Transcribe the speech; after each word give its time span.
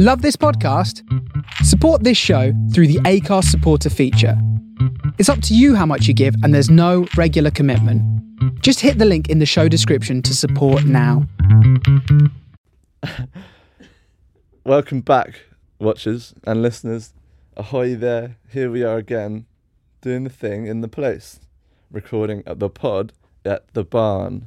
Love 0.00 0.22
this 0.22 0.36
podcast? 0.36 1.02
Support 1.64 2.04
this 2.04 2.16
show 2.16 2.52
through 2.72 2.86
the 2.86 3.00
Acast 3.00 3.46
supporter 3.46 3.90
feature. 3.90 4.40
It's 5.18 5.28
up 5.28 5.42
to 5.42 5.56
you 5.56 5.74
how 5.74 5.86
much 5.86 6.06
you 6.06 6.14
give, 6.14 6.36
and 6.44 6.54
there's 6.54 6.70
no 6.70 7.08
regular 7.16 7.50
commitment. 7.50 8.00
Just 8.62 8.78
hit 8.78 8.98
the 8.98 9.04
link 9.04 9.28
in 9.28 9.40
the 9.40 9.44
show 9.44 9.66
description 9.66 10.22
to 10.22 10.36
support 10.36 10.84
now. 10.84 11.26
Welcome 14.64 15.00
back, 15.00 15.40
watchers 15.80 16.32
and 16.44 16.62
listeners. 16.62 17.12
Ahoy 17.56 17.96
there. 17.96 18.36
Here 18.48 18.70
we 18.70 18.84
are 18.84 18.98
again, 18.98 19.46
doing 20.00 20.22
the 20.22 20.30
thing 20.30 20.68
in 20.68 20.80
the 20.80 20.86
place, 20.86 21.40
recording 21.90 22.44
at 22.46 22.60
the 22.60 22.70
pod 22.70 23.14
at 23.44 23.66
the 23.74 23.82
barn. 23.82 24.46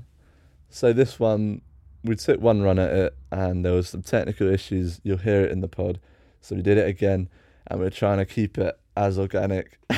So 0.69 0.93
this 0.93 1.19
one, 1.19 1.59
we 2.03 2.15
took 2.15 2.39
one 2.41 2.61
run 2.61 2.79
at 2.79 2.91
it 2.91 3.17
and 3.31 3.63
there 3.63 3.73
was 3.73 3.89
some 3.89 4.01
technical 4.01 4.47
issues. 4.47 4.99
You'll 5.03 5.17
hear 5.17 5.41
it 5.41 5.51
in 5.51 5.61
the 5.61 5.67
pod. 5.67 5.99
So 6.41 6.55
we 6.55 6.61
did 6.61 6.77
it 6.77 6.87
again 6.87 7.29
and 7.67 7.79
we're 7.79 7.89
trying 7.89 8.17
to 8.17 8.25
keep 8.25 8.57
it 8.57 8.79
as 8.97 9.19
organic. 9.19 9.77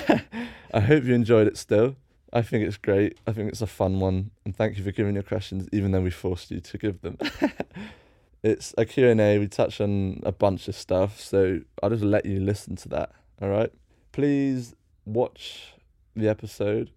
I 0.73 0.79
hope 0.79 1.03
you 1.03 1.13
enjoyed 1.13 1.47
it 1.47 1.57
still. 1.57 1.95
I 2.33 2.41
think 2.41 2.65
it's 2.65 2.77
great. 2.77 3.19
I 3.27 3.31
think 3.31 3.49
it's 3.49 3.61
a 3.61 3.67
fun 3.67 3.99
one. 3.99 4.31
And 4.43 4.55
thank 4.55 4.77
you 4.77 4.83
for 4.83 4.91
giving 4.91 5.13
your 5.13 5.23
questions, 5.23 5.67
even 5.71 5.91
though 5.91 6.01
we 6.01 6.09
forced 6.09 6.51
you 6.51 6.59
to 6.59 6.77
give 6.77 7.01
them. 7.01 7.17
it's 8.43 8.73
a 8.77 8.85
Q&A. 8.85 9.37
We 9.37 9.47
touch 9.47 9.79
on 9.79 10.19
a 10.23 10.31
bunch 10.31 10.67
of 10.67 10.75
stuff. 10.75 11.21
So 11.21 11.61
I'll 11.81 11.91
just 11.91 12.03
let 12.03 12.25
you 12.25 12.39
listen 12.39 12.75
to 12.77 12.89
that. 12.89 13.11
All 13.41 13.49
right. 13.49 13.71
Please 14.11 14.75
watch 15.05 15.73
the 16.15 16.27
episode. 16.27 16.91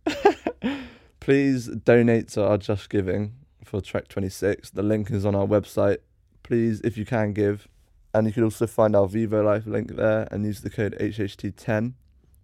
Please 1.21 1.67
donate 1.67 2.29
to 2.29 2.45
our 2.45 2.59
Just 2.59 2.89
Giving 2.89 3.35
for 3.67 3.81
Trek 3.81 4.09
26. 4.09 4.71
The 4.71 4.83
link 4.83 5.11
is 5.11 5.27
on 5.27 5.35
our 5.35 5.47
website. 5.47 5.99
Please, 6.43 6.81
if 6.83 6.97
you 6.97 7.05
can 7.05 7.33
give. 7.33 7.69
And 8.15 8.27
you 8.27 8.33
can 8.33 8.45
also 8.45 8.67
find 8.67 8.97
our 8.97 9.07
Vivo 9.07 9.43
Life 9.43 9.67
link 9.67 9.97
there 9.97 10.27
and 10.31 10.47
use 10.47 10.63
the 10.63 10.71
code 10.71 10.97
HHT10 10.99 11.93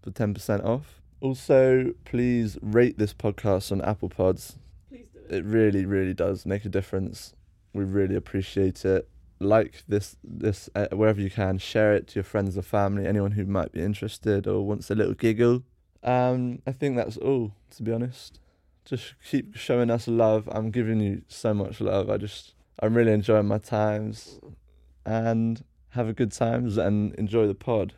for 0.02 0.10
10% 0.10 0.64
off. 0.64 1.00
Also, 1.20 1.94
please 2.04 2.58
rate 2.60 2.98
this 2.98 3.14
podcast 3.14 3.70
on 3.70 3.80
Apple 3.80 4.08
Pods. 4.08 4.58
Please 4.88 5.06
do 5.12 5.34
It 5.34 5.44
really, 5.44 5.86
really 5.86 6.12
does 6.12 6.44
make 6.44 6.64
a 6.64 6.68
difference. 6.68 7.32
We 7.72 7.84
really 7.84 8.16
appreciate 8.16 8.84
it. 8.84 9.08
Like 9.38 9.82
this, 9.88 10.16
this 10.22 10.68
uh, 10.74 10.88
wherever 10.92 11.20
you 11.20 11.30
can. 11.30 11.58
Share 11.58 11.94
it 11.94 12.08
to 12.08 12.16
your 12.16 12.24
friends 12.24 12.58
or 12.58 12.62
family, 12.62 13.06
anyone 13.06 13.32
who 13.32 13.44
might 13.44 13.72
be 13.72 13.82
interested 13.82 14.46
or 14.46 14.66
wants 14.66 14.90
a 14.90 14.94
little 14.94 15.14
giggle. 15.14 15.62
Um, 16.02 16.60
I 16.66 16.72
think 16.72 16.96
that's 16.96 17.16
all. 17.16 17.52
To 17.76 17.82
be 17.82 17.92
honest, 17.92 18.40
just 18.84 19.14
keep 19.24 19.56
showing 19.56 19.90
us 19.90 20.08
love. 20.08 20.48
I'm 20.50 20.70
giving 20.70 21.00
you 21.00 21.22
so 21.28 21.54
much 21.54 21.80
love. 21.80 22.10
I 22.10 22.16
just, 22.16 22.54
I'm 22.80 22.94
really 22.94 23.12
enjoying 23.12 23.46
my 23.46 23.58
times, 23.58 24.40
and 25.04 25.64
have 25.90 26.08
a 26.08 26.12
good 26.12 26.32
times 26.32 26.78
and 26.78 27.14
enjoy 27.16 27.46
the 27.46 27.54
pod. 27.54 27.94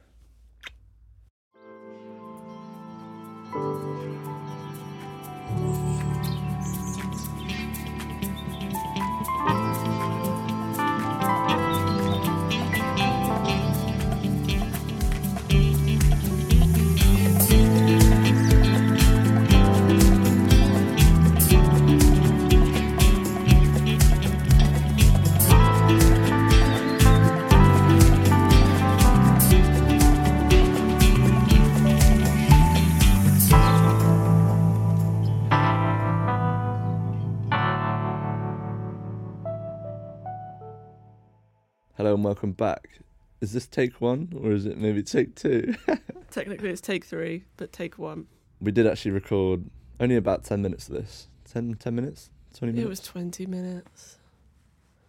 Hello 42.04 42.16
and 42.16 42.22
welcome 42.22 42.52
back. 42.52 43.00
Is 43.40 43.54
this 43.54 43.66
take 43.66 43.98
one 43.98 44.30
or 44.38 44.52
is 44.52 44.66
it 44.66 44.76
maybe 44.76 45.02
take 45.02 45.34
two? 45.36 45.74
Technically, 46.30 46.68
it's 46.68 46.82
take 46.82 47.02
three, 47.06 47.44
but 47.56 47.72
take 47.72 47.98
one. 47.98 48.26
we 48.60 48.72
did 48.72 48.86
actually 48.86 49.12
record 49.12 49.64
only 49.98 50.16
about 50.16 50.44
10 50.44 50.60
minutes 50.60 50.86
of 50.90 50.96
this 50.96 51.28
10, 51.50 51.76
10 51.76 51.94
minutes 51.94 52.28
20 52.58 52.72
minutes 52.74 52.84
It 52.84 52.88
was 52.90 53.00
20 53.00 53.46
minutes. 53.46 54.18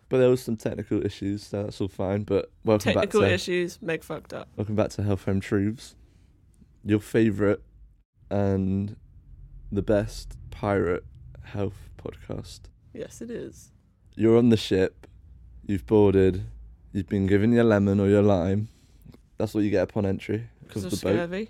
but 0.07 0.19
there 0.19 0.29
was 0.29 0.41
some 0.41 0.55
technical 0.55 1.05
issues 1.05 1.45
so 1.45 1.63
that's 1.63 1.81
all 1.81 1.89
fine 1.89 2.23
but 2.23 2.49
welcome 2.63 2.93
Technical 2.93 3.19
back 3.19 3.27
to 3.27 3.33
issues, 3.33 3.77
Meg 3.81 4.01
fucked 4.01 4.33
up. 4.33 4.47
welcome 4.55 4.75
back 4.77 4.91
to 4.91 5.03
health 5.03 5.25
home 5.25 5.41
truths 5.41 5.97
your 6.85 7.01
favorite 7.01 7.61
and 8.31 8.95
the 9.69 9.81
best 9.81 10.37
pirate 10.49 11.03
health 11.43 11.89
podcast 12.01 12.61
Yes, 12.93 13.21
it 13.21 13.29
is. 13.29 13.73
you're 14.15 14.37
on 14.37 14.47
the 14.47 14.55
ship 14.55 15.07
you've 15.67 15.85
boarded 15.85 16.45
you've 16.95 17.09
been 17.09 17.27
given 17.27 17.51
your 17.51 17.63
lemon 17.63 17.99
or 17.99 18.07
your 18.07 18.21
lime 18.23 18.69
that's 19.37 19.53
what 19.53 19.63
you 19.63 19.69
get 19.69 19.83
upon 19.83 20.05
entry 20.05 20.47
Because 20.65 20.85
of 20.85 20.91
the 20.91 20.97
boat 20.97 21.13
scurvy. 21.13 21.49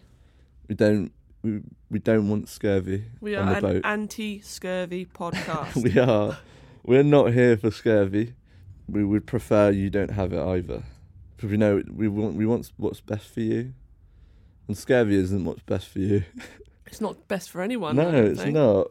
we 0.67 0.75
don't 0.75 1.11
we, 1.44 1.61
we 1.91 2.00
don't 2.00 2.28
want 2.28 2.50
scurvy 2.50 3.03
We 3.22 3.35
on 3.35 3.47
are 3.47 3.61
the 3.61 3.67
an 3.78 3.85
anti 3.85 4.39
scurvy 4.41 5.06
podcast. 5.13 5.75
we 5.83 6.00
are. 6.00 6.38
We're 6.83 7.03
not 7.03 7.33
here 7.33 7.56
for 7.56 7.69
scurvy. 7.69 8.33
We 8.88 9.03
would 9.03 9.28
prefer 9.28 9.69
you 9.69 9.91
don't 9.91 10.09
have 10.11 10.33
it 10.33 10.39
either, 10.41 10.83
because 11.35 11.51
we 11.51 11.57
know 11.57 11.83
we 11.94 12.07
want 12.07 12.35
we 12.35 12.47
want 12.47 12.72
what's 12.77 13.00
best 13.00 13.27
for 13.27 13.41
you, 13.41 13.73
and 14.67 14.75
scurvy 14.75 15.16
isn't 15.16 15.45
what's 15.45 15.62
best 15.62 15.88
for 15.88 16.00
you. 16.00 16.23
it's 16.88 17.00
not 17.01 17.27
best 17.27 17.51
for 17.51 17.62
anyone. 17.62 18.00
I 18.00 18.03
no, 18.06 18.12
don't 18.12 18.25
it's 18.31 18.41
think. 18.41 18.53
not. 18.56 18.88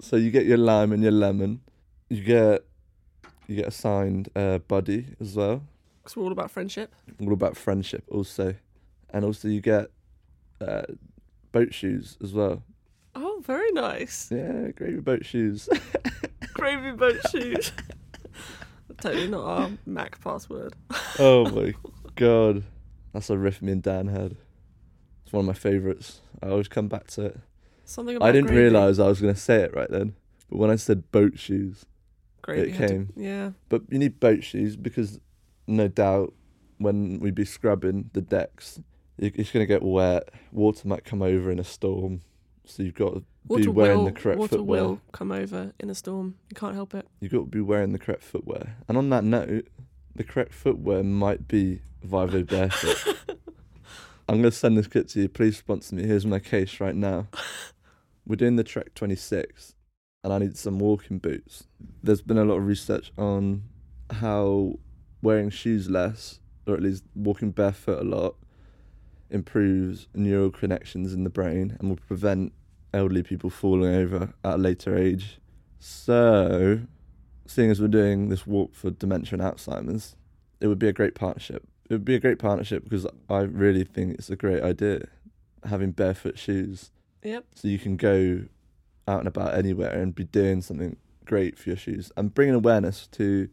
So 0.00 0.16
you 0.16 0.30
get 0.30 0.46
your 0.46 0.58
lime 0.58 0.92
and 0.92 1.02
your 1.02 1.12
lemon. 1.12 1.60
You 2.08 2.22
get 2.22 2.64
you 3.46 3.56
get 3.56 3.66
assigned 3.66 4.30
a 4.34 4.40
uh, 4.40 4.58
buddy 4.60 5.14
as 5.20 5.34
well. 5.36 5.62
'Cause 6.08 6.16
we're 6.16 6.24
all 6.24 6.32
about 6.32 6.50
friendship. 6.50 6.94
All 7.20 7.34
about 7.34 7.54
friendship 7.54 8.02
also, 8.08 8.54
and 9.10 9.24
also 9.26 9.46
you 9.48 9.60
get 9.60 9.90
uh, 10.58 10.84
boat 11.52 11.74
shoes 11.74 12.16
as 12.22 12.32
well. 12.32 12.62
Oh, 13.14 13.42
very 13.44 13.70
nice. 13.72 14.30
Yeah, 14.32 14.68
gravy 14.74 15.00
boat 15.00 15.26
shoes. 15.26 15.68
Gravy 16.54 16.92
boat 16.96 17.20
shoes. 17.30 17.72
totally 19.00 19.28
not 19.28 19.44
our 19.44 19.70
Mac 19.86 20.18
password. 20.24 20.74
oh 21.18 21.48
my 21.50 21.74
god, 22.16 22.64
that's 23.12 23.28
a 23.30 23.36
riff 23.38 23.60
me 23.62 23.72
and 23.72 23.82
Dan 23.82 24.08
had. 24.08 24.36
It's 25.24 25.32
one 25.32 25.40
of 25.40 25.46
my 25.46 25.52
favourites. 25.52 26.20
I 26.42 26.48
always 26.48 26.68
come 26.68 26.88
back 26.88 27.06
to 27.08 27.26
it. 27.26 27.38
Something 27.84 28.16
about 28.16 28.30
I 28.30 28.32
didn't 28.32 28.48
gravy. 28.48 28.62
realise 28.62 28.98
I 28.98 29.08
was 29.08 29.20
going 29.20 29.34
to 29.34 29.38
say 29.40 29.60
it 29.60 29.74
right 29.74 29.90
then, 29.90 30.14
but 30.48 30.58
when 30.58 30.70
I 30.70 30.76
said 30.76 31.10
boat 31.12 31.38
shoes, 31.38 31.84
Gravy 32.42 32.70
it 32.70 32.74
had 32.76 32.88
to- 32.88 32.94
came. 32.94 33.12
yeah. 33.16 33.50
but 33.68 33.82
you 33.90 33.98
need 33.98 34.18
boat 34.20 34.42
shoes 34.42 34.74
because 34.76 35.20
no 35.68 35.88
doubt 35.88 36.34
when 36.78 37.20
we 37.20 37.30
be 37.30 37.44
scrubbing 37.44 38.10
the 38.12 38.20
decks, 38.20 38.80
it's 39.18 39.50
going 39.50 39.62
to 39.62 39.66
get 39.66 39.82
wet. 39.82 40.30
Water 40.52 40.86
might 40.86 41.04
come 41.04 41.22
over 41.22 41.50
in 41.50 41.58
a 41.58 41.64
storm, 41.64 42.22
so 42.64 42.82
you've 42.82 42.94
got 42.94 43.14
to 43.14 43.24
be 43.56 43.66
wearing 43.66 43.98
will, 43.98 44.04
the 44.06 44.12
correct 44.12 44.38
water 44.38 44.56
footwear. 44.56 44.84
will 44.84 45.00
come 45.12 45.32
over 45.32 45.72
in 45.80 45.90
a 45.90 45.94
storm. 45.94 46.36
You 46.50 46.54
can't 46.54 46.74
help 46.74 46.94
it. 46.94 47.06
You've 47.20 47.32
got 47.32 47.38
to 47.38 47.46
be 47.46 47.60
wearing 47.60 47.92
the 47.92 47.98
correct 47.98 48.22
footwear. 48.22 48.76
And 48.86 48.96
on 48.96 49.10
that 49.10 49.24
note, 49.24 49.68
the 50.14 50.24
correct 50.24 50.54
footwear 50.54 51.02
might 51.02 51.48
be 51.48 51.80
Vivo 52.02 52.42
Barefoot. 52.44 53.16
I'm 54.28 54.36
going 54.36 54.42
to 54.42 54.52
send 54.52 54.76
this 54.76 54.86
kit 54.86 55.08
to 55.10 55.22
you. 55.22 55.28
Please 55.28 55.56
sponsor 55.56 55.94
me. 55.94 56.06
Here's 56.06 56.26
my 56.26 56.38
case 56.38 56.80
right 56.80 56.94
now. 56.94 57.28
We're 58.26 58.36
doing 58.36 58.56
the 58.56 58.64
Trek 58.64 58.94
26, 58.94 59.74
and 60.22 60.32
I 60.32 60.38
need 60.38 60.56
some 60.58 60.78
walking 60.78 61.18
boots. 61.18 61.66
There's 62.02 62.20
been 62.20 62.36
a 62.36 62.44
lot 62.44 62.56
of 62.56 62.66
research 62.66 63.10
on 63.16 63.62
how 64.10 64.78
wearing 65.22 65.50
shoes 65.50 65.88
less, 65.90 66.40
or 66.66 66.74
at 66.74 66.82
least 66.82 67.04
walking 67.14 67.50
barefoot 67.50 68.00
a 68.00 68.04
lot, 68.04 68.36
improves 69.30 70.08
neural 70.14 70.50
connections 70.50 71.12
in 71.12 71.24
the 71.24 71.30
brain 71.30 71.76
and 71.78 71.88
will 71.88 71.96
prevent 71.96 72.52
elderly 72.94 73.22
people 73.22 73.50
falling 73.50 73.94
over 73.94 74.32
at 74.44 74.54
a 74.54 74.56
later 74.56 74.96
age. 74.96 75.38
So, 75.78 76.80
seeing 77.46 77.70
as 77.70 77.80
we're 77.80 77.88
doing 77.88 78.28
this 78.28 78.46
walk 78.46 78.74
for 78.74 78.90
dementia 78.90 79.38
and 79.38 79.42
Alzheimer's, 79.42 80.16
it 80.60 80.66
would 80.66 80.78
be 80.78 80.88
a 80.88 80.92
great 80.92 81.14
partnership. 81.14 81.66
It 81.88 81.94
would 81.94 82.04
be 82.04 82.14
a 82.14 82.20
great 82.20 82.38
partnership 82.38 82.84
because 82.84 83.06
I 83.30 83.40
really 83.40 83.84
think 83.84 84.14
it's 84.14 84.30
a 84.30 84.36
great 84.36 84.62
idea 84.62 85.06
having 85.64 85.90
barefoot 85.90 86.38
shoes 86.38 86.90
Yep. 87.22 87.44
so 87.54 87.66
you 87.68 87.78
can 87.78 87.96
go 87.96 88.42
out 89.08 89.18
and 89.20 89.28
about 89.28 89.54
anywhere 89.54 89.90
and 89.90 90.14
be 90.14 90.24
doing 90.24 90.60
something 90.62 90.96
great 91.24 91.58
for 91.58 91.70
your 91.70 91.76
shoes 91.76 92.12
and 92.16 92.32
bringing 92.32 92.54
awareness 92.54 93.06
to 93.08 93.48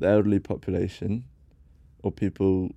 the 0.00 0.08
elderly 0.08 0.40
population 0.40 1.24
or 2.02 2.10
people. 2.10 2.70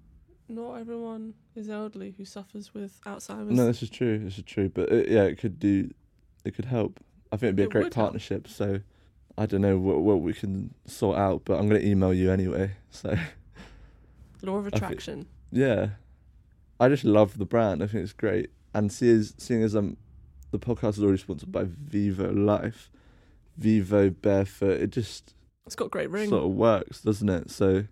Not 0.50 0.76
everyone 0.76 1.34
is 1.56 1.70
elderly 1.70 2.14
who 2.18 2.26
suffers 2.26 2.74
with 2.74 3.00
Alzheimer's. 3.06 3.52
No, 3.52 3.66
this 3.66 3.82
is 3.82 3.90
true. 3.90 4.20
This 4.20 4.38
is 4.38 4.44
true. 4.44 4.70
But 4.70 4.90
it, 4.92 5.10
yeah, 5.10 5.24
it 5.24 5.38
could 5.38 5.60
do. 5.60 5.90
It 6.46 6.56
could 6.56 6.66
help. 6.66 7.00
I 7.32 7.38
think 7.38 7.44
it'd 7.44 7.56
be 7.56 7.64
a 7.64 7.68
great 7.68 7.86
would 7.86 7.94
help. 7.94 8.06
partnership. 8.08 8.48
So 8.48 8.82
I 9.38 9.46
don't 9.46 9.62
know 9.62 9.78
what 9.78 10.02
what 10.02 10.22
we 10.22 10.34
can 10.34 10.74
sort 10.86 11.18
out, 11.18 11.44
but 11.46 11.60
I'm 11.60 11.68
gonna 11.68 11.80
email 11.82 12.14
you 12.14 12.32
anyway. 12.32 12.72
So 12.92 13.16
Law 14.44 14.58
of 14.58 14.66
think- 14.66 14.76
attraction. 14.76 15.28
Yeah, 15.52 15.90
I 16.80 16.90
just 16.90 17.06
love 17.06 17.38
the 17.38 17.46
brand. 17.46 17.82
I 17.82 17.88
think 17.88 18.04
it's 18.04 18.14
great. 18.14 18.50
And 18.74 18.92
seeing 18.92 19.20
as, 19.20 19.34
seeing 19.38 19.64
as 19.64 19.76
um, 19.76 19.98
the 20.52 20.60
podcast 20.60 20.98
is 20.98 21.04
already 21.04 21.20
sponsored 21.20 21.52
by 21.52 21.66
Vivo 21.66 22.32
Life, 22.32 22.92
Vivo 23.58 24.10
Barefoot, 24.10 24.82
it 24.82 24.90
just 24.90 25.36
It's 25.66 25.76
got 25.76 25.86
a 25.86 25.90
great 25.90 26.10
ring. 26.10 26.30
sort 26.30 26.44
of 26.44 26.52
works, 26.52 27.02
doesn't 27.02 27.30
it? 27.30 27.50
So 27.50 27.86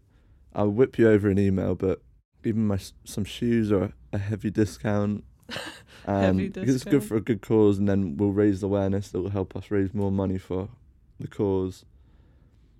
I'll 0.53 0.69
whip 0.69 0.97
you 0.97 1.09
over 1.09 1.29
an 1.29 1.39
email, 1.39 1.75
but 1.75 2.01
even 2.44 2.68
my 2.68 2.79
some 3.06 3.25
shoes 3.25 3.71
are 3.71 3.94
a 4.12 4.18
heavy 4.18 4.50
discount. 4.50 5.23
And 5.50 5.57
Heavy 6.39 6.45
um, 6.45 6.51
because 6.51 6.75
it's 6.75 6.83
good 6.83 7.03
for 7.03 7.15
a 7.15 7.21
good 7.21 7.41
cause, 7.41 7.77
and 7.77 7.88
then 7.88 8.18
we'll 8.18 8.31
raise 8.31 8.63
awareness 8.63 9.09
that 9.09 9.21
will 9.21 9.29
help 9.29 9.56
us 9.56 9.69
raise 9.71 9.94
more 9.94 10.12
money 10.12 10.38
for 10.38 10.69
the 11.19 11.27
cause, 11.27 11.85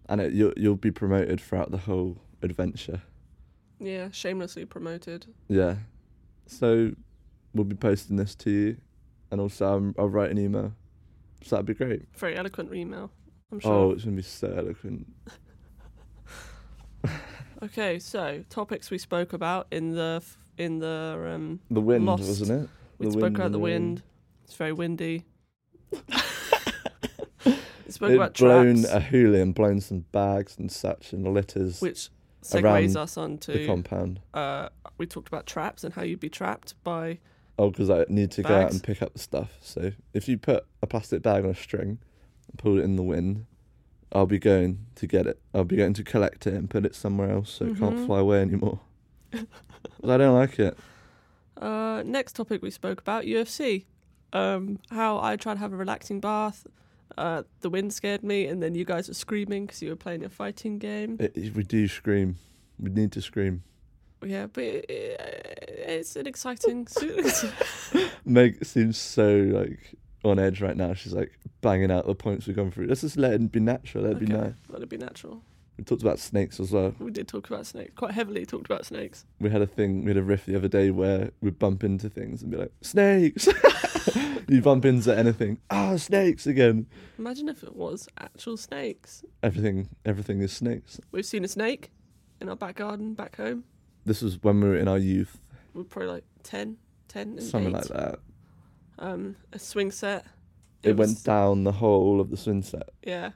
and 0.10 0.20
it, 0.22 0.34
you'll 0.34 0.54
you'll 0.58 0.76
be 0.76 0.92
promoted 0.92 1.40
throughout 1.40 1.72
the 1.72 1.78
whole 1.78 2.18
adventure. 2.42 3.02
yeah, 3.80 4.10
shamelessly 4.12 4.66
promoted. 4.66 5.28
Yeah. 5.48 5.76
So 6.48 6.94
we'll 7.54 7.66
be 7.66 7.76
posting 7.76 8.16
this 8.18 8.36
to 8.36 8.50
you, 8.50 8.78
and 9.30 9.40
also 9.40 9.66
I'll, 9.66 9.94
I'll 10.04 10.10
write 10.10 10.32
an 10.32 10.38
email. 10.40 10.74
So 11.44 11.56
that'd 11.56 11.66
be 11.66 11.74
great. 11.74 12.04
Very 12.16 12.36
eloquent 12.36 12.74
email. 12.74 13.12
I'm 13.52 13.60
sure. 13.60 13.72
Oh, 13.74 13.92
it's 13.92 14.04
gonna 14.04 14.16
be 14.16 14.22
so 14.22 14.48
eloquent. 14.58 15.08
Okay, 17.64 18.00
so 18.00 18.44
topics 18.50 18.90
we 18.90 18.98
spoke 18.98 19.34
about 19.34 19.68
in 19.70 19.94
the 19.94 20.20
f- 20.24 20.38
in 20.58 20.80
the 20.80 21.32
um 21.36 21.60
The 21.70 21.80
wind, 21.82 22.08
Lost. 22.08 22.24
wasn't 22.24 22.64
it? 22.64 22.70
we 22.98 23.06
The 23.06 23.12
spoke 23.12 23.22
wind 23.22 23.36
about 23.36 23.46
and 23.46 23.54
the 23.54 23.58
the 23.60 23.64
wind. 23.64 24.04
It's 24.46 24.56
very 24.56 24.72
windy. 24.74 25.26
we 25.92 26.02
spoke 27.90 28.10
It 28.12 28.16
about 28.16 28.34
blown 28.36 28.82
traps, 28.82 28.92
a 28.94 29.00
hula 29.00 29.40
and 29.42 29.54
blown 29.54 29.80
some 29.80 30.06
bags 30.12 30.58
and 30.58 30.72
such 30.72 31.14
and 31.14 31.32
litters 31.32 31.82
which 31.82 32.10
around 32.54 32.80
segues 32.86 32.96
us 32.96 33.14
the 33.16 33.22
onto 33.22 33.68
compound. 33.68 34.22
uh 34.34 34.70
we 34.98 35.06
talked 35.06 35.28
about 35.28 35.46
traps 35.46 35.84
and 35.84 35.94
how 35.94 36.02
you'd 36.02 36.20
be 36.20 36.30
trapped 36.30 36.74
by 36.84 37.20
Oh, 37.60 37.70
because 37.70 37.92
I 37.92 38.06
need 38.10 38.32
to 38.32 38.42
go 38.42 38.56
out 38.56 38.62
Bags. 38.64 38.76
and 38.76 38.84
pick 38.84 39.04
up 39.04 39.14
the 39.14 39.20
stuff. 39.20 39.52
So 39.62 39.92
if 40.16 40.28
you 40.28 40.40
put 40.40 40.66
a 40.82 40.88
plastic 40.88 41.22
bag 41.22 41.44
on 41.44 41.52
a 41.52 41.56
string 41.56 42.00
pull 42.58 42.78
it 42.80 42.84
in 42.84 42.96
the 42.96 43.04
wind, 43.04 43.46
I'll 44.12 44.26
be 44.26 44.40
going 44.40 44.86
to 44.96 45.08
get 45.08 45.26
it. 45.26 45.40
I'll 45.54 45.64
be 45.64 45.76
going 45.78 45.94
to 45.94 46.04
collect 46.04 46.46
it 46.48 46.54
and 46.54 46.70
put 46.70 46.86
it 46.86 46.96
somewhere 46.96 47.32
else 47.32 47.50
so 47.52 47.66
it 47.66 47.74
Mhm. 47.76 47.80
can't 47.80 48.06
fly 48.06 48.20
away 48.20 48.42
anymore. 48.42 48.80
I 49.34 50.18
don't 50.18 50.34
like 50.36 50.60
it. 50.60 50.78
uh 51.58 52.02
next 52.06 52.36
topic 52.36 52.62
we 52.62 52.72
spoke 52.72 53.00
about 53.02 53.24
UFC. 53.26 53.86
Um 54.34 54.80
how 54.90 55.20
I 55.22 55.36
tried 55.36 55.56
to 55.56 55.60
have 55.60 55.74
a 55.74 55.78
relaxing 55.78 56.20
bath. 56.20 56.66
Uh, 57.18 57.44
the 57.60 57.70
wind 57.70 57.92
scared 57.94 58.24
me, 58.24 58.46
and 58.48 58.64
then 58.64 58.74
you 58.74 58.86
guys 58.86 59.10
were 59.10 59.14
screaming 59.14 59.66
because 59.66 59.82
you 59.82 59.90
were 59.90 59.98
playing 59.98 60.24
a 60.24 60.30
fighting 60.30 60.80
game. 60.80 61.18
it. 61.20 61.36
We 61.54 61.64
do 61.64 61.86
scream. 61.90 62.38
We 62.80 62.90
need 62.90 63.12
to 63.12 63.22
scream. 63.22 63.64
Yeah, 64.26 64.48
but 64.48 64.64
it, 64.64 64.86
it, 64.90 65.84
it's 65.88 66.16
an 66.16 66.26
exciting. 66.26 66.88
Suit 66.98 67.52
Meg 68.26 68.58
it 68.62 68.68
seems 68.68 68.98
so 68.98 69.36
like 69.54 69.94
on 70.24 70.40
edge 70.40 70.62
right 70.62 70.76
now. 70.78 70.94
She's 70.94 71.14
like 71.14 71.32
banging 71.62 71.92
out 71.92 72.06
the 72.06 72.16
points 72.16 72.48
we've 72.48 72.56
gone 72.56 72.72
through. 72.72 72.88
Let's 72.88 73.02
just 73.02 73.18
let 73.18 73.34
it 73.34 73.52
be 73.52 73.60
natural. 73.60 74.04
Let 74.04 74.14
it 74.14 74.20
be 74.20 74.26
nice. 74.28 74.54
Let 74.70 74.82
it 74.82 74.90
be 74.90 74.98
natural. 74.98 75.42
We 75.78 75.86
talked 75.86 76.02
about 76.04 76.20
snakes 76.20 76.60
as 76.60 76.72
well. 76.72 76.94
We 77.00 77.10
did 77.12 77.28
talk 77.28 77.50
about 77.50 77.66
snakes 77.66 77.94
quite 77.96 78.12
heavily. 78.12 78.46
Talked 78.46 78.68
about 78.68 78.86
snakes. 78.86 79.26
We 79.40 79.50
had 79.50 79.62
a 79.62 79.68
thing, 79.68 80.04
we 80.04 80.10
had 80.12 80.18
a 80.18 80.22
riff 80.24 80.46
the 80.46 80.56
other 80.56 80.68
day 80.68 80.92
where 80.92 81.32
we'd 81.42 81.58
bump 81.58 81.84
into 81.84 82.08
things 82.10 82.42
and 82.44 82.52
be 82.52 82.58
like, 82.58 82.72
snakes! 82.82 83.48
you 84.48 84.62
bump 84.62 84.86
into 84.86 85.18
anything, 85.18 85.58
ah, 85.72 85.96
snakes 85.96 86.46
again. 86.46 86.86
Imagine 87.18 87.50
if 87.50 87.64
it 87.64 87.76
was 87.76 88.08
actual 88.20 88.58
snakes. 88.58 89.24
Everything, 89.42 89.90
everything 90.06 90.42
is 90.42 90.52
snakes. 90.52 91.00
We've 91.12 91.26
seen 91.26 91.44
a 91.44 91.48
snake 91.48 91.90
in 92.40 92.50
our 92.50 92.56
back 92.56 92.76
garden 92.76 93.14
back 93.16 93.38
home. 93.38 93.64
This 94.06 94.22
was 94.22 94.38
when 94.44 94.62
we 94.62 94.68
were 94.70 94.78
in 94.78 94.88
our 94.88 94.98
youth, 95.00 95.40
We're 95.74 95.84
probably 95.84 96.10
like 96.12 96.24
10, 96.44 96.78
10 97.08 97.28
and 97.30 97.44
something 97.44 97.70
eight. 97.70 97.74
like 97.74 97.88
that. 97.88 98.20
Um, 99.02 99.36
a 99.52 99.60
swing 99.60 99.92
set. 99.92 100.26
It, 100.84 100.96
went 100.96 101.12
was- 101.12 101.24
down 101.24 101.64
the 101.64 101.72
whole 101.74 102.22
of 102.22 102.30
the 102.30 102.38
swing 102.38 102.62
set. 102.62 102.90
Yeah, 103.04 103.32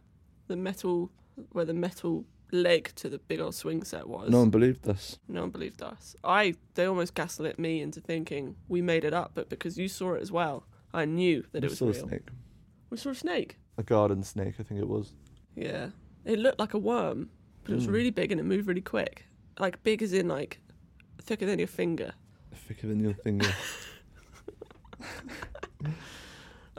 the 0.47 0.55
metal 0.55 1.11
where 1.51 1.65
the 1.65 1.73
metal 1.73 2.25
leg 2.51 2.91
to 2.95 3.09
the 3.09 3.17
big 3.17 3.39
old 3.39 3.55
swing 3.55 3.83
set 3.83 4.07
was. 4.07 4.29
No 4.29 4.39
one 4.39 4.49
believed 4.51 4.87
us. 4.87 5.17
No 5.27 5.41
one 5.41 5.49
believed 5.49 5.81
us. 5.81 6.15
I 6.23 6.53
they 6.75 6.85
almost 6.85 7.15
gaslit 7.15 7.57
me 7.59 7.81
into 7.81 7.99
thinking 7.99 8.55
we 8.67 8.81
made 8.81 9.03
it 9.03 9.13
up, 9.13 9.31
but 9.33 9.49
because 9.49 9.77
you 9.77 9.87
saw 9.87 10.13
it 10.13 10.21
as 10.21 10.31
well, 10.31 10.65
I 10.93 11.05
knew 11.05 11.43
that 11.51 11.61
We 11.61 11.67
it 11.67 11.71
was 11.71 11.79
saw 11.79 11.89
a 11.89 11.93
snake. 11.93 12.29
We 12.89 12.97
saw 12.97 13.09
a 13.09 13.15
snake. 13.15 13.57
A 13.77 13.83
garden 13.83 14.23
snake, 14.23 14.55
I 14.59 14.63
think 14.63 14.79
it 14.79 14.87
was. 14.87 15.13
Yeah, 15.55 15.89
it 16.23 16.39
looked 16.39 16.59
like 16.59 16.73
a 16.75 16.79
worm, 16.79 17.29
but 17.63 17.71
it 17.73 17.75
was 17.75 17.87
Mm. 17.87 17.93
really 17.93 18.11
big 18.11 18.31
and 18.31 18.39
it 18.39 18.43
moved 18.43 18.67
really 18.67 18.81
quick. 18.81 19.25
Like 19.59 19.83
big 19.83 20.01
as 20.03 20.13
in 20.13 20.27
like 20.27 20.59
thicker 21.21 21.45
than 21.45 21.59
your 21.59 21.67
finger. 21.67 22.13
Thicker 22.53 22.87
than 22.87 22.99
your 22.99 23.15
finger. 23.15 23.51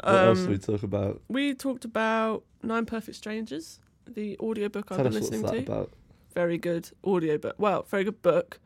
what 0.02 0.14
else 0.14 0.40
did 0.40 0.48
we 0.48 0.54
Um, 0.54 0.60
talk 0.60 0.82
about? 0.82 1.22
we 1.28 1.54
talked 1.54 1.84
about 1.84 2.44
Nine 2.62 2.86
Perfect 2.86 3.16
Strangers, 3.16 3.80
the 4.06 4.38
audiobook 4.38 4.90
I've 4.90 4.96
Tell 4.98 5.04
been 5.04 5.14
us 5.16 5.20
what's 5.22 5.30
listening 5.32 5.50
that 5.50 5.66
to. 5.66 5.72
about. 5.72 5.90
Very 6.34 6.58
good 6.58 6.90
audiobook. 7.04 7.54
Well, 7.58 7.84
very 7.88 8.04
good 8.04 8.20
book 8.22 8.60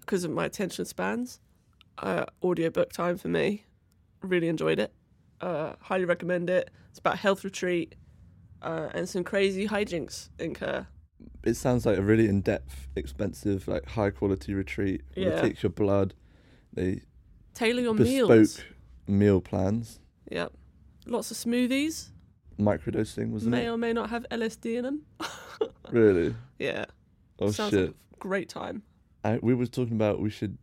because 0.00 0.24
of 0.24 0.30
my 0.30 0.44
attention 0.44 0.84
spans. 0.84 1.40
Uh, 1.98 2.24
audiobook 2.42 2.92
time 2.92 3.16
for 3.16 3.28
me. 3.28 3.64
Really 4.22 4.48
enjoyed 4.48 4.78
it. 4.78 4.92
Uh, 5.40 5.74
highly 5.80 6.04
recommend 6.04 6.48
it. 6.50 6.70
It's 6.90 6.98
about 6.98 7.14
a 7.14 7.18
health 7.18 7.42
retreat 7.44 7.94
uh, 8.62 8.88
and 8.94 9.08
some 9.08 9.24
crazy 9.24 9.66
hijinks 9.68 10.28
incur. 10.38 10.86
It 11.44 11.54
sounds 11.54 11.84
like 11.86 11.98
a 11.98 12.02
really 12.02 12.28
in-depth, 12.28 12.88
expensive, 12.96 13.66
like 13.68 13.86
high-quality 13.86 14.54
retreat. 14.54 15.02
Yeah. 15.14 15.30
They 15.30 15.40
take 15.48 15.62
your 15.62 15.70
blood. 15.70 16.14
They 16.72 17.02
Tailor 17.54 17.82
your 17.82 17.94
bespoke 17.94 18.28
meals. 18.28 18.60
Meal 19.06 19.40
plans. 19.40 20.00
Yep. 20.30 20.52
Lots 21.06 21.30
of 21.30 21.36
smoothies. 21.36 22.08
Microdosing, 22.58 23.30
wasn't 23.30 23.52
may 23.52 23.66
it? 23.66 23.70
or 23.70 23.76
may 23.76 23.92
not 23.92 24.10
have 24.10 24.24
LSD 24.30 24.76
in 24.76 24.84
them. 24.84 25.02
Really? 25.90 26.34
Yeah. 26.58 26.86
Oh 27.38 27.50
Sounds 27.50 27.70
shit! 27.70 27.80
like 27.86 27.90
a 27.90 28.18
great 28.18 28.48
time. 28.48 28.82
I, 29.24 29.38
we 29.40 29.54
were 29.54 29.66
talking 29.66 29.94
about 29.94 30.20
we 30.20 30.30
should 30.30 30.58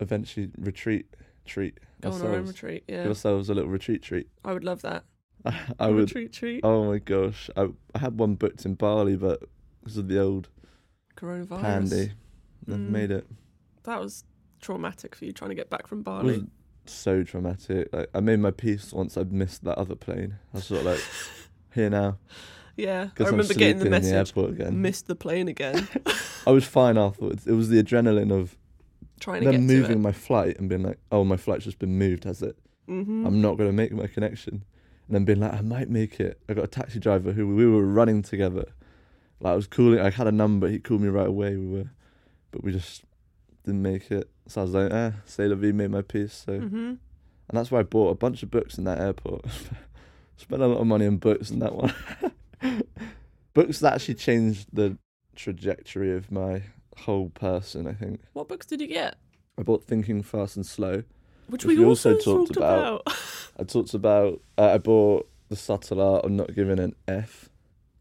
eventually 0.00 0.50
retreat, 0.58 1.06
treat 1.44 1.78
Go 2.00 2.10
on 2.12 2.20
our 2.20 2.26
own 2.28 2.34
ourselves, 2.34 2.50
retreat. 2.52 2.86
give 2.86 2.96
Yeah. 3.02 3.08
ourselves 3.08 3.50
a 3.50 3.54
little 3.54 3.70
retreat 3.70 4.02
treat. 4.02 4.28
I 4.44 4.52
would 4.52 4.62
love 4.64 4.82
that. 4.82 5.04
I, 5.44 5.58
A 5.80 5.88
would. 5.92 6.02
retreat 6.02 6.32
treat. 6.32 6.60
Oh 6.64 6.84
my 6.84 6.98
gosh! 6.98 7.50
I, 7.56 7.68
I 7.94 7.98
had 7.98 8.18
one 8.18 8.36
booked 8.36 8.64
in 8.64 8.74
Bali, 8.74 9.16
but 9.16 9.42
because 9.82 9.96
of 9.96 10.06
the 10.08 10.20
old 10.20 10.48
Coronavirus. 11.16 11.60
pandy, 11.60 12.12
Mm. 12.68 12.88
made 12.90 13.10
it. 13.10 13.26
That 13.82 14.00
was 14.00 14.24
traumatic 14.62 15.14
for 15.16 15.24
you 15.26 15.32
trying 15.32 15.50
to 15.50 15.54
get 15.56 15.68
back 15.68 15.86
from 15.86 16.02
Bali. 16.02 16.46
So 16.92 17.22
dramatic. 17.22 17.88
Like 17.92 18.08
I 18.14 18.20
made 18.20 18.40
my 18.40 18.50
peace 18.50 18.92
once 18.92 19.16
I'd 19.16 19.32
missed 19.32 19.64
that 19.64 19.78
other 19.78 19.94
plane. 19.94 20.36
I 20.52 20.58
was 20.58 20.66
sort 20.66 20.80
of 20.80 20.86
like, 20.86 21.00
here 21.74 21.90
now, 21.90 22.18
Yeah, 22.76 23.08
I 23.18 23.24
remember 23.24 23.54
getting 23.54 23.78
the 23.78 23.84
the 23.84 23.90
message. 23.90 24.32
again. 24.36 24.80
Missed 24.82 25.06
the 25.06 25.16
plane 25.16 25.48
again. 25.48 25.88
I 26.46 26.50
was 26.50 26.64
fine 26.64 26.98
afterwards. 26.98 27.46
It 27.46 27.52
was 27.52 27.68
the 27.68 27.82
adrenaline 27.82 28.30
of 28.32 28.56
trying 29.20 29.42
to 29.42 29.50
get 29.52 29.60
moving 29.60 29.92
to 29.92 29.98
my 29.98 30.12
flight 30.12 30.58
and 30.58 30.68
being 30.68 30.82
like, 30.82 30.98
"Oh, 31.10 31.24
my 31.24 31.36
flight's 31.36 31.64
just 31.64 31.78
been 31.78 31.98
moved, 31.98 32.24
has 32.24 32.42
it? 32.42 32.56
hmm 32.86 33.24
I'm 33.26 33.40
not 33.40 33.56
going 33.56 33.68
to 33.70 33.72
make 33.74 33.92
my 33.92 34.06
connection." 34.06 34.64
And 35.06 35.14
then 35.14 35.24
being 35.24 35.40
like, 35.40 35.54
"I 35.54 35.60
might 35.62 35.88
make 35.88 36.20
it." 36.20 36.38
I 36.48 36.54
got 36.54 36.64
a 36.64 36.68
taxi 36.68 36.98
driver 36.98 37.32
who 37.32 37.54
we 37.54 37.66
were 37.66 37.84
running 37.86 38.22
together. 38.22 38.66
Like 39.40 39.52
I 39.52 39.56
was 39.56 39.66
calling. 39.66 40.00
I 40.00 40.10
had 40.10 40.26
a 40.26 40.32
number. 40.32 40.68
He 40.68 40.78
called 40.78 41.00
me 41.00 41.08
right 41.08 41.26
away. 41.28 41.56
We 41.56 41.66
were, 41.66 41.90
but 42.50 42.62
we 42.64 42.72
just 42.72 43.04
didn't 43.64 43.82
make 43.82 44.10
it. 44.10 44.28
So 44.48 44.60
I 44.60 44.64
was 44.64 44.72
like, 44.74 44.92
"Eh, 44.92 45.10
say 45.24 45.48
la 45.48 45.56
vie, 45.56 45.72
made 45.72 45.90
my 45.90 46.02
peace." 46.02 46.44
So, 46.46 46.58
hmm 46.58 46.94
and 47.46 47.58
that's 47.58 47.70
why 47.70 47.80
I 47.80 47.82
bought 47.82 48.10
a 48.10 48.14
bunch 48.14 48.42
of 48.42 48.50
books 48.50 48.78
in 48.78 48.84
that 48.84 48.98
airport. 48.98 49.44
Spent 50.38 50.62
a 50.62 50.66
lot 50.66 50.80
of 50.80 50.86
money 50.86 51.06
on 51.06 51.18
books 51.18 51.50
in 51.50 51.58
that 51.60 51.74
one. 51.74 51.92
books 53.54 53.80
that 53.80 53.94
actually 53.94 54.14
changed 54.14 54.68
the 54.72 54.96
trajectory 55.36 56.12
of 56.16 56.30
my 56.32 56.62
whole 56.98 57.30
person. 57.30 57.86
I 57.86 57.92
think. 57.92 58.20
What 58.32 58.48
books 58.48 58.66
did 58.66 58.80
you 58.80 58.86
get? 58.88 59.16
I 59.58 59.62
bought 59.62 59.84
Thinking 59.84 60.22
Fast 60.22 60.56
and 60.56 60.66
Slow. 60.66 61.02
Which 61.46 61.64
Which 61.64 61.76
we 61.76 61.84
also 61.84 62.14
also, 62.14 62.14
talked 62.38 62.46
talked 62.54 62.56
about. 62.56 63.02
about. 63.06 63.16
I 63.60 63.64
talked 63.64 63.94
about. 63.94 64.40
Uh, 64.58 64.70
I 64.72 64.78
bought 64.78 65.28
The 65.50 65.56
Subtle 65.56 66.00
Art 66.00 66.24
of 66.24 66.30
Not 66.30 66.54
Giving 66.54 66.78
an 66.80 66.94
F, 67.06 67.50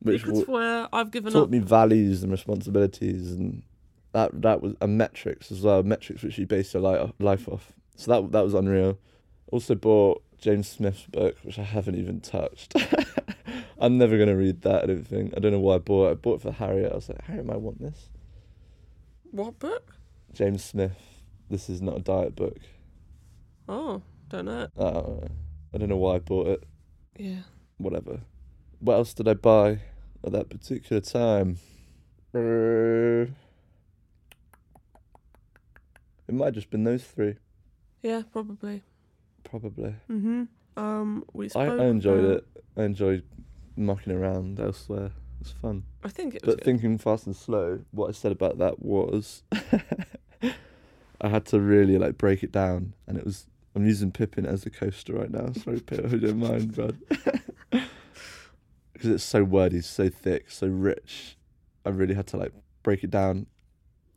which 0.01 0.24
w- 0.24 0.46
where 0.46 0.88
I've 0.93 1.12
given 1.12 1.34
taught 1.34 1.43
up. 1.43 1.50
me 1.50 1.60
values 1.60 2.24
and 2.24 2.32
responsibilities, 2.32 3.34
and 3.34 3.63
that 4.13 4.41
that 4.41 4.62
was 4.62 4.75
a 4.82 4.88
metrics 4.88 5.51
as 5.51 5.62
well. 5.62 5.84
Metrics 5.84 6.24
which 6.24 6.38
you 6.38 6.46
base 6.46 6.74
your 6.74 7.12
life 7.20 7.48
off. 7.50 7.74
So 7.96 8.12
that 8.12 8.32
that 8.32 8.43
was 8.43 8.53
unreal. 8.53 8.98
Also 9.51 9.75
bought 9.75 10.24
James 10.39 10.67
Smith's 10.67 11.05
book, 11.05 11.38
which 11.43 11.60
I 11.60 11.63
haven't 11.63 11.96
even 11.96 12.22
touched. 12.22 12.75
I'm 13.79 13.98
never 13.98 14.17
gonna 14.17 14.36
read 14.36 14.62
that. 14.62 14.84
I 14.84 14.86
don't 14.88 15.08
think. 15.08 15.34
I 15.36 15.39
don't 15.39 15.51
know 15.51 15.60
why 15.60 15.75
I 15.75 15.79
bought 15.79 16.08
it. 16.08 16.12
I 16.12 16.13
bought 16.15 16.36
it 16.36 16.41
for 16.43 16.51
Harriet. 16.51 16.91
I 16.91 16.96
was 16.96 17.10
like, 17.10 17.22
Harriet 17.25 17.46
might 17.46 17.60
want 17.62 17.82
this. 17.82 18.10
What 19.32 19.60
book? 19.60 19.96
James 20.34 20.63
Smith. 20.63 20.98
This 21.50 21.70
is 21.70 21.82
not 21.82 21.98
a 21.98 22.01
diet 22.01 22.36
book. 22.36 22.58
Oh, 23.67 24.01
don't 24.29 24.46
know. 24.46 24.67
Uh, 24.77 25.27
I 25.74 25.77
don't 25.77 25.89
know 25.89 25.98
why 25.98 26.15
I 26.15 26.20
bought 26.20 26.48
it. 26.48 26.63
Yeah. 27.17 27.41
whatever. 27.77 28.22
What 28.79 28.96
else 28.96 29.13
did 29.13 29.27
I 29.27 29.34
buy 29.36 29.79
at 30.24 30.32
that 30.32 30.50
particular 30.50 31.01
time? 31.01 31.58
It 36.34 36.38
might 36.38 36.46
have 36.46 36.54
just 36.56 36.72
been 36.72 36.84
those 36.84 37.04
three, 37.04 37.36
Yeah, 38.02 38.24
probably. 38.32 38.82
probably. 39.44 39.94
Mhm. 40.10 40.48
Um, 40.75 41.24
we 41.32 41.46
I, 41.46 41.50
spoke. 41.50 41.80
I 41.80 41.86
enjoyed 41.86 42.25
about- 42.25 42.38
it. 42.38 42.63
I 42.75 42.84
enjoyed 42.86 43.24
mucking 43.75 44.12
around 44.13 44.60
elsewhere. 44.60 45.12
It's 45.42 45.52
fun. 45.52 45.84
I 46.04 46.10
think 46.10 46.34
it 46.34 46.44
was 46.44 46.56
But 46.56 46.58
good. 46.63 46.66
thinking 46.66 46.98
fast 46.98 47.28
and 47.28 47.36
slow, 47.36 47.82
what 47.92 48.08
I 48.10 48.13
said 48.13 48.32
about 48.32 48.58
that 48.58 48.82
was 48.82 49.44
I 51.22 51.30
had 51.30 51.46
to 51.48 51.60
really 51.60 52.00
like 52.00 52.18
break 52.18 52.42
it 52.42 52.52
down, 52.52 52.96
and 53.06 53.16
it 53.16 53.25
was 53.25 53.46
I'm 53.75 53.86
using 53.86 54.12
Pippin 54.12 54.48
as 54.48 54.66
a 54.66 54.72
coaster 54.72 55.13
right 55.13 55.30
now. 55.30 55.52
Sorry, 55.54 55.82
Pip, 55.82 56.04
I 56.04 56.18
don't 56.18 56.40
mind, 56.40 56.75
bud. 56.75 56.98
Because 58.94 59.10
it's 59.10 59.24
so 59.24 59.44
wordy, 59.44 59.82
so 59.82 60.10
thick, 60.10 60.50
so 60.50 60.66
rich. 60.66 61.38
I 61.86 61.90
really 61.90 62.13
had 62.16 62.25
to 62.28 62.38
like 62.38 62.54
break 62.82 63.04
it 63.04 63.12
down. 63.12 63.46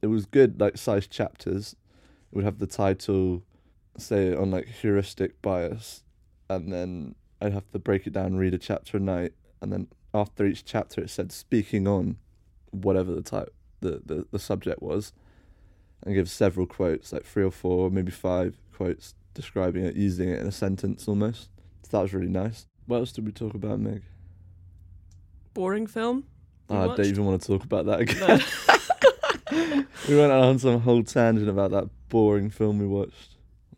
It 0.01 0.07
was 0.07 0.25
good, 0.27 0.59
like 0.61 0.79
sized 0.79 1.11
chapters. 1.11 1.77
Would 2.37 2.45
have 2.45 2.59
the 2.59 2.67
title, 2.67 3.43
say 3.97 4.35
on 4.35 4.51
like 4.51 4.69
heuristic 4.69 5.41
bias, 5.41 6.05
and 6.51 6.71
then 6.71 7.15
I'd 7.41 7.55
have 7.55 7.71
to 7.71 7.79
break 7.79 8.07
it 8.07 8.13
down, 8.13 8.37
read 8.37 8.53
a 8.53 8.59
chapter 8.59 8.99
a 8.99 9.01
night, 9.01 9.33
and 9.63 9.73
then 9.73 9.89
after 10.13 10.45
each 10.45 10.63
chapter 10.63 11.01
it 11.01 11.09
said 11.09 11.33
speaking 11.33 11.89
on 11.89 12.19
whatever 12.73 13.15
the 13.15 13.23
type 13.23 13.55
the, 13.81 14.03
the, 14.05 14.27
the 14.33 14.39
subject 14.39 14.83
was 14.83 15.15
and 16.03 16.15
give 16.15 16.29
several 16.29 16.67
quotes 16.67 17.11
like 17.11 17.25
three 17.25 17.43
or 17.43 17.51
four 17.51 17.91
maybe 17.91 18.13
five 18.13 18.59
quotes 18.75 19.15
describing 19.33 19.87
it 19.87 19.97
using 19.97 20.29
it 20.29 20.39
in 20.39 20.47
a 20.47 20.53
sentence 20.53 21.09
almost. 21.09 21.49
So 21.85 21.97
that 21.97 22.03
was 22.03 22.13
really 22.13 22.29
nice. 22.29 22.67
What 22.85 22.99
else 22.99 23.13
did 23.13 23.25
we 23.25 23.33
talk 23.33 23.55
about 23.55 23.81
meg? 23.81 24.03
Boring 25.55 25.87
film. 25.87 26.25
Oh, 26.69 26.93
I 26.93 26.97
don't 26.97 27.07
even 27.07 27.25
want 27.25 27.41
to 27.41 27.49
talk 27.49 27.65
about 27.65 27.87
that 27.87 28.01
again. 28.01 28.43
We 30.09 30.17
went 30.17 30.31
on 30.31 30.59
some 30.61 30.81
whole 30.81 31.03
tangent 31.03 31.49
about 31.49 31.73
that 31.73 31.89
boring 32.17 32.49
film 32.51 32.79
we 32.79 32.87
watched 32.87 33.31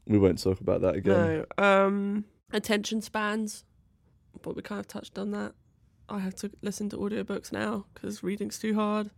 we 0.06 0.18
won't 0.18 0.40
talk 0.42 0.60
about 0.60 0.80
that 0.80 0.94
again 0.94 1.44
No. 1.58 1.64
Um, 1.86 2.24
attention 2.52 3.02
spans. 3.02 3.64
But 4.42 4.54
we 4.56 4.62
kind 4.62 4.78
of 4.78 4.86
touched 4.86 5.18
on 5.18 5.32
that. 5.32 5.52
I 6.08 6.18
have 6.20 6.34
to 6.36 6.50
listen 6.62 6.88
to 6.90 6.96
audiobooks 6.96 7.50
now 7.52 7.72
because 7.92 8.22
reading's 8.22 8.58
too 8.58 8.74
hard. 8.74 9.10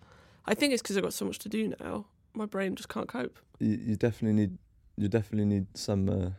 I 0.47 0.55
think 0.55 0.73
it's 0.73 0.83
because 0.83 0.97
I've 0.97 1.03
got 1.03 1.13
so 1.13 1.27
much 1.27 1.39
to 1.41 1.49
do 1.49 1.75
now. 1.81 2.07
My 2.33 2.47
brain 2.47 2.75
just 2.75 2.89
can't 2.89 3.07
cope. 3.09 3.37
you, 3.59 3.77
you 3.89 3.97
definitely 3.97 4.37
need 4.41 4.53
you 4.97 5.09
definitely 5.09 5.47
need 5.55 5.67
some 5.75 6.09
uh, 6.09 6.31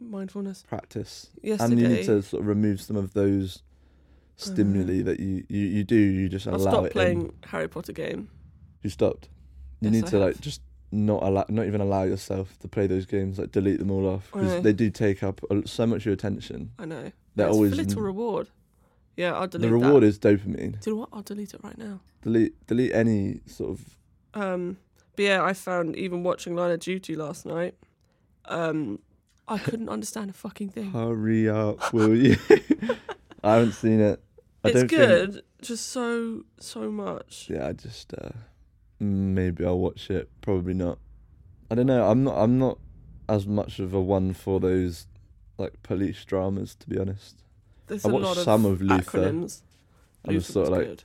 Mindfulness. 0.00 0.62
practice 0.74 1.30
Yesterday, 1.42 1.72
and 1.72 1.80
you 1.82 1.88
need 1.88 2.06
to 2.06 2.22
sort 2.22 2.40
of 2.42 2.46
remove 2.46 2.80
some 2.80 2.96
of 2.96 3.12
those 3.14 3.62
stimuli 4.36 5.02
that 5.02 5.18
you, 5.20 5.44
you, 5.48 5.66
you 5.76 5.84
do 5.84 5.96
you 5.96 6.28
just 6.28 6.46
I 6.46 6.52
allow 6.52 6.70
stopped 6.70 6.86
it 6.88 6.92
playing 6.92 7.20
in. 7.26 7.32
Harry 7.48 7.68
Potter 7.68 7.92
game. 7.92 8.28
you 8.82 8.90
stopped 8.90 9.28
you 9.80 9.90
Yes, 9.90 9.92
need 9.94 10.04
I 10.06 10.10
to 10.10 10.18
like 10.18 10.40
just 10.40 10.60
not 10.92 11.22
allow 11.22 11.44
not 11.48 11.66
even 11.66 11.80
allow 11.80 12.02
yourself 12.02 12.58
to 12.58 12.68
play 12.68 12.86
those 12.86 13.06
games 13.06 13.38
like 13.38 13.50
delete 13.50 13.78
them 13.78 13.90
all 13.90 14.06
off 14.06 14.30
because 14.32 14.62
they 14.62 14.72
do 14.74 14.90
take 14.90 15.22
up 15.22 15.40
so 15.64 15.86
much 15.86 16.02
of 16.02 16.06
your 16.06 16.14
attention 16.14 16.70
I 16.78 16.84
know. 16.84 17.10
they're 17.34 17.46
it's 17.48 17.54
always 17.56 17.70
for 17.72 17.76
little 17.76 18.02
reward. 18.02 18.48
Yeah, 19.16 19.32
I'll 19.34 19.46
delete 19.48 19.68
the 19.70 19.74
reward 19.74 20.02
that. 20.02 20.06
is 20.06 20.18
dopamine 20.18 20.80
Do 20.80 20.90
you 20.90 20.96
know 20.96 21.00
what? 21.00 21.08
I'll 21.12 21.22
delete 21.22 21.54
it 21.54 21.60
right 21.64 21.76
now. 21.78 22.00
delete 22.22 22.66
delete 22.66 22.92
any 22.94 23.40
sort 23.46 23.70
of 23.70 23.96
Um, 24.34 24.78
but 25.16 25.22
yeah, 25.24 25.42
I 25.42 25.52
found 25.54 25.96
even 25.96 26.22
watching 26.22 26.54
Line 26.56 26.70
of 26.70 26.80
Duty 26.80 27.16
last 27.16 27.44
night, 27.46 27.74
um, 28.46 28.98
I 29.48 29.58
couldn't 29.58 29.88
understand 29.88 30.30
a 30.30 30.32
fucking 30.32 30.70
thing. 30.70 30.90
hurry 30.92 31.48
up 31.48 31.92
will 31.92 32.14
you 32.16 32.36
i 33.44 33.54
haven't 33.54 33.72
seen 33.72 34.00
it 34.00 34.22
I 34.64 34.68
it's 34.68 34.78
don't 34.80 34.88
think- 34.88 35.32
good, 35.32 35.42
just 35.60 35.88
so 35.88 36.44
so 36.60 36.90
much. 36.90 37.48
yeah 37.50 37.66
i 37.68 37.72
just 37.72 38.14
uh 38.14 38.30
maybe 39.02 39.64
i'll 39.64 39.78
watch 39.78 40.10
it 40.10 40.28
probably 40.40 40.74
not 40.74 40.98
i 41.70 41.74
don't 41.74 41.86
know 41.86 42.08
i'm 42.08 42.22
not 42.24 42.36
i'm 42.38 42.58
not 42.58 42.78
as 43.28 43.46
much 43.46 43.78
of 43.78 43.92
a 43.92 44.00
one 44.00 44.32
for 44.32 44.60
those 44.60 45.06
like 45.58 45.82
police 45.82 46.24
dramas 46.24 46.74
to 46.74 46.88
be 46.88 46.98
honest 46.98 47.42
There's 47.88 48.04
I 48.04 48.08
a 48.08 48.12
watched 48.12 48.24
lot 48.24 48.36
of 48.38 48.44
some 48.44 48.64
of 48.64 48.80
Luther. 48.80 49.18
acronyms. 49.18 49.62
I 50.26 50.32
was 50.32 50.46
sort 50.46 50.68
of 50.68 50.72
like- 50.74 50.86
good. 50.86 51.04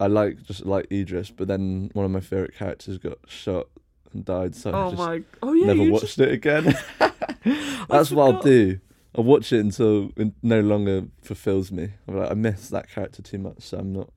I 0.00 0.06
like 0.06 0.42
just 0.42 0.64
like 0.66 0.90
Idris, 0.90 1.30
but 1.30 1.46
then 1.48 1.90
one 1.92 2.04
of 2.04 2.10
my 2.10 2.20
favorite 2.20 2.54
characters 2.56 2.98
got 2.98 3.18
shot 3.28 3.68
and 4.12 4.24
died, 4.24 4.56
so 4.56 4.70
I 4.70 4.74
Oh 4.74 4.90
just 4.90 4.98
my! 4.98 5.22
Oh 5.42 5.52
yeah, 5.52 5.66
never 5.72 5.90
watched 5.90 6.16
just, 6.16 6.18
it 6.18 6.32
again. 6.32 6.64
That's 7.88 8.10
what 8.10 8.34
I'll 8.34 8.42
do. 8.42 8.80
I'll 9.14 9.22
watch 9.24 9.52
it 9.52 9.60
until 9.60 10.10
it 10.16 10.32
no 10.42 10.60
longer 10.60 11.04
fulfills 11.22 11.70
me. 11.70 11.90
I'm 12.08 12.16
like, 12.16 12.30
I 12.30 12.34
miss 12.34 12.68
that 12.70 12.88
character 12.90 13.22
too 13.22 13.38
much, 13.38 13.62
so 13.62 13.78
I'm 13.78 13.92
not. 13.92 14.10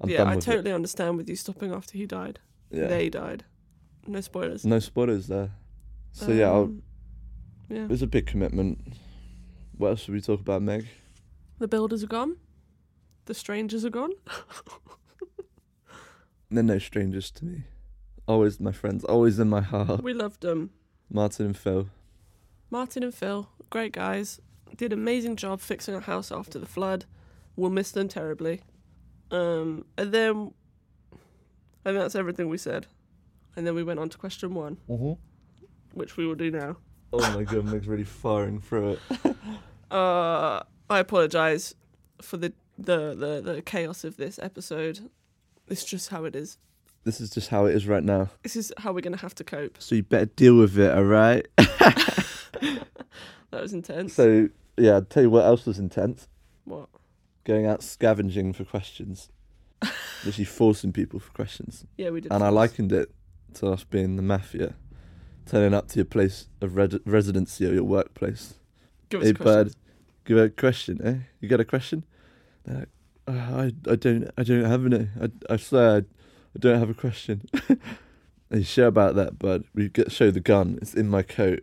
I'm 0.00 0.10
yeah, 0.10 0.28
I 0.28 0.36
totally 0.36 0.72
understand 0.72 1.16
with 1.16 1.28
you 1.28 1.34
stopping 1.36 1.72
after 1.72 1.96
he 1.98 2.06
died. 2.06 2.38
Yeah. 2.70 2.86
They 2.88 3.08
died. 3.08 3.44
No 4.06 4.20
spoilers. 4.20 4.64
No 4.64 4.78
spoilers 4.78 5.26
there. 5.28 5.50
So 6.12 6.32
yeah, 6.32 6.48
I'll, 6.50 6.62
Um, 6.64 6.82
yeah. 7.68 7.86
it's 7.90 8.02
a 8.02 8.06
big 8.06 8.26
commitment. 8.26 8.78
What 9.76 9.88
else 9.90 10.00
should 10.00 10.14
we 10.14 10.20
talk 10.20 10.40
about, 10.40 10.62
Meg? 10.62 10.86
The 11.58 11.68
builders 11.68 12.02
are 12.02 12.06
gone. 12.08 12.36
The 13.26 13.34
strangers 13.34 13.84
are 13.84 13.90
gone. 13.90 14.12
They're 16.50 16.62
no 16.62 16.78
strangers 16.78 17.30
to 17.32 17.44
me. 17.44 17.64
Always 18.28 18.60
my 18.60 18.72
friends, 18.72 19.04
always 19.04 19.38
in 19.38 19.48
my 19.48 19.60
heart. 19.60 20.02
We 20.02 20.14
loved 20.14 20.42
them. 20.42 20.70
Martin 21.10 21.46
and 21.46 21.56
Phil. 21.56 21.88
Martin 22.70 23.02
and 23.02 23.14
Phil, 23.14 23.48
great 23.70 23.92
guys, 23.92 24.40
did 24.76 24.92
amazing 24.92 25.36
job 25.36 25.60
fixing 25.60 25.94
our 25.94 26.00
house 26.00 26.32
after 26.32 26.58
the 26.58 26.66
flood. 26.66 27.04
We'll 27.56 27.70
miss 27.70 27.90
them 27.92 28.08
terribly. 28.08 28.62
Um, 29.30 29.84
and 29.96 30.12
then, 30.12 30.52
and 31.86 31.96
that's 31.96 32.14
everything 32.14 32.50
we 32.50 32.58
said. 32.58 32.86
And 33.56 33.66
then 33.66 33.74
we 33.74 33.82
went 33.82 33.98
on 33.98 34.10
to 34.10 34.18
question 34.18 34.52
one, 34.52 34.76
Mm-hmm. 34.90 35.12
which 35.98 36.18
we 36.18 36.26
will 36.26 36.34
do 36.34 36.50
now. 36.50 36.76
Oh 37.14 37.20
my 37.34 37.44
god, 37.44 37.64
Meg's 37.64 37.86
really 37.88 38.04
firing 38.04 38.60
through 38.60 38.98
it. 39.24 39.36
Uh, 39.88 40.64
I 40.90 40.98
apologize 40.98 41.74
for 42.20 42.36
the, 42.38 42.52
the 42.76 43.14
the 43.14 43.40
the 43.54 43.62
chaos 43.62 44.02
of 44.02 44.16
this 44.16 44.36
episode. 44.40 45.08
It's 45.68 45.84
just 45.84 46.08
how 46.08 46.24
it 46.24 46.34
is. 46.34 46.58
This 47.04 47.20
is 47.20 47.30
just 47.30 47.50
how 47.50 47.66
it 47.66 47.76
is 47.76 47.86
right 47.86 48.02
now. 48.02 48.30
This 48.42 48.56
is 48.56 48.72
how 48.78 48.92
we're 48.92 49.00
gonna 49.02 49.16
have 49.16 49.36
to 49.36 49.44
cope. 49.44 49.76
So 49.78 49.94
you 49.94 50.02
better 50.02 50.26
deal 50.26 50.56
with 50.58 50.76
it, 50.76 50.90
alright? 50.92 51.46
That 53.52 53.62
was 53.62 53.72
intense. 53.72 54.12
So 54.14 54.48
yeah, 54.76 54.94
I'll 54.94 55.02
tell 55.02 55.22
you 55.22 55.30
what 55.30 55.44
else 55.44 55.64
was 55.66 55.78
intense. 55.78 56.26
what? 56.64 56.88
Going 57.44 57.64
out 57.66 57.82
scavenging 57.82 58.52
for 58.54 58.64
questions. 58.64 59.30
Literally 60.24 60.44
forcing 60.44 60.92
people 60.92 61.20
for 61.20 61.30
questions. 61.32 61.84
Yeah, 61.96 62.10
we 62.10 62.20
did. 62.20 62.32
And 62.32 62.42
I 62.42 62.48
likened 62.48 62.92
it 62.92 63.12
to 63.54 63.68
us 63.68 63.84
being 63.84 64.16
the 64.16 64.22
mafia. 64.22 64.74
Turning 65.46 65.74
up 65.74 65.86
to 65.88 65.96
your 65.96 66.04
place 66.04 66.48
of 66.60 66.74
red- 66.76 67.00
residency 67.04 67.66
or 67.68 67.72
your 67.72 67.84
workplace. 67.84 68.54
Give 69.10 69.20
us 69.20 69.26
Hey 69.26 69.30
a 69.30 69.34
question. 69.34 69.64
bud, 69.64 69.72
give 70.24 70.38
a 70.38 70.48
question, 70.50 71.00
eh? 71.04 71.14
You 71.40 71.48
got 71.48 71.60
a 71.60 71.64
question? 71.64 72.04
They're 72.64 72.78
like, 72.80 72.88
"Uh, 73.28 73.32
I, 73.86 73.92
I 73.92 73.94
don't, 73.96 74.28
I 74.36 74.42
don't 74.42 74.64
have 74.64 74.84
any. 74.84 75.08
I, 75.20 75.28
I 75.48 75.56
swear, 75.56 75.90
I, 75.90 75.96
I 75.98 76.58
don't 76.58 76.78
have 76.80 76.90
a 76.90 76.94
question. 76.94 77.42
Are 78.50 78.58
you 78.58 78.64
sure 78.64 78.86
about 78.88 79.14
that, 79.14 79.38
bud? 79.38 79.64
We 79.74 79.88
get 79.88 80.10
show 80.10 80.30
the 80.32 80.40
gun. 80.40 80.78
It's 80.82 80.94
in 80.94 81.08
my 81.08 81.22
coat. 81.22 81.60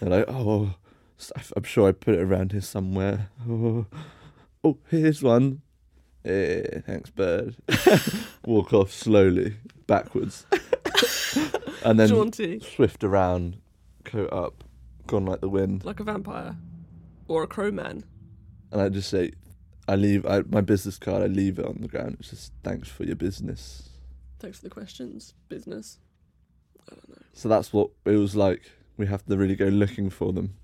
They're 0.00 0.10
like, 0.10 0.24
oh, 0.28 0.74
I- 1.36 1.42
I'm 1.56 1.62
sure 1.62 1.88
I 1.88 1.92
put 1.92 2.14
it 2.14 2.20
around 2.20 2.50
here 2.52 2.60
somewhere. 2.60 3.28
Oh, 3.48 3.86
oh 4.64 4.78
here's 4.88 5.22
one. 5.22 5.62
Eh, 6.24 6.80
thanks, 6.86 7.10
bird. 7.10 7.56
Walk 8.46 8.72
off 8.74 8.92
slowly, 8.92 9.56
backwards, 9.86 10.44
and 11.84 11.98
then 11.98 12.08
Jaunty, 12.08 12.60
swift 12.60 13.02
around, 13.04 13.56
coat 14.04 14.30
up, 14.32 14.62
gone 15.06 15.24
like 15.24 15.40
the 15.40 15.48
wind. 15.48 15.84
like 15.84 15.98
a 16.00 16.04
vampire, 16.04 16.56
or 17.28 17.42
a 17.42 17.46
crowman. 17.46 18.04
And 18.70 18.80
I 18.82 18.88
just 18.90 19.08
say, 19.08 19.32
I 19.88 19.96
leave 19.96 20.26
I, 20.26 20.42
my 20.48 20.60
business 20.60 20.98
card. 20.98 21.22
I 21.22 21.26
leave 21.26 21.58
it 21.58 21.64
on 21.64 21.78
the 21.80 21.88
ground. 21.88 22.18
It's 22.20 22.30
just 22.30 22.52
thanks 22.62 22.88
for 22.88 23.04
your 23.04 23.16
business. 23.16 23.88
Thanks 24.38 24.58
for 24.58 24.64
the 24.64 24.70
questions. 24.70 25.34
Business. 25.48 25.98
I 26.90 26.94
don't 26.94 27.08
know. 27.08 27.16
So 27.32 27.48
that's 27.48 27.72
what 27.72 27.90
it 28.04 28.16
was 28.16 28.36
like. 28.36 28.70
We 28.96 29.06
have 29.06 29.24
to 29.26 29.36
really 29.36 29.56
go 29.56 29.66
looking 29.66 30.10
for 30.10 30.32
them. 30.32 30.54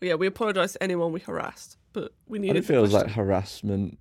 Yeah, 0.00 0.14
we 0.14 0.26
apologise 0.26 0.72
to 0.74 0.82
anyone 0.82 1.12
we 1.12 1.20
harassed, 1.20 1.76
but 1.92 2.12
we 2.26 2.38
I 2.38 2.42
needed. 2.42 2.54
don't 2.54 2.62
the 2.62 2.66
feel 2.68 2.78
it 2.78 2.82
was 2.82 2.92
like 2.92 3.02
question. 3.04 3.24
harassment. 3.24 3.98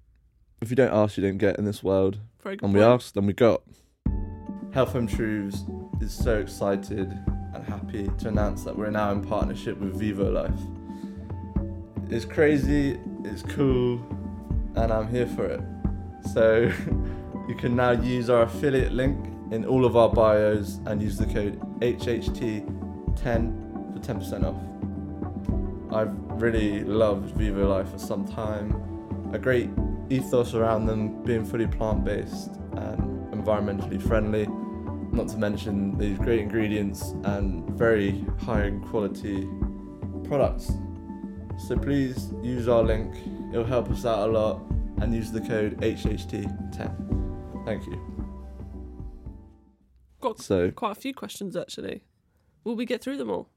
If 0.62 0.72
you 0.72 0.76
don't 0.76 0.94
ask, 0.94 1.18
you 1.18 1.24
don't 1.24 1.38
get 1.38 1.60
in 1.60 1.66
this 1.66 1.84
world. 1.84 2.18
And 2.44 2.74
we 2.74 2.80
point. 2.80 2.84
asked, 2.84 3.16
and 3.16 3.28
we 3.28 3.34
got. 3.34 3.62
Health 4.74 4.94
Home 4.94 5.08
Truths 5.08 5.64
is 6.02 6.12
so 6.12 6.40
excited 6.40 7.12
and 7.54 7.64
happy 7.64 8.10
to 8.20 8.28
announce 8.30 8.64
that 8.64 8.76
we're 8.76 8.90
now 8.90 9.12
in 9.12 9.24
partnership 9.24 9.78
with 9.78 10.00
Vivo 10.00 10.32
Life. 10.32 10.60
It's 12.10 12.26
crazy, 12.26 13.00
it's 13.24 13.44
cool, 13.44 14.02
and 14.76 14.92
I'm 14.92 15.08
here 15.08 15.28
for 15.28 15.46
it. 15.46 15.62
So 16.34 16.72
you 17.48 17.56
can 17.56 17.76
now 17.76 17.92
use 17.92 18.30
our 18.30 18.44
affiliate 18.44 18.94
link 18.94 19.28
in 19.52 19.66
all 19.66 19.86
of 19.86 19.96
our 19.96 20.10
bios 20.10 20.80
and 20.86 21.02
use 21.02 21.18
the 21.18 21.26
code 21.26 21.60
HHT10 21.82 23.16
for 23.94 24.00
10% 24.00 24.44
off. 24.44 25.94
I've 25.94 26.14
really 26.42 26.84
loved 26.84 27.36
Vivo 27.36 27.68
Life 27.70 27.92
for 27.92 28.00
some 28.00 28.28
time. 28.28 28.76
A 29.34 29.40
great 29.40 29.70
ethos 30.10 30.54
around 30.54 30.86
them 30.86 31.24
being 31.24 31.44
fully 31.46 31.68
plant 31.68 32.04
based 32.06 32.52
and 32.74 33.32
environmentally 33.34 34.02
friendly. 34.02 34.48
not 35.12 35.28
to 35.30 35.38
mention 35.38 35.98
these 35.98 36.18
great 36.20 36.40
ingredients 36.42 37.16
and 37.24 37.68
very 37.72 38.24
high 38.40 38.70
quality 38.90 39.48
products. 40.26 40.72
So 41.68 41.76
please 41.78 42.34
use 42.44 42.68
our 42.68 42.84
link, 42.84 43.16
it'll 43.52 43.64
help 43.66 43.90
us 43.90 44.06
out 44.06 44.30
a 44.30 44.32
lot, 44.32 44.62
and 45.02 45.14
use 45.16 45.32
the 45.32 45.42
code 45.42 45.80
HHT10. 45.82 47.66
Thank 47.66 47.86
you. 47.88 48.00
Got 50.22 50.40
So 50.40 50.72
quite 50.72 50.92
a 50.92 51.00
few 51.00 51.14
questions 51.14 51.56
actually. 51.56 52.04
Will 52.64 52.76
we 52.76 52.86
get 52.86 53.02
through 53.02 53.18
them 53.18 53.30
all? 53.30 53.50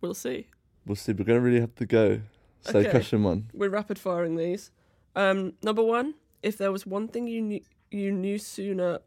We'll 0.00 0.14
see. 0.14 0.48
we'll 0.86 0.96
see, 0.96 1.12
we're 1.12 1.24
going 1.24 1.38
to 1.40 1.44
really 1.44 1.60
have 1.60 1.74
to 1.76 1.86
go. 1.86 2.20
So, 2.60 2.78
Okay. 2.78 2.90
question 2.90 3.22
one. 3.22 3.50
We're 3.54 3.68
rapid 3.70 3.98
firing 3.98 4.36
these. 4.36 4.70
Um, 5.18 5.54
number 5.64 5.82
one, 5.82 6.14
if 6.44 6.58
there 6.58 6.70
was 6.70 6.86
one 6.86 7.08
thing 7.08 7.26
you 7.26 7.42
knew 7.42 7.60
you 7.90 8.12
knew 8.12 8.38
sooner, 8.38 9.00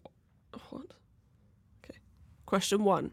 what? 0.69 0.87
Okay. 1.81 1.99
Question 2.45 2.83
one, 2.83 3.11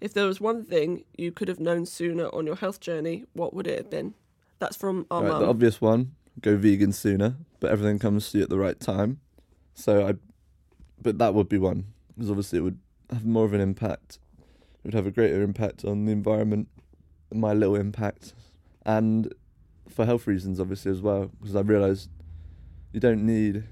if 0.00 0.14
there 0.14 0.26
was 0.26 0.40
one 0.40 0.64
thing 0.64 1.02
you 1.18 1.32
could 1.32 1.48
have 1.48 1.58
known 1.58 1.86
sooner 1.86 2.26
on 2.26 2.46
your 2.46 2.54
health 2.54 2.78
journey, 2.78 3.24
what 3.32 3.52
would 3.52 3.66
it 3.66 3.76
have 3.76 3.90
been? 3.90 4.14
That's 4.60 4.76
from 4.76 5.06
our 5.10 5.24
Right, 5.24 5.38
the 5.40 5.46
obvious 5.46 5.80
one, 5.80 6.12
go 6.40 6.56
vegan 6.56 6.92
sooner, 6.92 7.34
but 7.58 7.72
everything 7.72 7.98
comes 7.98 8.30
to 8.30 8.38
you 8.38 8.44
at 8.44 8.50
the 8.50 8.58
right 8.58 8.78
time. 8.78 9.18
So 9.74 10.06
I, 10.06 10.14
but 11.02 11.18
that 11.18 11.34
would 11.34 11.48
be 11.48 11.58
one 11.58 11.86
because 12.14 12.30
obviously 12.30 12.60
it 12.60 12.62
would 12.62 12.78
have 13.10 13.26
more 13.26 13.44
of 13.44 13.54
an 13.54 13.60
impact. 13.60 14.20
It 14.84 14.84
would 14.84 14.94
have 14.94 15.06
a 15.06 15.10
greater 15.10 15.42
impact 15.42 15.84
on 15.84 16.04
the 16.04 16.12
environment, 16.12 16.68
my 17.34 17.54
little 17.54 17.74
impact, 17.74 18.34
and 18.84 19.34
for 19.88 20.04
health 20.04 20.28
reasons 20.28 20.60
obviously 20.60 20.92
as 20.92 21.00
well 21.00 21.30
because 21.40 21.56
I 21.56 21.60
realised 21.60 22.08
you 22.96 23.00
don't 23.00 23.26
need 23.26 23.62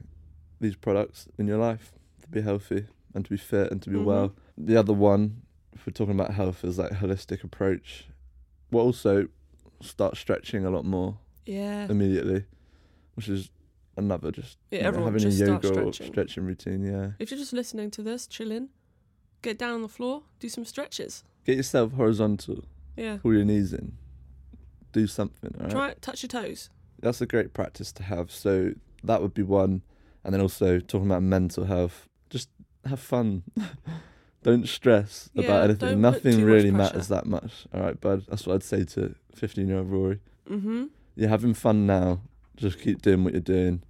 these 0.61 0.77
products 0.77 1.27
in 1.39 1.47
your 1.49 1.57
life 1.57 1.93
to 2.21 2.29
be 2.29 2.43
healthy 2.43 2.85
and 3.15 3.25
to 3.25 3.31
be 3.31 3.39
fit 3.39 3.73
and 3.73 3.81
to 3.81 3.89
be 3.89 3.97
Mhm. 3.97 4.05
well. 4.05 4.35
The 4.59 4.77
other 4.77 4.93
one, 4.93 5.41
if 5.73 5.87
we're 5.87 5.95
talking 5.95 6.15
about 6.15 6.35
health, 6.35 6.63
is 6.63 6.79
like 6.79 6.91
holistic 6.93 7.43
approach. 7.43 8.07
Well, 8.71 8.85
also 8.85 9.29
start 9.81 10.19
stretching 10.19 10.67
a 10.67 10.71
lot 10.71 10.85
more 10.85 11.17
yeah. 11.47 11.87
immediately, 11.91 12.45
which 13.15 13.31
is 13.31 13.51
another 13.97 14.31
just 14.31 14.59
Yeah, 14.71 14.77
you 14.77 14.83
know, 14.83 14.89
everyone 14.89 15.13
having 15.15 15.23
just 15.31 15.41
a 15.41 15.47
yoga 15.47 15.69
or 15.69 15.73
stretching. 15.93 16.13
stretching 16.13 16.45
routine. 16.45 16.85
Yeah, 16.85 17.13
If 17.19 17.31
you're 17.31 17.41
just 17.41 17.55
listening 17.55 17.91
to 17.93 18.03
this, 18.03 18.27
chilling, 18.27 18.69
get 19.41 19.57
down 19.57 19.73
on 19.73 19.81
the 19.83 19.89
floor, 19.89 20.25
do 20.39 20.51
some 20.51 20.67
stretches. 20.67 21.25
get 21.47 21.57
yourself 21.57 21.93
horizontal, 21.93 22.65
Yeah. 22.95 23.17
pull 23.23 23.33
your 23.33 23.45
knees 23.47 23.73
in, 23.73 23.97
do 24.93 25.07
something. 25.07 25.55
All 25.57 25.63
right, 25.63 25.71
Try 25.71 25.89
it, 25.93 26.03
touch 26.03 26.23
your 26.23 26.29
toes. 26.29 26.69
that's 27.01 27.23
a 27.23 27.27
great 27.27 27.55
practice 27.55 27.91
to 27.93 28.03
have. 28.03 28.31
So 28.31 28.75
that 29.07 29.23
would 29.23 29.35
be 29.35 29.43
one, 29.43 29.83
and 30.25 30.33
then 30.35 30.41
also 30.41 30.79
talking 30.81 31.07
about 31.07 31.23
mental 31.23 31.65
health, 31.65 32.09
just 32.31 32.49
have 32.87 33.01
fun. 33.01 33.43
don't 34.43 34.69
stress 34.69 35.31
Yeah, 35.33 35.45
about 35.45 35.65
anything. 35.65 36.01
Nothing 36.01 36.45
really 36.45 36.71
matters 36.71 37.09
that 37.09 37.27
much. 37.27 37.67
All 37.73 37.81
right, 37.81 37.99
bud. 38.01 38.25
That's 38.29 38.47
what 38.47 38.55
I'd 38.55 38.63
say 38.63 38.85
to 38.85 39.15
15 39.35 39.69
year 39.69 39.79
old 39.79 39.91
Rory. 39.91 40.21
Mm-hmm. 40.51 40.85
you're 41.17 41.31
having 41.31 41.55
fun 41.55 41.87
now. 41.87 42.21
Just 42.57 42.79
keep 42.79 43.01
doing 43.03 43.25
what 43.25 43.33
you're 43.33 43.41
doing, 43.41 43.83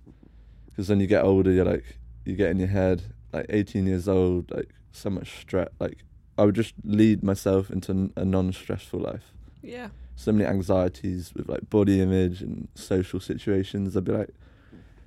because 0.67 0.89
then 0.89 1.01
you 1.01 1.07
get 1.07 1.25
older, 1.25 1.51
you're 1.51 1.65
like 1.65 1.99
you 2.25 2.35
get 2.37 2.51
in 2.51 2.59
your 2.59 2.69
head. 2.69 3.03
Like 3.33 3.47
18 3.49 3.87
years 3.87 4.09
old, 4.09 4.51
like 4.53 4.71
so 4.93 5.11
much 5.11 5.41
stress. 5.41 5.69
Like 5.81 6.05
I 6.39 6.45
would 6.45 6.55
just 6.55 6.75
lead 6.85 7.23
myself 7.23 7.69
into 7.71 8.11
a 8.17 8.25
non-stressful 8.25 9.01
life. 9.01 9.33
Yeah. 9.61 9.89
So 10.17 10.31
many 10.31 10.45
anxieties 10.49 11.33
with 11.35 11.49
like 11.49 11.69
body 11.69 12.01
image 12.01 12.41
and 12.43 12.69
social 12.77 13.19
situations. 13.19 13.97
I'd 13.97 14.05
be 14.05 14.13
like, 14.13 14.31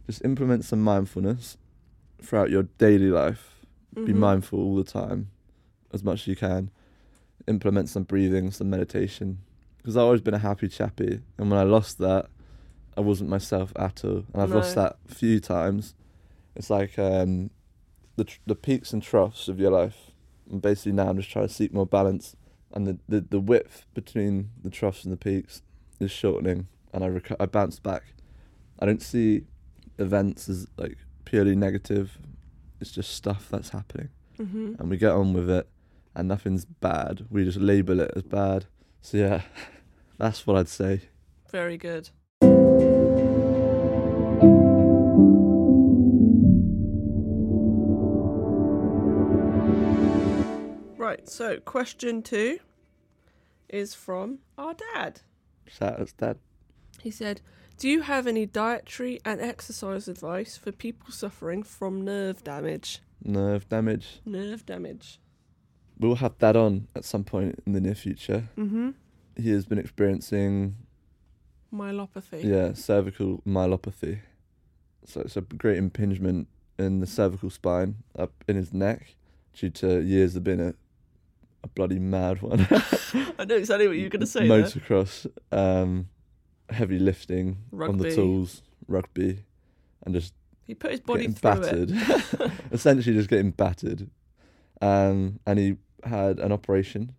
just 0.08 0.24
implement 0.26 0.66
some 0.66 0.82
mindfulness 0.82 1.58
throughout 2.22 2.50
your 2.50 2.64
daily 2.78 3.10
life. 3.10 3.54
Be 3.94 4.14
Mhm. 4.14 4.16
mindful 4.18 4.60
all 4.60 4.76
the 4.76 4.84
time, 4.84 5.30
as 5.94 6.04
much 6.04 6.22
as 6.22 6.28
you 6.28 6.36
can. 6.36 6.72
Implement 7.48 7.90
some 7.90 8.04
breathing, 8.04 8.52
some 8.52 8.70
meditation. 8.70 9.40
Because 9.78 9.96
I've 9.96 10.04
always 10.04 10.22
been 10.22 10.34
a 10.34 10.40
happy 10.40 10.68
chappy, 10.68 11.22
and 11.38 11.50
when 11.52 11.60
I 11.60 11.64
lost 11.64 11.98
that, 12.00 12.30
I 12.98 13.02
wasn't 13.02 13.30
myself 13.30 13.72
at 13.76 14.04
all. 14.04 14.26
And 14.34 14.41
I've 14.41 14.52
lost 14.52 14.76
that 14.76 14.98
a 15.10 15.13
few 15.13 15.39
times. 15.39 15.93
It's 16.56 16.70
like 16.70 16.98
um, 16.98 17.52
the 18.15 18.24
tr- 18.24 18.39
the 18.48 18.56
peaks 18.56 18.91
and 18.93 19.02
troughs 19.04 19.48
of 19.48 19.60
your 19.60 19.72
life. 19.72 20.12
And 20.50 20.62
basically 20.62 20.93
now 20.93 21.10
I'm 21.10 21.17
just 21.17 21.30
trying 21.30 21.48
to 21.48 21.54
seek 21.54 21.74
more 21.74 21.86
balance, 21.86 22.36
and 22.74 22.88
the, 22.88 22.98
the, 23.08 23.22
the 23.22 23.39
width 23.39 23.86
between 23.93 24.50
the 24.63 24.70
troughs 24.70 25.04
and 25.04 25.12
the 25.13 25.17
peaks 25.17 25.62
is 26.00 26.12
shortening, 26.12 26.67
and 26.93 27.04
I 27.04 27.10
reco- 27.10 27.36
I 27.39 27.46
bounce 27.46 27.80
back. 27.80 28.04
I 28.80 28.86
don't 28.86 29.02
see 29.02 29.43
events 30.00 30.48
as 30.50 30.68
like 30.78 30.98
purely 31.26 31.56
negative. 31.56 32.18
It's 32.80 32.92
just 32.92 33.12
stuff 33.16 33.48
that's 33.50 33.70
happening 33.70 34.10
Mm-hmm. 34.40 34.74
and 34.78 34.88
we 34.92 34.98
get 34.98 35.14
on 35.14 35.34
with 35.34 35.50
it 35.50 35.68
and 36.14 36.28
nothing's 36.28 36.64
bad. 36.64 37.26
We 37.32 37.44
just 37.44 37.58
label 37.58 38.00
it 38.00 38.12
as 38.16 38.22
bad. 38.22 38.66
So 39.02 39.18
yeah, 39.18 39.42
that's 40.20 40.46
what 40.46 40.58
I'd 40.58 40.70
say. 40.70 41.02
Very 41.50 41.78
good. 41.78 42.10
Right, 50.98 51.28
so 51.30 51.60
question 51.60 52.22
two 52.22 52.60
is 53.70 53.94
from 53.94 54.40
our 54.58 54.74
dad. 54.94 55.22
Shout 55.68 56.00
out 56.02 56.14
dad. 56.18 56.38
He 57.00 57.12
said, 57.12 57.42
Do 57.78 57.88
you 57.88 58.02
have 58.02 58.26
any 58.26 58.48
dietary 58.48 59.20
and 59.24 59.40
exercise 59.40 60.08
advice 60.08 60.58
for 60.58 60.72
people 60.72 61.12
suffering 61.12 61.62
from 61.62 62.04
nerve 62.04 62.44
damage? 62.44 63.02
Nerve 63.24 63.70
damage. 63.70 64.20
Nerve 64.26 64.66
damage. 64.66 65.20
We'll 66.00 66.16
have 66.16 66.38
that 66.40 66.56
on 66.56 66.88
at 66.96 67.06
some 67.06 67.24
point 67.24 67.62
in 67.68 67.74
the 67.74 67.82
near 67.82 67.94
future. 67.94 68.50
Mm-hmm. 68.58 68.92
He 69.36 69.52
has 69.52 69.66
been 69.66 69.78
experiencing 69.78 70.76
Myelopathy. 71.72 72.44
yeah, 72.44 72.74
cervical 72.74 73.44
myelopathy. 73.46 74.20
So 75.06 75.22
it's 75.22 75.38
a 75.38 75.42
great 75.42 75.78
impingement 75.78 76.48
in 76.80 77.00
the 77.00 77.08
cervical 77.08 77.50
spine 77.52 77.98
up 78.18 78.32
in 78.48 78.56
his 78.56 78.74
neck 78.74 79.16
due 79.54 79.70
to 79.72 80.02
years 80.02 80.36
of 80.36 80.44
being 80.44 80.60
a, 80.62 80.74
a 81.63 81.68
bloody 81.68 82.00
mad 82.00 82.42
one. 82.42 82.68
I 83.38 83.46
know 83.46 83.56
exactly 83.56 83.88
what 83.88 83.98
you're 83.98 84.10
going 84.10 84.22
to 84.22 84.28
say 84.28 84.48
there. 84.48 84.63
Motocross, 84.63 85.28
um, 85.52 86.08
heavy 86.69 86.99
lifting 86.99 87.58
on 87.89 87.97
the 87.97 88.06
tools, 88.15 88.62
rugby, 88.88 89.43
and 90.06 90.13
just 90.13 90.34
He 90.65 90.73
put 90.75 90.91
his 90.91 90.99
body 90.99 91.27
battered. 91.27 91.91
Essentially, 92.71 93.15
just 93.15 93.30
getting 93.30 93.51
battered. 93.51 94.10
Um, 94.82 95.39
and 95.45 95.58
he 95.60 95.77
had 96.03 96.39
an 96.39 96.51
operation 96.51 97.13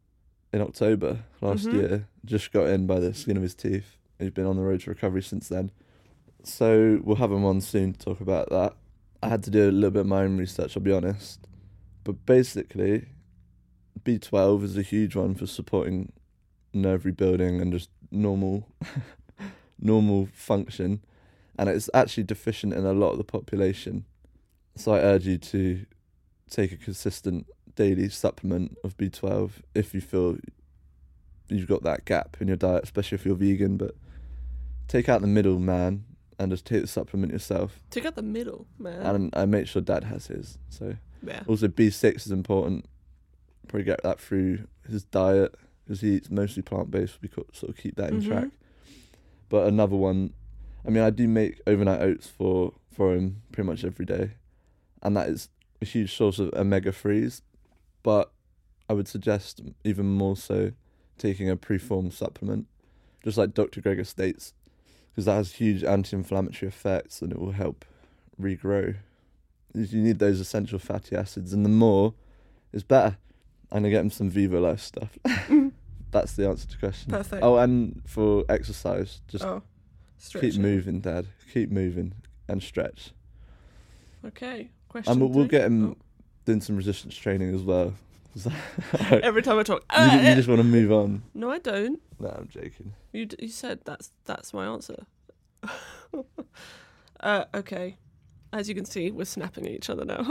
in 0.53 0.61
October 0.61 1.25
last 1.41 1.67
Mhm. 1.67 1.73
year. 1.73 2.09
Just 2.25 2.53
got 2.53 2.69
in 2.69 2.87
by 2.87 3.01
the 3.01 3.13
skin 3.15 3.37
of 3.37 3.43
his 3.43 3.55
teeth. 3.55 3.97
He's 4.19 4.31
been 4.31 4.47
on 4.47 4.57
the 4.57 4.63
road 4.63 4.81
to 4.83 4.91
recovery 4.91 5.23
since 5.23 5.49
then. 5.49 5.71
So 6.45 7.01
we'll 7.03 7.17
have 7.17 7.33
him 7.33 7.45
on 7.45 7.61
soon 7.61 7.93
to 7.95 7.99
talk 7.99 8.21
about 8.21 8.49
that. 8.51 8.75
I 9.23 9.29
had 9.29 9.43
to 9.45 9.51
do 9.51 9.69
a 9.69 9.73
little 9.73 9.91
bit 9.91 10.01
of 10.01 10.07
my 10.07 10.23
own 10.23 10.37
research. 10.39 10.77
I'll 10.77 10.83
be 10.83 10.93
honest, 10.93 11.41
but 12.05 12.25
basically, 12.27 13.09
B12 14.05 14.63
is 14.63 14.77
a 14.79 14.83
huge 14.83 15.17
one 15.17 15.35
for 15.35 15.47
supporting 15.47 16.13
nerve 16.73 17.05
rebuilding 17.05 17.61
and 17.61 17.73
just 17.73 17.91
normal, 18.13 18.69
normal 19.81 20.29
function 20.33 21.01
and 21.59 21.69
it's 21.69 21.91
actually 21.95 22.23
deficient 22.25 22.73
in 22.73 22.85
a 22.87 22.93
lot 22.93 23.11
of 23.11 23.19
the 23.19 23.25
population. 23.25 24.05
So 24.77 24.93
I 24.93 24.99
urge 25.01 25.27
you 25.27 25.39
to 25.39 25.85
take 26.49 26.73
a 26.73 26.77
consistent 26.77 27.47
daily 27.75 28.09
supplement 28.09 28.77
of 28.85 28.97
B12 28.97 29.51
if 29.75 29.93
you 29.95 30.01
feel 30.01 30.37
you've 31.49 31.67
got 31.69 31.83
that 31.83 32.05
gap 32.05 32.37
in 32.41 32.49
your 32.49 32.57
diet, 32.57 32.85
especially 32.85 33.17
if 33.17 33.27
you're 33.27 33.35
vegan. 33.35 33.77
But 33.77 33.95
take 34.87 35.09
out 35.09 35.21
the 35.21 35.27
middle 35.27 35.59
man 35.59 36.05
and 36.39 36.53
just 36.53 36.65
take 36.65 36.83
the 36.83 36.87
supplement 36.87 37.33
yourself. 37.33 37.81
Take 37.91 38.07
out 38.07 38.15
the 38.15 38.23
middle, 38.23 38.67
man. 38.79 39.03
And 39.03 39.31
I 39.35 39.45
make 39.47 39.67
sure 39.67 39.83
dad 39.83 40.05
has 40.05 40.29
his. 40.29 40.59
So 40.69 40.95
yeah. 41.27 41.43
also 41.49 41.67
B6 41.69 42.17
is 42.27 42.31
important. 42.31 42.85
Probably 43.67 43.85
get 43.85 44.03
that 44.05 44.21
through 44.21 44.67
his 44.89 45.03
diet 45.05 45.55
because 45.85 46.01
he 46.03 46.15
eats 46.17 46.31
mostly 46.31 46.63
plant 46.63 46.91
based. 46.91 47.19
We 47.21 47.29
could 47.29 47.47
sort 47.55 47.71
of 47.71 47.77
keep 47.77 47.97
that 47.97 48.11
in 48.11 48.21
Mhm. 48.23 48.27
track. 48.27 48.49
But 49.49 49.67
another 49.67 49.97
one, 49.97 50.35
I 50.87 50.91
mean, 50.91 51.03
I 51.03 51.11
do 51.11 51.27
make 51.27 51.61
overnight 51.67 52.01
oats 52.01 52.27
for 52.27 52.75
for 52.93 53.15
him 53.15 53.43
pretty 53.53 53.67
much 53.67 53.85
every 53.85 54.05
day, 54.05 54.33
and 55.03 55.17
that 55.17 55.29
is 55.29 55.49
a 55.81 55.85
huge 55.85 56.15
source 56.15 56.39
of 56.39 56.53
omega 56.55 56.93
threes. 56.93 57.43
But 58.03 58.31
I 58.89 58.95
would 58.95 59.09
suggest 59.09 59.61
even 59.85 60.07
more 60.07 60.37
so 60.37 60.73
taking 61.19 61.51
a 61.51 61.57
preformed 61.57 62.15
supplement, 62.15 62.67
just 63.23 63.37
like 63.37 63.55
Dr. 63.55 63.81
Greger 63.81 64.07
states, 64.07 64.55
because 65.11 65.27
that 65.27 65.35
has 65.35 65.53
huge 65.53 65.85
anti-inflammatory 65.85 66.69
effects 66.69 67.21
and 67.21 67.33
it 67.33 67.39
will 67.39 67.53
help 67.53 67.85
regrow. 68.41 68.97
You 69.75 70.03
need 70.03 70.19
those 70.19 70.41
essential 70.41 70.79
fatty 70.79 71.15
acids, 71.15 71.53
and 71.53 71.65
the 71.65 71.71
more 71.71 72.15
is 72.73 72.83
better. 72.83 73.19
I'm 73.71 73.83
gonna 73.83 73.91
get 73.91 74.01
him 74.01 74.11
some 74.11 74.31
Vivo 74.31 74.61
Life 74.61 74.81
stuff. 74.81 75.19
That's 76.11 76.33
the 76.33 76.49
answer 76.49 76.67
to 76.67 76.73
the 76.73 76.79
question. 76.79 77.11
Perfect. 77.11 77.43
Oh, 77.43 77.59
and 77.59 78.03
for 78.07 78.45
exercise, 78.49 79.21
just 79.29 79.45
oh. 79.45 79.63
keep 80.41 80.57
moving, 80.57 81.01
Dad. 81.01 81.27
Keep 81.53 81.71
moving 81.71 82.15
and 82.49 82.63
stretch. 82.63 83.13
Okay. 84.25 84.71
Question 84.89 85.13
And 85.13 85.21
we'll, 85.21 85.31
we'll 85.31 85.47
get 85.47 85.65
him 85.65 85.91
Oh, 85.91 85.97
doing 86.45 86.61
some 86.61 86.77
resistance 86.77 87.15
training 87.17 87.55
as 87.55 87.63
well. 87.63 87.95
Every 89.11 89.43
time 89.43 89.59
I 89.59 89.63
talk, 89.63 89.85
you, 89.91 90.03
"Uh, 90.03 90.21
you 90.23 90.29
uh." 90.31 90.35
just 90.37 90.49
want 90.49 90.61
to 90.61 90.65
move 90.65 90.93
on. 90.93 91.23
no, 91.35 91.51
I 91.51 91.59
don't. 91.59 92.01
No, 92.21 92.29
I'm 92.29 92.49
joking. 92.49 92.95
You 93.13 93.27
d- 93.27 93.37
you 93.41 93.49
said 93.49 93.81
that's 93.85 94.13
that's 94.25 94.53
my 94.55 94.67
answer. 94.67 95.07
uh, 97.21 97.45
okay. 97.55 97.97
As 98.53 98.69
you 98.69 98.75
can 98.75 98.85
see, 98.85 99.11
we're 99.11 99.25
snapping 99.25 99.67
at 99.67 99.73
each 99.73 99.91
other 99.91 100.05
now. 100.05 100.31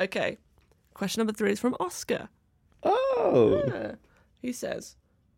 okay. 0.00 0.38
Question 1.04 1.20
number 1.20 1.34
three 1.34 1.52
is 1.52 1.60
from 1.60 1.76
Oscar. 1.80 2.30
Oh, 2.82 3.62
Yeah. 3.68 3.96
He 4.40 4.52
says, 4.54 4.96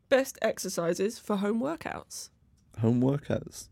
best 0.08 0.38
exercises 0.40 1.18
for 1.18 1.38
home 1.38 1.60
workouts. 1.60 2.30
home 2.78 3.00
workouts. 3.02 3.68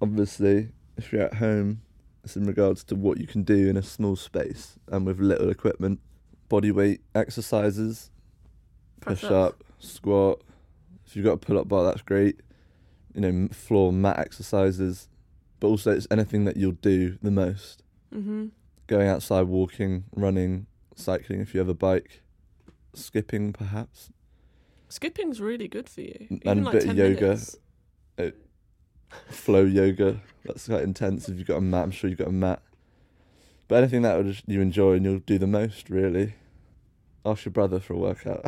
Obviously, 0.00 0.68
if 0.96 1.12
you're 1.12 1.22
at 1.22 1.34
home, 1.34 1.80
it's 2.22 2.36
in 2.36 2.44
regards 2.46 2.84
to 2.84 2.94
what 2.94 3.18
you 3.18 3.26
can 3.26 3.42
do 3.42 3.68
in 3.68 3.76
a 3.76 3.82
small 3.82 4.14
space 4.14 4.78
and 4.86 5.04
with 5.04 5.18
little 5.18 5.48
equipment. 5.50 5.98
Body 6.48 6.70
weight 6.70 7.00
exercises, 7.16 8.12
push 9.00 9.22
Press-ups. 9.22 9.32
up, 9.60 9.64
squat. 9.80 10.40
If 11.04 11.16
you've 11.16 11.24
got 11.24 11.32
a 11.32 11.36
pull 11.38 11.58
up 11.58 11.66
bar, 11.66 11.82
that's 11.82 12.02
great. 12.02 12.42
You 13.12 13.22
know, 13.22 13.48
floor 13.48 13.92
mat 13.92 14.20
exercises, 14.20 15.08
but 15.58 15.66
also 15.66 15.90
it's 15.90 16.06
anything 16.12 16.44
that 16.44 16.56
you'll 16.56 16.72
do 16.80 17.18
the 17.22 17.32
most. 17.32 17.82
Mm-hmm. 18.14 18.46
Going 18.86 19.08
outside, 19.08 19.48
walking, 19.48 20.04
running, 20.14 20.66
cycling 20.94 21.40
if 21.40 21.54
you 21.54 21.60
have 21.60 21.68
a 21.68 21.74
bike, 21.74 22.22
skipping 22.94 23.52
perhaps. 23.52 24.10
Skipping's 24.88 25.40
really 25.40 25.68
good 25.68 25.88
for 25.88 26.02
you. 26.02 26.26
And 26.30 26.42
Even 26.44 26.58
a 26.60 26.64
like 26.66 26.72
bit 26.72 26.88
of 26.88 26.96
yoga. 26.96 27.20
minutes. 27.20 27.56
flow 29.28 29.64
yoga. 29.64 30.20
That's 30.44 30.68
quite 30.68 30.82
intense. 30.82 31.28
If 31.28 31.38
you've 31.38 31.46
got 31.46 31.56
a 31.56 31.60
mat, 31.60 31.84
I'm 31.84 31.90
sure 31.90 32.08
you've 32.08 32.18
got 32.18 32.28
a 32.28 32.32
mat. 32.32 32.62
But 33.66 33.76
anything 33.76 34.02
that 34.02 34.16
would 34.16 34.42
you 34.46 34.60
enjoy 34.60 34.94
and 34.94 35.04
you'll 35.04 35.18
do 35.20 35.38
the 35.38 35.46
most, 35.46 35.90
really. 35.90 36.34
Ask 37.24 37.46
your 37.46 37.52
brother 37.52 37.80
for 37.80 37.94
a 37.94 37.96
workout. 37.96 38.44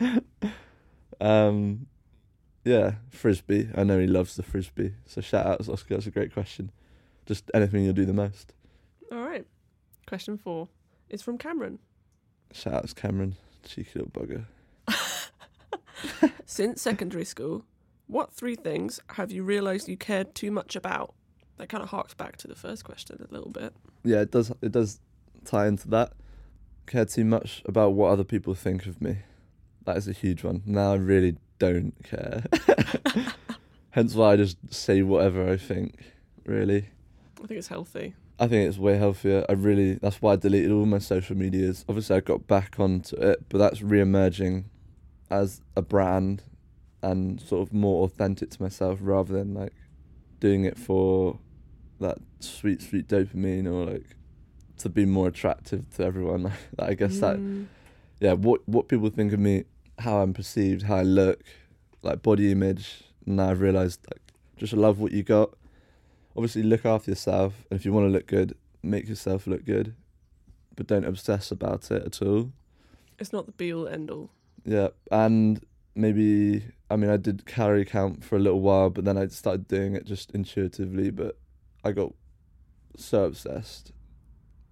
um, 1.20 1.86
yeah, 2.64 2.94
frisbee. 3.10 3.68
I 3.76 3.84
know 3.84 3.98
he 3.98 4.06
loves 4.06 4.36
the 4.36 4.42
frisbee. 4.42 4.94
So 5.06 5.20
shout 5.20 5.46
out 5.46 5.62
to 5.64 5.72
Oscar. 5.72 5.94
That's 5.94 6.06
a 6.06 6.10
great 6.10 6.32
question. 6.32 6.72
Just 7.26 7.50
anything 7.52 7.84
you'll 7.84 7.92
do 7.92 8.06
the 8.06 8.14
most. 8.14 8.54
All 9.12 9.18
right. 9.18 9.46
Question 10.06 10.38
four 10.38 10.68
is 11.10 11.22
from 11.22 11.38
Cameron. 11.38 11.78
Shout 12.52 12.74
out 12.74 12.88
to 12.88 12.94
Cameron, 12.94 13.36
cheeky 13.64 13.90
little 14.00 14.10
bugger. 14.10 14.46
Since 16.46 16.82
secondary 16.82 17.24
school, 17.24 17.64
what 18.06 18.32
three 18.32 18.56
things 18.56 19.00
have 19.10 19.30
you 19.30 19.42
realised 19.42 19.88
you 19.88 19.96
cared 19.96 20.34
too 20.34 20.50
much 20.50 20.74
about? 20.74 21.14
That 21.58 21.68
kind 21.68 21.82
of 21.82 21.90
harks 21.90 22.14
back 22.14 22.36
to 22.38 22.48
the 22.48 22.54
first 22.54 22.84
question 22.84 23.24
a 23.28 23.32
little 23.32 23.50
bit. 23.50 23.74
Yeah, 24.02 24.22
it 24.22 24.30
does. 24.30 24.50
It 24.62 24.72
does 24.72 25.00
tie 25.44 25.66
into 25.66 25.88
that. 25.90 26.12
Care 26.86 27.04
too 27.04 27.24
much 27.24 27.62
about 27.66 27.92
what 27.92 28.10
other 28.10 28.24
people 28.24 28.54
think 28.54 28.86
of 28.86 29.00
me. 29.00 29.18
That 29.84 29.96
is 29.96 30.08
a 30.08 30.12
huge 30.12 30.42
one. 30.42 30.62
Now 30.64 30.92
I 30.92 30.96
really 30.96 31.36
don't 31.58 31.94
care. 32.02 32.44
Hence 33.90 34.14
why 34.14 34.32
I 34.32 34.36
just 34.36 34.56
say 34.72 35.02
whatever 35.02 35.52
I 35.52 35.56
think. 35.56 35.98
Really, 36.46 36.88
I 37.42 37.46
think 37.46 37.58
it's 37.58 37.68
healthy. 37.68 38.14
I 38.40 38.48
think 38.48 38.66
it's 38.66 38.78
way 38.78 38.96
healthier. 38.96 39.44
I 39.50 39.52
really. 39.52 39.94
That's 39.94 40.22
why 40.22 40.32
I 40.32 40.36
deleted 40.36 40.72
all 40.72 40.86
my 40.86 40.98
social 40.98 41.36
medias. 41.36 41.84
Obviously, 41.88 42.16
I 42.16 42.20
got 42.20 42.46
back 42.46 42.80
onto 42.80 43.14
it, 43.16 43.44
but 43.50 43.58
that's 43.58 43.82
re-emerging 43.82 44.64
as 45.30 45.60
a 45.76 45.82
brand 45.82 46.42
and 47.02 47.40
sort 47.40 47.68
of 47.68 47.72
more 47.74 48.04
authentic 48.04 48.50
to 48.50 48.62
myself 48.62 48.98
rather 49.02 49.34
than 49.34 49.54
like 49.54 49.74
doing 50.40 50.64
it 50.64 50.78
for 50.78 51.38
that 52.00 52.18
sweet, 52.40 52.80
sweet 52.82 53.06
dopamine 53.08 53.66
or 53.66 53.92
like 53.92 54.16
to 54.78 54.88
be 54.88 55.04
more 55.04 55.28
attractive 55.28 55.88
to 55.96 56.04
everyone. 56.04 56.50
I 56.78 56.94
guess 56.94 57.20
that 57.20 57.36
Mm, 57.36 57.66
yeah, 58.20 58.32
what 58.32 58.66
what 58.66 58.88
people 58.88 59.10
think 59.10 59.32
of 59.34 59.38
me, 59.38 59.64
how 59.98 60.18
I'm 60.22 60.32
perceived, 60.32 60.82
how 60.82 60.96
I 60.96 61.02
look, 61.02 61.42
like 62.02 62.22
body 62.22 62.50
image. 62.50 63.02
Now 63.26 63.50
I've 63.50 63.60
realised 63.60 64.00
like 64.10 64.22
just 64.56 64.72
love 64.72 64.98
what 64.98 65.12
you 65.12 65.22
got. 65.22 65.50
Obviously, 66.36 66.62
look 66.62 66.84
after 66.84 67.10
yourself, 67.10 67.64
and 67.70 67.78
if 67.78 67.84
you 67.84 67.92
want 67.92 68.06
to 68.06 68.10
look 68.10 68.26
good, 68.26 68.56
make 68.82 69.08
yourself 69.08 69.46
look 69.46 69.64
good, 69.64 69.94
but 70.76 70.86
don't 70.86 71.04
obsess 71.04 71.50
about 71.50 71.90
it 71.90 72.04
at 72.04 72.22
all. 72.22 72.52
it's 73.18 73.32
not 73.32 73.46
the 73.46 73.52
be 73.52 73.72
all 73.72 73.88
end 73.88 74.10
all. 74.10 74.30
Yeah, 74.64 74.88
and 75.10 75.64
maybe 75.94 76.64
I 76.88 76.96
mean 76.96 77.10
I 77.10 77.16
did 77.16 77.46
calorie 77.46 77.84
count 77.84 78.24
for 78.24 78.36
a 78.36 78.38
little 78.38 78.60
while, 78.60 78.90
but 78.90 79.04
then 79.04 79.18
I 79.18 79.26
started 79.28 79.68
doing 79.68 79.94
it 79.94 80.06
just 80.06 80.30
intuitively. 80.32 81.10
But 81.10 81.36
I 81.84 81.92
got 81.92 82.12
so 82.96 83.24
obsessed 83.24 83.92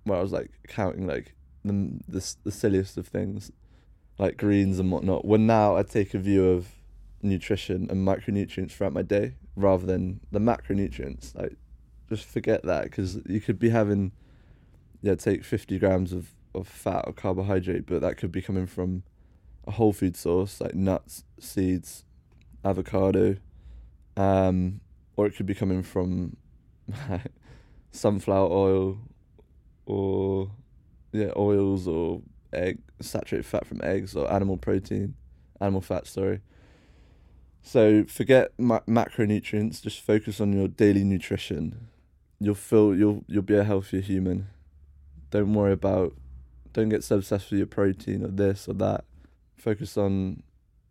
where 0.05 0.18
I 0.18 0.23
was 0.23 0.33
like 0.33 0.51
counting 0.68 1.07
like 1.07 1.35
the 1.64 1.99
the, 2.07 2.35
the 2.44 2.53
silliest 2.53 2.97
of 2.97 3.09
things, 3.09 3.51
like 4.18 4.37
greens 4.37 4.79
and 4.79 4.90
whatnot. 4.90 5.25
When 5.25 5.47
now 5.47 5.77
I 5.77 5.83
take 5.83 6.14
a 6.14 6.18
view 6.18 6.49
of 6.49 6.68
nutrition 7.23 7.89
and 7.91 8.07
micronutrients 8.07 8.73
throughout 8.73 8.93
my 8.93 9.03
day 9.03 9.35
rather 9.57 9.87
than 9.87 10.21
the 10.31 10.39
macronutrients. 10.39 11.35
Like 11.35 11.57
just 12.09 12.25
forget 12.25 12.63
that 12.65 12.85
because 12.85 13.19
you 13.27 13.41
could 13.41 13.59
be 13.59 13.71
having 13.71 14.13
yeah 15.03 15.15
take 15.15 15.45
fifty 15.45 15.79
grams 15.79 16.13
of 16.13 16.35
of 16.55 16.67
fat 16.67 17.05
or 17.07 17.13
carbohydrate, 17.13 17.87
but 17.87 18.01
that 18.01 18.17
could 18.17 18.33
be 18.33 18.43
coming 18.43 18.67
from 18.67 19.03
a 19.67 19.73
whole 19.73 19.93
food 19.93 20.17
source 20.17 20.61
like 20.61 20.75
nuts, 20.75 21.25
seeds, 21.39 22.05
avocado, 22.65 23.37
um, 24.17 24.81
or 25.17 25.27
it 25.27 25.37
could 25.37 25.47
be 25.47 25.55
coming 25.55 25.83
from 25.83 26.37
sunflower 27.93 28.51
oil, 28.51 28.99
or 29.87 30.51
yeah, 31.13 31.31
oils 31.37 31.87
or 31.87 32.23
egg 32.53 32.79
saturated 33.01 33.47
fat 33.47 33.67
from 33.67 33.81
eggs 33.83 34.17
or 34.17 34.31
animal 34.33 34.57
protein, 34.57 35.15
animal 35.61 35.81
fat. 35.81 36.07
Sorry. 36.07 36.41
So 37.62 38.05
forget 38.05 38.53
ma- 38.59 38.81
macronutrients. 38.88 39.83
Just 39.83 40.01
focus 40.01 40.40
on 40.40 40.53
your 40.53 40.68
daily 40.68 41.05
nutrition. 41.05 41.88
You'll 42.40 42.55
feel 42.55 42.94
you'll 42.97 43.25
you'll 43.27 43.42
be 43.42 43.57
a 43.57 43.64
healthier 43.64 44.01
human. 44.01 44.49
Don't 45.31 45.53
worry 45.55 45.73
about. 45.73 46.14
Don't 46.73 46.88
get 46.88 47.03
so 47.05 47.16
obsessed 47.16 47.51
with 47.51 47.59
your 47.59 47.66
protein 47.66 48.25
or 48.25 48.29
this 48.29 48.68
or 48.68 48.75
that 48.75 49.05
focus 49.57 49.97
on 49.97 50.42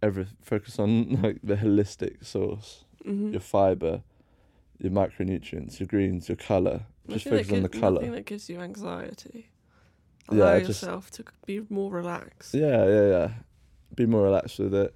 every 0.03 0.27
focus 0.41 0.77
on 0.79 1.21
like 1.23 1.39
the 1.43 1.55
holistic 1.55 2.25
source 2.25 2.83
Mm-hmm. 3.05 3.31
your 3.31 3.39
fiber 3.39 4.01
your 4.79 4.91
macronutrients 4.91 5.79
your 5.79 5.87
greens 5.87 6.27
your 6.27 6.35
color 6.35 6.81
just 7.07 7.23
focus 7.23 7.49
on 7.53 7.61
the 7.61 7.69
color 7.69 8.01
Nothing 8.01 8.11
that 8.11 8.25
gives 8.25 8.49
you 8.49 8.59
anxiety. 8.59 9.47
Yeah, 10.29 10.37
Allow 10.43 10.57
just- 10.59 10.67
yourself 10.81 11.11
to 11.11 11.23
be 11.45 11.61
more 11.69 11.89
relaxed. 11.89 12.53
yeah 12.53 12.85
yeah 12.85 13.07
yeah 13.07 13.29
be 13.95 14.05
more 14.05 14.23
relaxed 14.23 14.59
with 14.59 14.73
it 14.75 14.93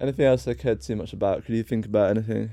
anything 0.00 0.24
else 0.26 0.46
i 0.48 0.54
cared 0.54 0.80
too 0.80 0.96
much 0.96 1.12
about 1.12 1.44
could 1.44 1.54
you 1.54 1.62
think 1.62 1.86
about 1.86 2.10
anything 2.10 2.50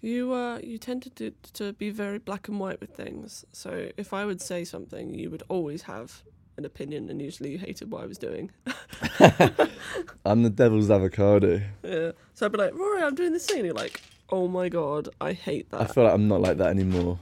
You 0.00 0.32
uh, 0.32 0.58
you 0.62 0.78
tend 0.78 1.02
to 1.02 1.10
do, 1.10 1.32
to 1.54 1.72
be 1.72 1.90
very 1.90 2.18
black 2.20 2.46
and 2.48 2.60
white 2.60 2.80
with 2.80 2.90
things. 2.94 3.44
So 3.52 3.70
if 3.96 4.12
I 4.12 4.24
would 4.24 4.40
say 4.40 4.64
something, 4.64 5.12
you 5.12 5.28
would 5.32 5.42
always 5.48 5.82
have 5.82 6.22
an 6.56 6.64
opinion, 6.64 7.08
and 7.10 7.20
usually 7.20 7.50
you 7.50 7.58
hated 7.58 7.90
what 7.90 8.04
I 8.04 8.06
was 8.06 8.16
doing. 8.18 8.50
i'm 10.24 10.42
the 10.42 10.50
devil's 10.50 10.90
avocado 10.90 11.60
Yeah. 11.82 12.12
So 12.34 12.46
I'd 12.46 12.52
be 12.52 12.58
like, 12.58 12.74
Rory, 12.74 13.02
I'm 13.02 13.14
doing 13.14 13.32
this 13.32 13.46
thing. 13.46 13.58
And 13.58 13.66
you're 13.66 13.74
like, 13.74 14.00
oh 14.30 14.46
my 14.48 14.68
god, 14.68 15.08
I 15.20 15.32
hate 15.32 15.70
that. 15.70 15.80
i 15.80 15.86
feel 15.86 16.04
like 16.04 16.14
i'm 16.14 16.28
not 16.28 16.40
like 16.40 16.58
that 16.58 16.68
anymore 16.68 17.18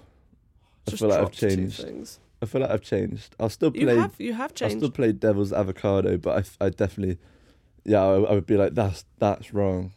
i 0.87 0.90
Just 0.90 1.00
feel 1.00 1.11
like 1.11 1.20
i've 1.20 1.33
changed 1.33 1.81
Things. 1.83 2.18
i 2.42 2.46
feel 2.46 2.61
like 2.61 2.70
i've 2.70 2.83
changed 2.83 3.35
i'll 3.40 3.48
still 3.48 3.72
You 3.74 3.87
play 3.87 3.96
have 3.96 4.14
you 4.18 4.35
have 4.35 4.52
changed. 4.55 4.74
I'll 4.74 4.81
still 4.81 4.90
play 4.90 5.12
devil's 5.12 5.52
avocado, 5.52 6.16
but 6.18 6.33
I, 6.61 6.66
I 6.66 6.68
definitely, 6.70 7.18
yeah, 7.87 8.03
I, 8.03 8.14
I 8.20 8.33
would 8.35 8.46
be 8.46 8.57
like 8.57 8.75
that's 8.75 9.05
that's 9.18 9.55
wrong. 9.55 9.92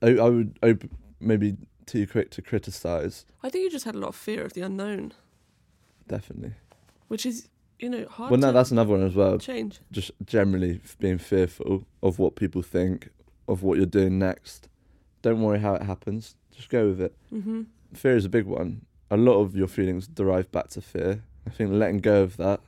I, 0.00 0.16
I 0.16 0.28
would 0.30 0.58
I 0.62 0.66
would 0.68 0.88
maybe 1.20 1.56
too 1.84 2.06
quick 2.06 2.30
to 2.30 2.42
criticize. 2.42 3.24
I 3.42 3.50
think 3.50 3.64
you 3.64 3.70
just 3.70 3.84
had 3.84 3.94
a 3.94 3.98
lot 3.98 4.08
of 4.08 4.16
fear 4.16 4.42
of 4.44 4.52
the 4.54 4.60
unknown, 4.62 5.12
Definitely. 6.08 6.54
which 7.08 7.26
is 7.26 7.48
you 7.78 7.88
know 7.90 8.06
hard 8.08 8.30
Well, 8.30 8.40
no, 8.40 8.52
that's 8.52 8.70
another 8.70 8.92
one 8.92 9.02
as 9.02 9.14
well. 9.14 9.38
change. 9.38 9.80
Just 9.92 10.10
generally 10.24 10.80
being 10.98 11.18
fearful 11.18 11.84
of 12.02 12.18
what 12.18 12.36
people 12.36 12.62
think 12.62 13.10
of 13.48 13.62
what 13.62 13.76
you're 13.76 13.86
doing 13.86 14.18
next. 14.18 14.68
Don't 15.22 15.42
worry 15.42 15.58
how 15.60 15.74
it 15.74 15.82
happens. 15.82 16.36
Just 16.54 16.68
go 16.68 16.88
with 16.88 17.00
it. 17.00 17.14
hmm 17.30 17.62
Fear 17.94 18.16
is 18.16 18.24
a 18.24 18.28
big 18.28 18.46
one. 18.46 18.84
A 19.10 19.16
lot 19.16 19.40
of 19.40 19.54
your 19.56 19.68
feelings 19.68 20.06
derive 20.08 20.50
back 20.50 20.68
to 20.70 20.80
fear. 20.80 21.22
I 21.46 21.50
think 21.50 21.70
letting 21.72 21.98
go 21.98 22.22
of 22.22 22.36
that, 22.38 22.60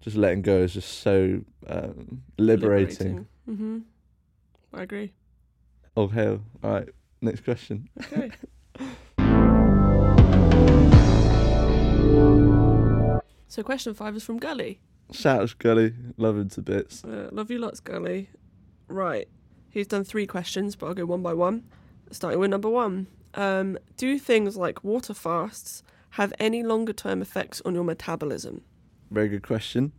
just 0.00 0.16
letting 0.16 0.42
go, 0.42 0.58
is 0.62 0.74
just 0.74 0.98
so 1.00 1.42
um, 1.68 2.22
liberating. 2.36 3.26
Hmm 3.46 3.78
I 4.74 4.82
agree. 4.82 5.12
Oh 5.96 6.08
hell! 6.08 6.42
All 6.62 6.72
right, 6.72 6.88
next 7.22 7.44
question. 7.44 7.88
Okay. 8.12 8.30
so 13.48 13.62
question 13.62 13.94
five 13.94 14.16
is 14.16 14.24
from 14.24 14.38
Gully. 14.38 14.80
Shout 15.12 15.42
out 15.42 15.48
to 15.48 15.56
Gully, 15.56 15.94
love 16.16 16.36
him 16.36 16.48
to 16.50 16.62
bits. 16.62 17.04
Uh, 17.04 17.28
love 17.32 17.50
you 17.50 17.58
lots, 17.58 17.80
Gully. 17.80 18.28
Right. 18.88 19.28
He's 19.70 19.86
done 19.86 20.04
three 20.04 20.26
questions, 20.26 20.74
but 20.74 20.86
I'll 20.86 20.94
go 20.94 21.06
one 21.06 21.22
by 21.22 21.34
one. 21.34 21.64
Starting 22.10 22.40
with 22.40 22.50
number 22.50 22.68
one. 22.68 23.06
Um, 23.34 23.78
do 23.96 24.18
things 24.18 24.56
like 24.56 24.82
water 24.82 25.14
fasts 25.14 25.82
have 26.10 26.32
any 26.38 26.62
longer 26.62 26.92
term 26.92 27.20
effects 27.20 27.60
on 27.64 27.74
your 27.74 27.84
metabolism? 27.84 28.62
Very 29.10 29.28
good 29.28 29.42
question. 29.42 29.92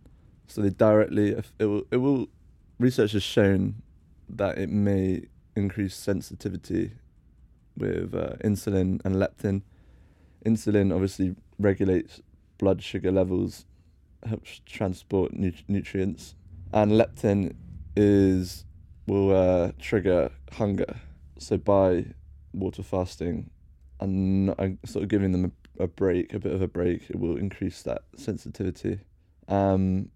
So 0.47 0.61
they 0.61 0.69
directly 0.69 1.35
it 1.59 1.65
will 1.65 1.83
it 1.91 1.97
will 1.97 2.27
research 2.79 3.13
has 3.13 3.23
shown 3.23 3.81
that 4.29 4.57
it 4.57 4.69
may 4.69 5.23
increase 5.55 5.95
sensitivity 5.95 6.91
with 7.77 8.13
uh, 8.13 8.35
insulin 8.43 9.03
and 9.05 9.15
leptin. 9.15 9.61
Insulin 10.45 10.93
obviously 10.93 11.35
regulates 11.59 12.21
blood 12.57 12.83
sugar 12.83 13.11
levels, 13.11 13.65
helps 14.27 14.61
transport 14.65 15.33
nu- 15.33 15.51
nutrients, 15.67 16.35
and 16.73 16.91
leptin 16.91 17.55
is 17.95 18.65
will 19.07 19.35
uh, 19.35 19.71
trigger 19.79 20.31
hunger. 20.53 20.97
So 21.39 21.57
by 21.57 22.05
water 22.53 22.83
fasting 22.83 23.49
and 23.99 24.53
sort 24.85 25.03
of 25.03 25.09
giving 25.09 25.31
them 25.31 25.53
a, 25.79 25.83
a 25.83 25.87
break, 25.87 26.33
a 26.33 26.39
bit 26.39 26.51
of 26.51 26.61
a 26.61 26.67
break, 26.67 27.09
it 27.09 27.17
will 27.17 27.37
increase 27.37 27.81
that 27.83 28.03
sensitivity. 28.15 28.99
Um, 29.47 30.11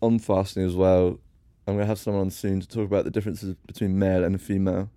on 0.00 0.18
fasting 0.18 0.64
as 0.64 0.74
well, 0.74 1.20
I'm 1.66 1.74
gonna 1.74 1.86
have 1.86 1.98
someone 1.98 2.22
on 2.22 2.30
soon 2.30 2.60
to 2.60 2.68
talk 2.68 2.84
about 2.86 3.04
the 3.04 3.10
differences 3.10 3.54
between 3.66 3.98
male 3.98 4.24
and 4.24 4.40
female, 4.40 4.90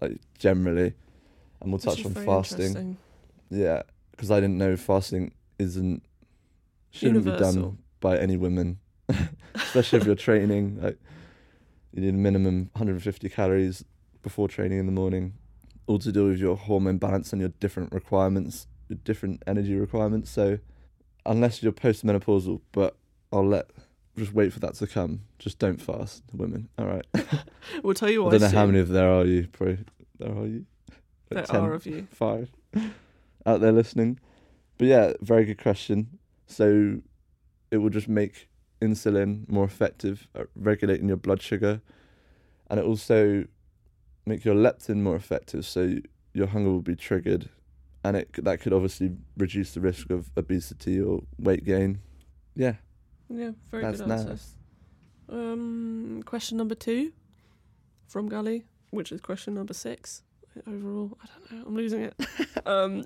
like 0.00 0.18
generally, 0.38 0.94
and 1.60 1.72
we'll 1.72 1.78
touch 1.78 2.04
on 2.04 2.12
fasting. 2.26 2.96
Yeah, 3.50 3.82
because 4.10 4.30
I 4.30 4.40
didn't 4.40 4.58
know 4.58 4.76
fasting 4.76 5.32
isn't 5.58 6.02
shouldn't 6.90 7.24
be 7.24 7.30
done 7.38 7.78
by 8.00 8.18
any 8.18 8.36
women, 8.36 8.78
especially 9.54 10.00
if 10.00 10.06
you're 10.06 10.14
training. 10.14 10.78
Like 10.82 10.98
you 11.92 12.02
need 12.02 12.14
a 12.14 12.18
minimum 12.18 12.70
150 12.74 13.28
calories 13.30 13.84
before 14.22 14.48
training 14.48 14.78
in 14.78 14.86
the 14.86 14.92
morning, 14.92 15.34
all 15.86 15.98
to 16.00 16.12
do 16.12 16.26
with 16.26 16.38
your 16.38 16.56
hormone 16.56 16.98
balance 16.98 17.32
and 17.32 17.40
your 17.40 17.50
different 17.60 17.92
requirements, 17.92 18.66
your 18.88 18.98
different 19.04 19.42
energy 19.46 19.74
requirements. 19.74 20.30
So 20.30 20.58
unless 21.24 21.62
you're 21.62 21.72
postmenopausal, 21.72 22.60
but 22.72 22.96
I'll 23.32 23.46
let 23.46 23.70
just 24.18 24.32
wait 24.32 24.52
for 24.52 24.60
that 24.60 24.74
to 24.74 24.86
come. 24.86 25.22
Just 25.38 25.58
don't 25.58 25.80
fast, 25.80 26.22
women. 26.32 26.68
All 26.78 26.86
right. 26.86 27.06
We'll 27.82 27.94
tell 27.94 28.10
you 28.10 28.24
what. 28.24 28.34
I 28.34 28.38
don't 28.38 28.52
know 28.52 28.58
how 28.58 28.66
many 28.66 28.80
of 28.80 28.88
there 28.88 29.10
are 29.10 29.24
you. 29.24 29.46
Probably 29.52 29.78
there 30.18 30.32
are 30.32 30.46
you. 30.46 30.64
there 31.28 31.42
10? 31.42 31.60
are 31.60 31.74
of 31.74 31.86
you. 31.86 32.06
five 32.10 32.50
out 33.46 33.60
there 33.60 33.72
listening. 33.72 34.18
But 34.78 34.86
yeah, 34.88 35.12
very 35.20 35.44
good 35.44 35.58
question. 35.58 36.18
So 36.46 36.98
it 37.70 37.78
will 37.78 37.90
just 37.90 38.08
make 38.08 38.48
insulin 38.80 39.48
more 39.48 39.64
effective 39.64 40.28
at 40.34 40.46
regulating 40.54 41.08
your 41.08 41.16
blood 41.16 41.42
sugar, 41.42 41.82
and 42.70 42.80
it 42.80 42.86
also 42.86 43.44
make 44.24 44.44
your 44.44 44.54
leptin 44.54 44.96
more 44.96 45.16
effective. 45.16 45.66
So 45.66 45.96
your 46.32 46.46
hunger 46.48 46.70
will 46.70 46.80
be 46.80 46.96
triggered, 46.96 47.48
and 48.02 48.16
it 48.16 48.30
that 48.44 48.60
could 48.60 48.72
obviously 48.72 49.12
reduce 49.36 49.74
the 49.74 49.80
risk 49.80 50.10
of 50.10 50.30
obesity 50.36 51.00
or 51.00 51.22
weight 51.38 51.64
gain. 51.64 52.00
Yeah, 52.54 52.74
Yeah, 53.30 53.50
very 53.70 53.82
that's 53.82 54.00
good 54.00 54.10
answer. 54.10 54.28
nice. 54.28 54.54
Um, 55.28 56.22
question 56.24 56.56
number 56.56 56.74
two 56.74 57.12
from 58.06 58.28
Gully, 58.28 58.64
which 58.90 59.12
is 59.12 59.20
question 59.20 59.54
number 59.54 59.74
six 59.74 60.22
overall. 60.66 61.18
I 61.22 61.26
don't 61.26 61.52
know. 61.52 61.66
I'm 61.66 61.76
losing 61.76 62.02
it. 62.02 62.14
um, 62.66 63.04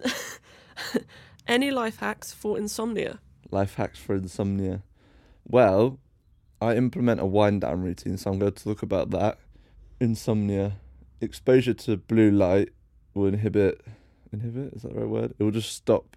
any 1.46 1.70
life 1.70 1.98
hacks 1.98 2.32
for 2.32 2.56
insomnia? 2.56 3.20
Life 3.50 3.74
hacks 3.74 3.98
for 3.98 4.14
insomnia. 4.14 4.82
Well, 5.46 5.98
I 6.61 6.76
implement 6.76 7.20
a 7.20 7.26
wind 7.26 7.62
down 7.62 7.82
routine, 7.82 8.16
so 8.16 8.30
I'm 8.30 8.38
going 8.38 8.52
to 8.52 8.64
talk 8.64 8.82
about 8.82 9.11
that. 9.11 9.38
Insomnia. 10.00 10.74
Exposure 11.20 11.74
to 11.74 11.96
blue 11.96 12.30
light 12.30 12.70
will 13.14 13.26
inhibit 13.26 13.80
inhibit, 14.32 14.72
is 14.74 14.82
that 14.82 14.94
the 14.94 15.00
right 15.00 15.08
word? 15.08 15.35
It 15.38 15.42
will 15.42 15.50
just 15.50 15.72
stop 15.72 16.16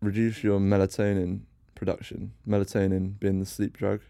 reduce 0.00 0.42
your 0.42 0.58
melatonin 0.58 1.40
production. 1.80 2.32
Melatonin 2.46 3.18
being 3.18 3.40
the 3.40 3.46
sleep 3.46 3.76
drug, 3.76 4.00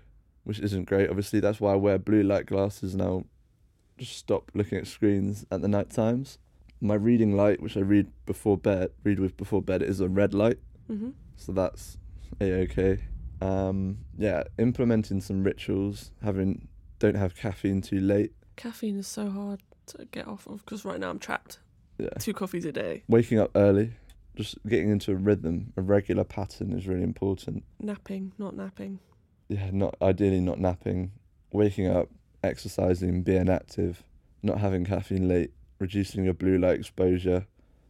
which 0.44 0.58
isn't 0.60 0.84
great. 0.84 1.08
Obviously 1.08 1.40
that's 1.40 1.60
why 1.60 1.72
I 1.72 1.76
wear 1.76 1.98
blue 1.98 2.22
light 2.22 2.44
glasses 2.46 2.94
now. 2.94 3.24
Just 3.96 4.16
stop 4.16 4.50
looking 4.54 4.76
at 4.78 4.86
screens 4.86 5.46
at 5.50 5.62
the 5.62 5.68
night 5.68 5.90
times. 5.90 6.36
My 6.80 6.94
reading 6.94 7.36
light, 7.36 7.60
which 7.62 7.76
I 7.76 7.80
read 7.80 8.08
before 8.26 8.56
bed, 8.58 8.90
read 9.04 9.18
with 9.20 9.36
before 9.36 9.62
bed, 9.62 9.82
is 9.82 10.00
a 10.00 10.08
red 10.08 10.34
light 10.34 10.58
Mm-hmm. 10.90 11.10
so 11.36 11.52
that's 11.52 11.96
a 12.40 12.52
okay. 12.62 12.98
Um, 13.40 13.98
yeah, 14.18 14.42
implementing 14.58 15.20
some 15.20 15.44
rituals, 15.44 16.10
having 16.22 16.66
don't 16.98 17.14
have 17.16 17.36
caffeine 17.36 17.80
too 17.80 18.00
late. 18.00 18.32
Caffeine 18.56 18.98
is 18.98 19.06
so 19.06 19.30
hard 19.30 19.60
to 19.86 20.04
get 20.10 20.26
off 20.26 20.46
of 20.48 20.64
because 20.64 20.84
right 20.84 20.98
now 20.98 21.10
I'm 21.10 21.18
trapped. 21.20 21.60
Yeah, 21.98 22.08
Two 22.18 22.32
coffees 22.32 22.64
a 22.64 22.72
day. 22.72 23.04
waking 23.08 23.38
up 23.38 23.50
early, 23.54 23.92
just 24.40 24.56
getting 24.66 24.90
into 24.90 25.12
a 25.12 25.16
rhythm, 25.16 25.72
a 25.76 25.82
regular 25.82 26.24
pattern 26.24 26.72
is 26.72 26.86
really 26.88 27.02
important. 27.02 27.62
Napping, 27.78 28.32
not 28.38 28.56
napping. 28.56 28.98
Yeah, 29.48 29.70
not 29.72 29.96
ideally 30.00 30.40
not 30.40 30.58
napping, 30.58 31.12
waking 31.52 31.88
up, 31.88 32.08
exercising, 32.42 33.22
being 33.22 33.48
active, 33.48 34.02
not 34.42 34.58
having 34.58 34.84
caffeine 34.84 35.28
late, 35.28 35.50
reducing 35.78 36.24
your 36.24 36.34
blue 36.34 36.56
light 36.58 36.78
exposure, 36.78 37.46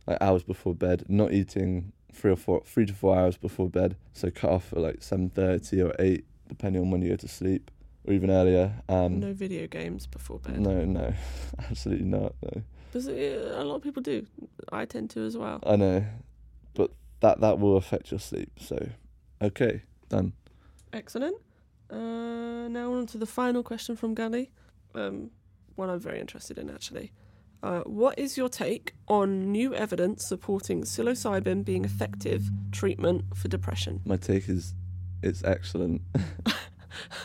like 0.07 0.19
hours 0.21 0.43
before 0.43 0.75
bed, 0.75 1.05
not 1.09 1.33
eating 1.33 1.93
three 2.13 2.33
or 2.33 2.37
four, 2.37 2.63
three 2.65 2.87
to 2.87 2.93
four 2.95 3.17
hours 3.17 3.37
before 3.37 3.69
bed. 3.69 3.97
So 4.13 4.31
cut 4.31 4.51
off 4.51 4.73
at 4.73 4.79
like 4.81 5.03
seven 5.03 5.31
thirty 5.31 5.81
or 5.83 5.95
eight, 5.99 6.25
depending 6.49 6.83
on 6.83 6.91
when 6.91 7.03
you 7.03 7.11
go 7.11 7.17
to 7.17 7.29
sleep, 7.29 7.71
or 8.07 8.13
even 8.13 8.31
earlier. 8.31 8.73
Um, 8.89 9.21
no 9.21 9.33
video 9.33 9.67
games 9.67 10.07
before 10.07 10.39
bed. 10.41 10.59
no, 10.61 10.85
no, 10.85 11.13
absolutely 11.71 12.07
not. 12.07 12.35
No, 12.43 12.63
Because 12.91 13.07
a 13.09 13.63
lot 13.63 13.77
of 13.77 13.83
people 13.83 14.03
do. 14.03 14.27
I 14.73 14.85
tend 14.87 15.11
to 15.11 15.25
as 15.27 15.37
well. 15.37 15.61
I 15.65 15.77
know, 15.77 16.05
but 16.75 16.91
that 17.21 17.41
that 17.41 17.59
will 17.59 17.77
affect 17.77 18.11
your 18.11 18.21
sleep. 18.21 18.53
So, 18.59 18.89
okay, 19.43 19.83
done. 20.09 20.33
Excellent. 20.93 21.37
Uh, 21.91 22.69
now 22.69 22.93
on 22.95 23.07
to 23.07 23.19
the 23.19 23.27
final 23.27 23.63
question 23.63 23.97
from 23.97 24.15
Gully. 24.15 24.51
Um, 24.95 25.31
one 25.77 25.91
I'm 25.91 26.01
very 26.01 26.21
interested 26.21 26.59
in 26.59 26.71
actually. 26.71 27.13
Uh, 27.63 27.81
what 27.81 28.19
is 28.19 28.39
your 28.39 28.49
take 28.49 28.95
on 29.07 29.53
new 29.53 29.75
evidence 29.75 30.27
supporting 30.27 30.83
psilocybin 30.83 31.63
being 31.65 31.85
effective 31.85 32.49
treatment 32.73 33.25
for 33.37 33.49
depression? 33.49 34.01
My 34.07 34.17
take 34.17 34.49
is, 34.49 34.75
it's 35.23 35.45
excellent. 35.45 36.01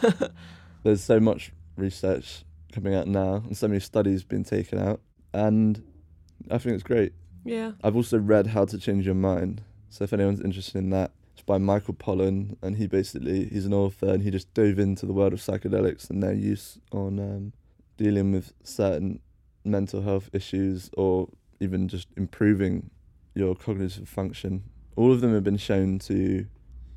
There's 0.83 1.01
so 1.01 1.21
much 1.21 1.53
research 1.77 2.43
coming 2.73 2.93
out 2.93 3.07
now, 3.07 3.35
and 3.35 3.55
so 3.55 3.69
many 3.69 3.79
studies 3.79 4.23
being 4.23 4.43
taken 4.43 4.77
out, 4.77 4.99
and 5.33 5.81
I 6.51 6.57
think 6.57 6.73
it's 6.75 6.83
great. 6.83 7.13
Yeah. 7.45 7.73
I've 7.83 7.95
also 7.95 8.17
read 8.17 8.47
How 8.47 8.65
to 8.65 8.77
Change 8.77 9.05
Your 9.05 9.15
Mind. 9.15 9.61
So 9.89 10.03
if 10.03 10.11
anyone's 10.11 10.41
interested 10.41 10.79
in 10.79 10.89
that, 10.89 11.11
it's 11.33 11.43
by 11.43 11.57
Michael 11.59 11.93
Pollan, 11.93 12.57
and 12.61 12.75
he 12.75 12.87
basically 12.87 13.45
he's 13.45 13.65
an 13.65 13.73
author, 13.73 14.07
and 14.07 14.23
he 14.23 14.31
just 14.31 14.53
dove 14.53 14.79
into 14.79 15.05
the 15.05 15.13
world 15.13 15.31
of 15.31 15.39
psychedelics 15.39 16.09
and 16.09 16.21
their 16.21 16.33
use 16.33 16.79
on 16.91 17.19
um, 17.19 17.53
dealing 17.97 18.31
with 18.31 18.51
certain 18.63 19.19
mental 19.63 20.01
health 20.01 20.29
issues 20.33 20.89
or 20.97 21.29
even 21.59 21.87
just 21.87 22.07
improving 22.17 22.89
your 23.35 23.55
cognitive 23.55 24.09
function. 24.09 24.63
All 24.95 25.11
of 25.11 25.21
them 25.21 25.33
have 25.33 25.43
been 25.43 25.57
shown 25.57 25.99
to 25.99 26.45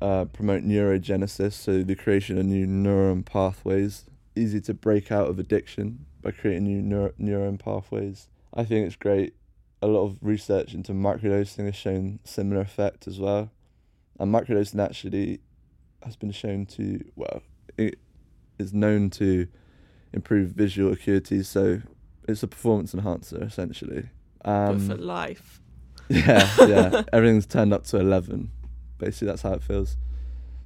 uh, 0.01 0.25
promote 0.25 0.63
neurogenesis, 0.63 1.53
so 1.53 1.83
the 1.83 1.95
creation 1.95 2.37
of 2.37 2.45
new 2.45 2.65
neuron 2.65 3.23
pathways. 3.25 4.05
Easy 4.35 4.61
to 4.61 4.73
break 4.73 5.11
out 5.11 5.27
of 5.27 5.37
addiction 5.37 6.05
by 6.21 6.31
creating 6.31 6.63
new 6.63 6.81
neuro- 6.81 7.13
neuron 7.19 7.59
pathways. 7.59 8.29
I 8.53 8.63
think 8.63 8.87
it's 8.87 8.95
great 8.95 9.33
a 9.81 9.87
lot 9.87 10.03
of 10.03 10.17
research 10.21 10.73
into 10.73 10.91
microdosing 10.91 11.65
has 11.65 11.75
shown 11.75 12.19
similar 12.23 12.61
effect 12.61 13.07
as 13.07 13.19
well. 13.19 13.51
And 14.19 14.33
microdosing 14.33 14.83
actually 14.83 15.39
has 16.03 16.15
been 16.15 16.31
shown 16.31 16.65
to 16.67 17.03
well, 17.15 17.41
it 17.77 17.97
is 18.57 18.73
known 18.73 19.09
to 19.11 19.47
improve 20.13 20.49
visual 20.51 20.91
acuity. 20.91 21.43
So 21.43 21.81
it's 22.27 22.43
a 22.43 22.47
performance 22.47 22.93
enhancer 22.93 23.41
essentially. 23.43 24.09
but 24.43 24.79
for 24.79 24.93
Um, 24.93 25.01
life. 25.01 25.61
yeah, 26.09 26.49
yeah. 26.67 27.03
Everything's 27.13 27.45
turned 27.45 27.73
up 27.73 27.83
to 27.85 27.97
eleven. 27.99 28.51
Basically, 28.97 29.27
that's 29.27 29.43
how 29.43 29.53
it 29.53 29.63
feels. 29.63 29.95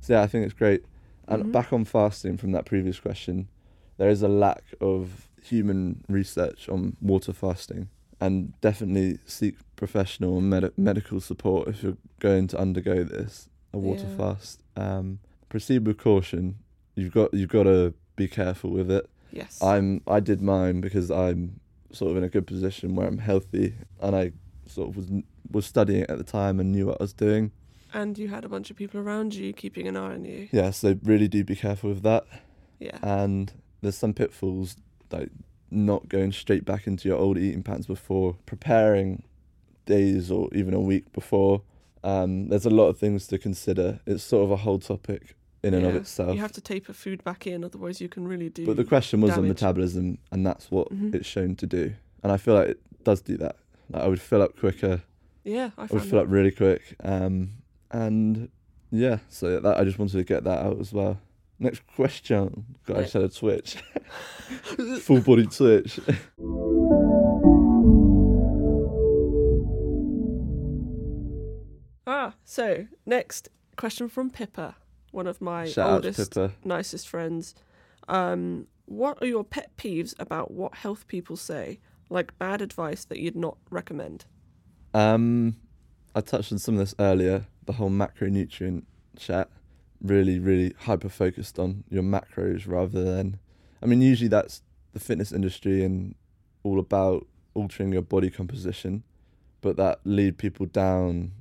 So 0.01 0.13
yeah, 0.13 0.21
I 0.21 0.27
think 0.27 0.45
it's 0.45 0.53
great. 0.53 0.83
And 1.27 1.45
Mhm. 1.45 1.51
back 1.51 1.71
on 1.73 1.85
fasting 1.85 2.37
from 2.37 2.51
that 2.53 2.65
previous 2.65 2.99
question, 2.99 3.47
there 3.97 4.09
is 4.09 4.21
a 4.23 4.27
lack 4.27 4.63
of 4.81 5.29
human 5.41 6.03
research 6.09 6.67
on 6.69 6.95
water 7.01 7.31
fasting, 7.33 7.89
and 8.23 8.59
definitely 8.61 9.19
seek 9.25 9.55
professional 9.75 10.37
and 10.39 10.49
med- 10.49 10.73
medical 10.77 11.19
support 11.19 11.67
if 11.67 11.83
you're 11.83 11.97
going 12.19 12.47
to 12.47 12.57
undergo 12.65 13.03
this 13.03 13.49
a 13.73 13.77
water 13.77 14.07
Yeah. 14.09 14.17
fast. 14.17 14.55
Um, 14.75 15.19
proceed 15.49 15.85
with 15.87 15.97
caution. 15.97 16.43
You've 16.95 17.13
got 17.19 17.33
you've 17.33 17.49
got 17.59 17.63
to 17.63 17.93
be 18.15 18.27
careful 18.27 18.69
with 18.79 18.89
it. 18.91 19.05
Yes. 19.31 19.61
I'm 19.61 19.87
I 20.07 20.19
did 20.29 20.39
mine 20.41 20.79
because 20.81 21.09
I'm 21.11 21.59
sort 21.91 22.11
of 22.11 22.17
in 22.17 22.23
a 22.23 22.29
good 22.35 22.47
position 22.47 22.95
where 22.95 23.07
I'm 23.07 23.17
healthy 23.31 23.75
and 24.01 24.15
I 24.15 24.31
sort 24.67 24.89
of 24.89 24.95
was 24.97 25.07
was 25.51 25.65
studying 25.65 26.05
at 26.11 26.17
the 26.17 26.23
time 26.23 26.59
and 26.59 26.71
knew 26.71 26.85
what 26.87 26.97
I 27.01 27.03
was 27.03 27.13
doing. 27.27 27.51
and 28.01 28.17
you 28.17 28.27
had 28.35 28.43
a 28.45 28.49
bunch 28.49 28.71
of 28.71 28.75
people 28.81 28.99
around 28.99 29.35
you 29.35 29.53
keeping 29.53 29.87
an 29.87 29.95
eye 29.95 30.13
on 30.17 30.25
you. 30.25 30.47
Yeah, 30.51 30.71
so 30.71 30.87
really 31.03 31.27
do 31.27 31.43
be 31.43 31.55
careful 31.55 31.89
with 31.93 32.01
that. 32.03 32.23
Yeah. 32.79 32.97
And 33.03 33.51
there's 33.81 33.97
some 34.03 34.13
pitfalls 34.21 34.77
like 35.11 35.29
not 35.73 36.07
going 36.09 36.31
straight 36.31 36.63
back 36.65 36.87
into 36.87 37.07
your 37.09 37.17
old 37.17 37.37
eating 37.37 37.63
patterns 37.63 37.87
before 37.87 38.35
preparing 38.45 39.23
days 39.85 40.31
or 40.31 40.49
even 40.53 40.73
a 40.73 40.79
week 40.79 41.11
before 41.13 41.61
Um, 42.05 42.49
there's 42.49 42.65
a 42.65 42.69
lot 42.69 42.87
of 42.89 42.97
things 42.97 43.27
to 43.27 43.37
consider. 43.37 43.99
It's 44.05 44.23
sort 44.25 44.43
of 44.43 44.51
a 44.51 44.57
whole 44.57 44.77
topic 44.79 45.35
in 45.63 45.73
and 45.73 45.85
of 45.85 45.95
itself. 45.95 46.35
You 46.35 46.41
have 46.41 46.51
to 46.51 46.59
taper 46.61 46.91
food 46.91 47.23
back 47.23 47.47
in, 47.47 47.63
otherwise 47.63 48.01
you 48.01 48.09
can 48.09 48.27
really 48.27 48.49
do. 48.49 48.65
But 48.65 48.75
the 48.75 48.83
question 48.83 49.21
was 49.21 49.37
on 49.37 49.47
metabolism, 49.47 50.17
and 50.29 50.45
that's 50.45 50.69
what 50.69 50.89
Mhm. 50.91 51.15
it's 51.15 51.25
shown 51.25 51.55
to 51.55 51.65
do. 51.65 51.93
And 52.21 52.29
I 52.33 52.35
feel 52.37 52.55
like 52.55 52.67
it 52.71 52.79
does 53.05 53.21
do 53.21 53.37
that. 53.37 53.55
Like 53.89 54.03
I 54.03 54.07
would 54.09 54.19
fill 54.19 54.41
up 54.41 54.57
quicker. 54.57 55.01
yeah, 55.45 55.71
I 55.77 55.83
I 55.83 55.85
would 55.91 56.01
fill 56.01 56.19
that. 56.19 56.25
up 56.25 56.27
really 56.29 56.51
quick. 56.51 56.95
Um, 57.01 57.51
and 57.91 58.49
yeah, 58.91 59.19
so 59.29 59.59
that 59.61 59.77
I 59.79 59.85
just 59.85 59.97
wanted 59.97 60.17
to 60.17 60.25
get 60.25 60.43
that 60.43 60.59
out 60.65 60.79
as 60.81 60.91
well. 60.91 61.19
Next 61.59 61.85
question. 61.95 62.65
God, 62.85 62.97
I 62.97 63.01
just 63.01 63.13
had 63.13 63.23
a 63.23 63.29
twitch. 63.29 63.75
Full 65.01 65.21
body 65.21 65.45
twitch. 65.45 65.99
Ah, 72.05 72.33
so 72.43 72.87
next 73.05 73.49
question 73.75 74.09
from 74.09 74.29
Pippa, 74.29 74.75
one 75.11 75.27
of 75.27 75.41
my 75.41 75.65
Shout 75.65 75.91
oldest, 75.91 76.37
nicest 76.63 77.07
friends. 77.07 77.55
Um, 78.07 78.67
what 78.85 79.21
are 79.21 79.27
your 79.27 79.43
pet 79.43 79.71
peeves 79.77 80.13
about 80.19 80.51
what 80.51 80.75
health 80.75 81.07
people 81.07 81.37
say, 81.37 81.79
like 82.09 82.37
bad 82.37 82.61
advice 82.61 83.05
that 83.05 83.19
you'd 83.19 83.35
not 83.35 83.57
recommend? 83.69 84.25
Um, 84.93 85.55
I 86.13 86.21
touched 86.21 86.51
on 86.51 86.59
some 86.59 86.75
of 86.75 86.79
this 86.79 86.93
earlier. 86.99 87.45
The 87.65 87.73
whole 87.73 87.89
macronutrient 87.89 88.83
chat, 89.17 89.49
really, 90.03 90.37
really 90.37 90.73
hyper 90.79 91.09
focused 91.09 91.57
on 91.57 91.83
your 91.89 92.03
macros 92.03 92.67
rather 92.67 93.03
than. 93.03 93.39
I 93.81 93.85
mean, 93.85 94.01
usually 94.01 94.27
that's 94.27 94.61
the 94.93 94.99
fitness 94.99 95.31
industry 95.31 95.83
and 95.83 96.15
all 96.63 96.79
about 96.79 97.25
altering 97.53 97.91
your 97.91 98.01
body 98.01 98.29
composition, 98.29 99.03
but 99.61 99.77
that 99.77 99.99
lead 100.03 100.37
people 100.37 100.65
down 100.65 101.31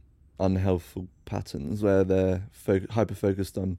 unhealthful 0.41 1.07
patterns 1.25 1.83
where 1.83 2.05
they're 2.05 2.49
fo- 2.51 2.87
hyper 2.91 3.15
focused 3.15 3.57
on, 3.57 3.79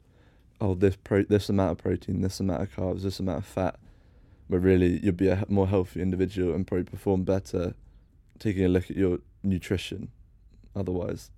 oh, 0.62 0.74
this 0.76 0.96
pro- 1.04 1.24
this 1.24 1.50
amount 1.50 1.72
of 1.72 1.78
protein, 1.78 2.22
this 2.22 2.40
amount 2.40 2.62
of 2.62 2.74
carbs, 2.74 3.02
this 3.04 3.20
amount 3.20 3.40
of 3.40 3.46
fat, 3.46 3.80
but 4.50 4.60
really 4.60 5.00
you'll 5.04 5.14
be 5.14 5.28
a 5.28 5.44
more 5.50 5.68
healthy 5.68 6.02
individual 6.02 6.54
and 6.54 6.68
probably 6.68 6.86
perform 6.86 7.24
better 7.24 7.74
taking 8.40 8.66
a 8.66 8.70
look 8.70 8.90
at 8.90 8.98
your 8.98 9.20
nutrition. 9.44 10.10
Otherwise, 10.76 11.32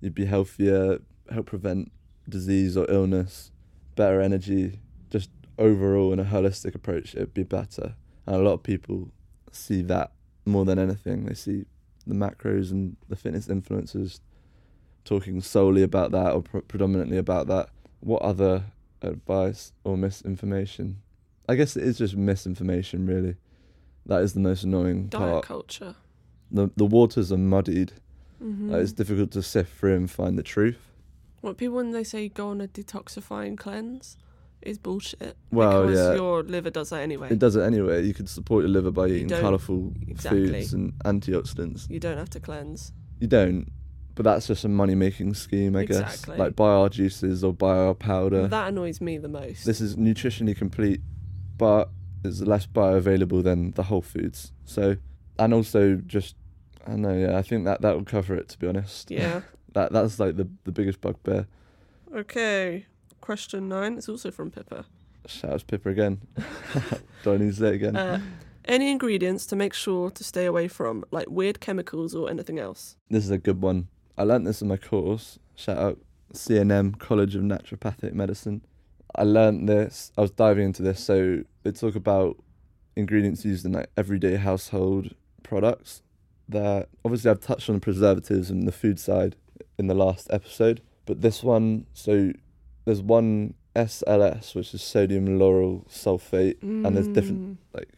you'd 0.00 0.14
be 0.14 0.26
healthier, 0.26 0.98
help 1.30 1.46
prevent 1.46 1.90
disease 2.28 2.76
or 2.76 2.86
illness, 2.90 3.50
better 3.96 4.20
energy, 4.20 4.80
just 5.10 5.30
overall 5.58 6.12
in 6.12 6.20
a 6.20 6.24
holistic 6.24 6.74
approach, 6.74 7.14
it'd 7.14 7.34
be 7.34 7.42
better. 7.42 7.94
And 8.26 8.36
a 8.36 8.38
lot 8.40 8.54
of 8.54 8.62
people 8.62 9.10
see 9.50 9.82
that 9.82 10.12
more 10.44 10.64
than 10.64 10.78
anything. 10.78 11.26
They 11.26 11.34
see 11.34 11.64
the 12.06 12.14
macros 12.14 12.70
and 12.70 12.96
the 13.08 13.16
fitness 13.16 13.48
influencers 13.48 14.20
talking 15.04 15.40
solely 15.40 15.82
about 15.82 16.10
that 16.12 16.32
or 16.32 16.42
pre- 16.42 16.60
predominantly 16.60 17.16
about 17.16 17.46
that. 17.48 17.70
What 18.00 18.22
other 18.22 18.64
advice 19.02 19.72
or 19.84 19.96
misinformation? 19.96 20.98
I 21.48 21.54
guess 21.54 21.76
it 21.76 21.84
is 21.84 21.98
just 21.98 22.16
misinformation, 22.16 23.06
really. 23.06 23.36
That 24.06 24.22
is 24.22 24.34
the 24.34 24.40
most 24.40 24.64
annoying 24.64 25.08
Diet 25.08 25.22
part. 25.22 25.44
culture. 25.44 25.94
The 26.50 26.70
the 26.76 26.86
waters 26.86 27.30
are 27.32 27.38
muddied. 27.38 27.92
Mm-hmm. 28.42 28.70
Like, 28.70 28.82
it's 28.82 28.92
difficult 28.92 29.32
to 29.32 29.42
sift 29.42 29.78
through 29.78 29.96
and 29.96 30.10
find 30.10 30.38
the 30.38 30.42
truth. 30.42 30.87
What 31.40 31.56
people 31.56 31.76
when 31.76 31.92
they 31.92 32.04
say 32.04 32.28
go 32.28 32.48
on 32.48 32.60
a 32.60 32.68
detoxifying 32.68 33.56
cleanse 33.56 34.16
is 34.62 34.78
bullshit. 34.78 35.36
Well, 35.50 35.86
because 35.86 35.98
yeah. 35.98 36.14
your 36.14 36.42
liver 36.42 36.70
does 36.70 36.90
that 36.90 37.00
anyway. 37.00 37.28
It 37.30 37.38
does 37.38 37.56
it 37.56 37.62
anyway. 37.62 38.04
You 38.04 38.14
could 38.14 38.28
support 38.28 38.64
your 38.64 38.70
liver 38.70 38.90
by 38.90 39.06
eating 39.06 39.28
don't- 39.28 39.40
colourful 39.40 39.92
exactly. 40.08 40.48
foods 40.48 40.72
and 40.72 40.92
antioxidants. 41.04 41.88
You 41.88 42.00
don't 42.00 42.18
have 42.18 42.30
to 42.30 42.40
cleanse. 42.40 42.92
You 43.20 43.28
don't, 43.28 43.70
but 44.14 44.24
that's 44.24 44.46
just 44.46 44.64
a 44.64 44.68
money 44.68 44.94
making 44.94 45.34
scheme, 45.34 45.76
I 45.76 45.84
guess. 45.84 46.26
Like 46.26 46.56
buy 46.56 46.70
our 46.70 46.88
juices 46.88 47.44
or 47.44 47.52
buy 47.52 47.76
our 47.76 47.94
powder. 47.94 48.48
That 48.48 48.68
annoys 48.68 49.00
me 49.00 49.18
the 49.18 49.28
most. 49.28 49.64
This 49.64 49.80
is 49.80 49.96
nutritionally 49.96 50.56
complete, 50.56 51.00
but 51.56 51.90
it's 52.24 52.40
less 52.40 52.66
bioavailable 52.66 53.42
than 53.42 53.72
the 53.72 53.84
whole 53.84 54.02
foods. 54.02 54.52
So, 54.64 54.96
and 55.38 55.54
also 55.54 55.96
just, 55.96 56.34
I 56.86 56.90
don't 56.90 57.02
know, 57.02 57.14
yeah, 57.14 57.38
I 57.38 57.42
think 57.42 57.64
that 57.64 57.80
that 57.82 57.94
will 57.94 58.04
cover 58.04 58.34
it. 58.34 58.48
To 58.50 58.58
be 58.58 58.66
honest, 58.66 59.10
yeah. 59.10 59.42
that 59.74 59.92
that's 59.92 60.18
like 60.18 60.36
the 60.36 60.48
the 60.64 60.72
biggest 60.72 61.00
bugbear. 61.00 61.46
Okay. 62.14 62.86
Question 63.20 63.68
nine. 63.68 63.98
It's 63.98 64.08
also 64.08 64.30
from 64.30 64.50
Pippa. 64.50 64.84
Shout 65.26 65.52
out 65.52 65.60
to 65.60 65.66
Pippa 65.66 65.90
again. 65.90 66.20
Do 67.22 67.34
I 67.34 67.36
need 67.36 67.50
to 67.50 67.52
say 67.52 67.68
it 67.68 67.74
again? 67.74 67.96
Uh, 67.96 68.20
any 68.64 68.90
ingredients 68.90 69.44
to 69.46 69.56
make 69.56 69.74
sure 69.74 70.10
to 70.10 70.24
stay 70.24 70.46
away 70.46 70.68
from, 70.68 71.04
like 71.10 71.28
weird 71.28 71.60
chemicals 71.60 72.14
or 72.14 72.30
anything 72.30 72.58
else? 72.58 72.96
This 73.10 73.24
is 73.24 73.30
a 73.30 73.38
good 73.38 73.60
one. 73.60 73.88
I 74.16 74.22
learnt 74.22 74.44
this 74.44 74.62
in 74.62 74.68
my 74.68 74.76
course. 74.76 75.38
Shout 75.54 75.78
out 75.78 75.98
CNM 76.32 76.98
College 76.98 77.34
of 77.34 77.42
Naturopathic 77.42 78.12
Medicine. 78.12 78.62
I 79.14 79.24
learnt 79.24 79.66
this. 79.66 80.12
I 80.16 80.20
was 80.20 80.30
diving 80.30 80.66
into 80.66 80.82
this. 80.82 81.02
So 81.02 81.42
they 81.62 81.72
talk 81.72 81.94
about 81.94 82.36
ingredients 82.96 83.44
used 83.44 83.64
in 83.64 83.72
like 83.72 83.90
everyday 83.96 84.36
household 84.36 85.14
products. 85.42 86.02
That 86.48 86.88
obviously 87.04 87.30
I've 87.30 87.40
touched 87.40 87.68
on 87.68 87.76
the 87.76 87.80
preservatives 87.80 88.50
and 88.50 88.66
the 88.66 88.72
food 88.72 88.98
side 88.98 89.36
in 89.78 89.86
the 89.86 89.94
last 89.94 90.28
episode, 90.30 90.80
but 91.06 91.22
this 91.22 91.42
one. 91.42 91.86
So 91.94 92.32
there's 92.84 93.02
one 93.02 93.54
SLS, 93.76 94.54
which 94.54 94.74
is 94.74 94.82
sodium 94.82 95.26
lauryl 95.26 95.88
sulfate, 95.88 96.62
and 96.62 96.96
there's 96.96 97.08
different 97.08 97.58
like 97.72 97.90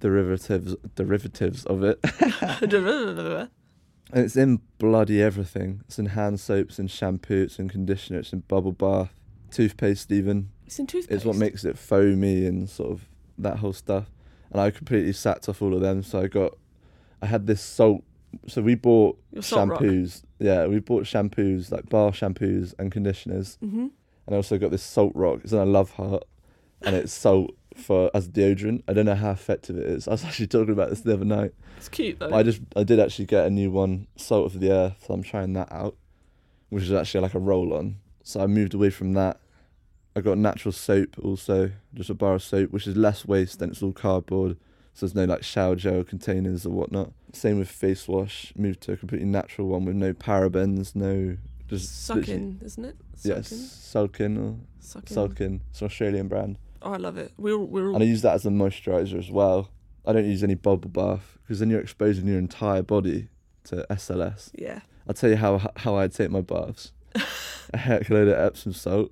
derivatives 0.00 0.76
derivatives 0.94 1.64
of 1.66 1.82
it. 1.82 2.00
Mm. 2.02 3.48
And 4.12 4.26
it's 4.26 4.36
in 4.36 4.60
bloody 4.76 5.22
everything. 5.22 5.80
It's 5.86 5.98
in 5.98 6.06
hand 6.06 6.38
soaps 6.38 6.78
and 6.78 6.90
shampoo, 6.90 7.44
it's 7.44 7.58
in 7.58 7.70
conditioner, 7.70 8.18
it's 8.18 8.32
in 8.34 8.40
bubble 8.40 8.72
bath, 8.72 9.14
toothpaste 9.50 10.12
even. 10.12 10.50
it's 10.66 10.78
in 10.78 10.86
toothpaste. 10.86 11.10
It's 11.10 11.24
what 11.24 11.36
makes 11.36 11.64
it 11.64 11.78
foamy 11.78 12.44
and 12.44 12.68
sort 12.68 12.90
of 12.90 13.08
that 13.38 13.60
whole 13.60 13.72
stuff. 13.72 14.10
And 14.50 14.60
I 14.60 14.70
completely 14.70 15.14
sacked 15.14 15.48
off 15.48 15.62
all 15.62 15.72
of 15.72 15.80
them. 15.80 16.02
So 16.02 16.20
I 16.20 16.26
got, 16.26 16.58
I 17.22 17.26
had 17.26 17.46
this 17.46 17.62
salt. 17.62 18.04
So 18.48 18.62
we 18.62 18.74
bought 18.74 19.18
salt 19.40 19.70
rock. 19.70 19.80
shampoos. 19.80 20.22
Yeah, 20.38 20.66
we 20.66 20.80
bought 20.80 21.04
shampoos, 21.04 21.70
like 21.70 21.88
bar 21.88 22.10
shampoos 22.12 22.74
and 22.78 22.90
conditioners. 22.90 23.58
Mm-hmm. 23.62 23.86
And 24.26 24.34
I 24.34 24.34
also 24.34 24.58
got 24.58 24.70
this 24.70 24.82
salt 24.82 25.12
rock. 25.14 25.40
It's 25.44 25.52
in 25.52 25.58
a 25.58 25.64
love 25.64 25.92
heart. 25.92 26.24
And 26.82 26.96
it's 26.96 27.12
salt 27.12 27.54
for 27.76 28.10
as 28.14 28.28
deodorant. 28.28 28.82
I 28.88 28.92
don't 28.92 29.06
know 29.06 29.14
how 29.14 29.30
effective 29.30 29.76
it 29.76 29.86
is. 29.86 30.08
I 30.08 30.12
was 30.12 30.24
actually 30.24 30.48
talking 30.48 30.72
about 30.72 30.90
this 30.90 31.00
the 31.00 31.14
other 31.14 31.24
night. 31.24 31.52
It's 31.76 31.88
cute 31.88 32.18
though. 32.18 32.30
But 32.30 32.36
I 32.36 32.42
just 32.42 32.60
I 32.76 32.82
did 32.84 33.00
actually 33.00 33.26
get 33.26 33.46
a 33.46 33.50
new 33.50 33.70
one, 33.70 34.06
Salt 34.16 34.46
of 34.46 34.60
the 34.60 34.70
Earth. 34.70 35.04
So 35.06 35.14
I'm 35.14 35.22
trying 35.22 35.52
that 35.54 35.70
out, 35.72 35.96
which 36.70 36.84
is 36.84 36.92
actually 36.92 37.20
like 37.20 37.34
a 37.34 37.38
roll 37.40 37.72
on. 37.72 37.96
So 38.22 38.40
I 38.40 38.46
moved 38.46 38.74
away 38.74 38.90
from 38.90 39.12
that. 39.14 39.40
I 40.14 40.20
got 40.20 40.38
natural 40.38 40.72
soap 40.72 41.16
also, 41.22 41.72
just 41.94 42.10
a 42.10 42.14
bar 42.14 42.34
of 42.34 42.42
soap, 42.42 42.70
which 42.70 42.86
is 42.86 42.96
less 42.96 43.24
waste 43.24 43.62
and 43.62 43.72
it's 43.72 43.82
all 43.82 43.92
cardboard. 43.92 44.58
So 44.94 45.06
there's 45.06 45.14
no 45.14 45.24
like 45.24 45.42
shower 45.42 45.74
gel 45.74 46.04
containers 46.04 46.66
or 46.66 46.70
whatnot. 46.70 47.12
Same 47.32 47.58
with 47.58 47.68
face 47.68 48.06
wash. 48.06 48.52
Moved 48.56 48.82
to 48.82 48.92
a 48.92 48.96
completely 48.96 49.26
natural 49.26 49.68
one 49.68 49.84
with 49.84 49.96
no 49.96 50.12
parabens, 50.12 50.94
no 50.94 51.36
just 51.68 52.04
Sucking, 52.04 52.60
isn't 52.62 52.84
it? 52.84 52.96
Yes. 53.22 53.50
Sulkin 53.50 54.38
or 54.38 54.58
Sucking. 54.80 55.16
Sulkin. 55.16 55.60
It's 55.70 55.80
an 55.80 55.86
Australian 55.86 56.28
brand. 56.28 56.58
Oh, 56.82 56.92
I 56.92 56.98
love 56.98 57.16
it. 57.16 57.32
We're 57.38 57.58
we're 57.58 57.88
all 57.88 57.94
And 57.94 58.02
I 58.04 58.06
use 58.06 58.22
that 58.22 58.34
as 58.34 58.44
a 58.44 58.50
moisturizer 58.50 59.18
as 59.18 59.30
well. 59.30 59.70
I 60.04 60.12
don't 60.12 60.26
use 60.26 60.44
any 60.44 60.54
bubble 60.54 60.90
bath 60.90 61.38
because 61.42 61.60
then 61.60 61.70
you're 61.70 61.80
exposing 61.80 62.26
your 62.26 62.38
entire 62.38 62.82
body 62.82 63.28
to 63.64 63.86
SLS. 63.88 64.50
yeah. 64.54 64.80
I'll 65.08 65.14
tell 65.14 65.30
you 65.30 65.36
how 65.36 65.70
how 65.76 65.96
I 65.96 66.08
take 66.08 66.30
my 66.30 66.42
baths. 66.42 66.92
a 67.72 67.78
heck 67.78 68.10
load 68.10 68.28
of 68.28 68.38
Epsom 68.38 68.72
salt 68.72 69.10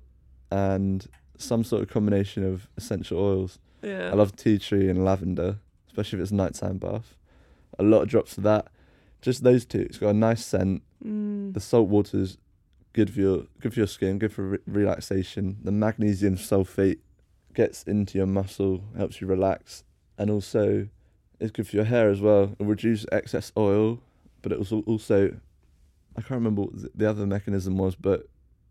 and 0.51 1.07
some 1.37 1.63
sort 1.63 1.81
of 1.81 1.89
combination 1.89 2.43
of 2.45 2.67
essential 2.77 3.19
oils. 3.19 3.59
Yeah. 3.81 4.09
I 4.11 4.13
love 4.13 4.35
tea 4.35 4.59
tree 4.59 4.89
and 4.89 5.03
lavender, 5.03 5.57
especially 6.01 6.19
if 6.19 6.23
it's 6.23 6.31
a 6.31 6.35
nighttime 6.35 6.77
bath. 6.77 7.15
A 7.77 7.83
lot 7.83 8.01
of 8.01 8.09
drops 8.09 8.37
of 8.37 8.43
that. 8.43 8.67
Just 9.21 9.43
those 9.43 9.65
two. 9.65 9.81
It's 9.81 9.99
got 9.99 10.09
a 10.09 10.13
nice 10.13 10.43
scent. 10.43 10.81
Mm. 11.05 11.53
The 11.53 11.59
salt 11.59 11.89
water's 11.89 12.37
good 12.93 13.13
for 13.13 13.19
your 13.19 13.43
good 13.59 13.73
for 13.73 13.79
your 13.79 13.87
skin, 13.87 14.17
good 14.17 14.33
for 14.33 14.43
re- 14.43 14.57
relaxation. 14.65 15.57
The 15.63 15.71
magnesium 15.71 16.37
sulfate 16.37 16.99
gets 17.53 17.83
into 17.83 18.17
your 18.17 18.27
muscle, 18.27 18.83
helps 18.97 19.21
you 19.21 19.27
relax, 19.27 19.83
and 20.17 20.31
also 20.31 20.87
it's 21.39 21.51
good 21.51 21.67
for 21.67 21.75
your 21.75 21.85
hair 21.85 22.09
as 22.09 22.19
well. 22.19 22.55
It 22.59 22.65
reduces 22.65 23.05
excess 23.11 23.51
oil, 23.55 23.99
but 24.41 24.51
it 24.51 24.57
also 24.57 24.81
also 24.87 25.37
I 26.17 26.21
can't 26.21 26.31
remember 26.31 26.63
what 26.63 26.97
the 26.97 27.09
other 27.09 27.25
mechanism 27.25 27.77
was, 27.77 27.95
but 27.95 28.27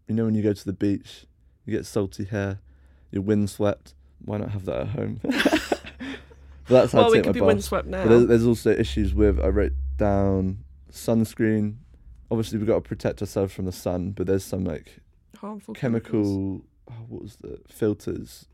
you 0.09 0.15
know 0.15 0.25
when 0.25 0.35
you 0.35 0.43
go 0.43 0.53
to 0.53 0.65
the 0.65 0.73
beach, 0.73 1.27
you 1.65 1.77
get 1.77 1.87
salty 1.87 2.25
hair, 2.25 2.59
you're 3.13 3.23
windswept. 3.23 3.95
Why 4.23 4.39
not 4.39 4.51
have 4.51 4.65
that 4.67 4.81
at 4.81 4.89
home? 4.89 5.21
but 6.71 6.81
that's 6.81 6.93
how 6.93 6.99
well, 7.01 7.09
I 7.09 7.11
we 7.11 7.21
could 7.23 7.35
be 7.35 7.41
my 7.41 7.47
baths. 7.49 7.71
windswept 7.71 7.89
now. 7.89 8.03
But 8.05 8.09
there's, 8.11 8.27
there's 8.27 8.47
also 8.47 8.71
issues 8.71 9.15
with 9.15 9.39
I 9.41 9.49
wrote 9.49 9.73
down 9.99 10.65
sunscreen. 10.91 11.77
Obviously, 12.31 12.59
we've 12.59 12.67
got 12.67 12.75
to 12.77 12.81
protect 12.89 13.21
ourselves 13.21 13.53
from 13.53 13.65
the 13.67 13.73
sun, 13.73 14.13
but 14.13 14.27
there's 14.27 14.45
some 14.45 14.65
like 14.65 14.99
Harmful 15.39 15.75
chemical. 15.75 16.63
Oh, 16.91 16.95
what 17.09 17.23
was 17.23 17.37
the 17.37 17.61
filters? 17.69 18.47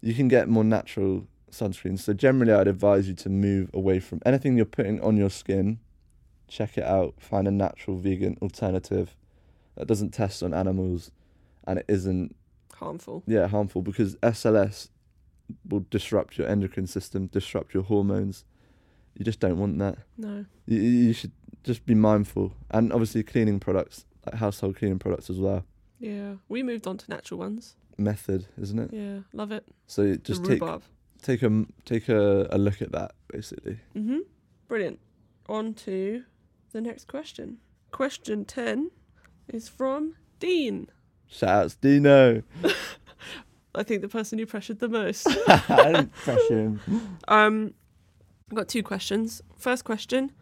You 0.00 0.14
can 0.14 0.28
get 0.28 0.48
more 0.48 0.64
natural 0.64 1.26
sunscreen. 1.50 1.98
So 1.98 2.12
generally, 2.12 2.52
I'd 2.52 2.68
advise 2.68 3.08
you 3.08 3.14
to 3.14 3.28
move 3.28 3.70
away 3.74 4.00
from 4.00 4.20
anything 4.26 4.56
you're 4.56 4.66
putting 4.66 5.00
on 5.00 5.16
your 5.16 5.30
skin. 5.30 5.78
check 6.48 6.76
it 6.78 6.84
out. 6.84 7.14
Find 7.20 7.48
a 7.48 7.50
natural 7.50 7.96
vegan 7.96 8.36
alternative 8.42 9.16
that 9.76 9.86
doesn't 9.86 10.10
test 10.10 10.42
on 10.42 10.52
animals, 10.54 11.10
and 11.66 11.78
it 11.78 11.84
isn't 11.88 12.36
Harmful. 12.74 13.22
yeah 13.26 13.46
harmful 13.46 13.82
because 13.82 14.16
SLS 14.16 14.88
will 15.68 15.84
disrupt 15.90 16.38
your 16.38 16.46
endocrine 16.48 16.86
system, 16.86 17.26
disrupt 17.26 17.74
your 17.74 17.82
hormones. 17.84 18.44
You 19.16 19.24
just 19.24 19.40
don't 19.40 19.58
want 19.58 19.78
that. 19.78 19.98
No. 20.18 20.44
You, 20.66 20.80
you 20.80 21.12
should 21.12 21.32
just 21.62 21.86
be 21.86 21.94
mindful, 21.94 22.52
and 22.70 22.92
obviously 22.92 23.22
cleaning 23.22 23.60
products, 23.60 24.04
like 24.26 24.34
household 24.36 24.76
cleaning 24.76 24.98
products 24.98 25.30
as 25.30 25.38
well. 25.38 25.64
Yeah. 25.98 26.34
We 26.48 26.62
moved 26.62 26.86
on 26.86 26.98
to 26.98 27.10
natural 27.10 27.38
ones. 27.40 27.76
Method, 27.96 28.46
isn't 28.60 28.78
it? 28.78 28.90
Yeah. 28.92 29.18
Love 29.32 29.52
it. 29.52 29.64
So 29.86 30.02
The 30.08 30.16
just 30.18 30.44
take 30.44 30.60
rhubarb. 30.60 30.82
take 31.22 31.42
a 31.42 31.64
take 31.84 32.08
a, 32.08 32.48
a 32.50 32.58
look 32.58 32.82
at 32.82 32.90
that 32.92 33.12
basically. 33.28 33.78
Mm-hmm. 33.96 34.18
Brilliant. 34.68 34.98
On 35.48 35.72
to 35.74 36.24
the 36.72 36.80
next 36.80 37.06
question. 37.06 37.58
Question 37.92 38.44
10 38.44 38.90
is 39.52 39.68
from 39.68 40.16
Dean. 40.40 40.88
Shout 41.28 41.50
outs 41.66 41.76
Dino. 41.76 42.42
I 43.74 43.82
think 43.82 44.02
the 44.02 44.08
person 44.08 44.38
you 44.38 44.46
pressured 44.46 44.78
the 44.78 44.88
most. 44.88 45.26
I 45.48 45.84
didn't 45.92 46.12
pressure 46.12 46.58
him. 46.58 46.80
um, 47.28 47.74
I've 48.50 48.56
got 48.56 48.68
two 48.68 48.82
questions. 48.82 49.42
First 49.56 49.84
question 49.84 50.32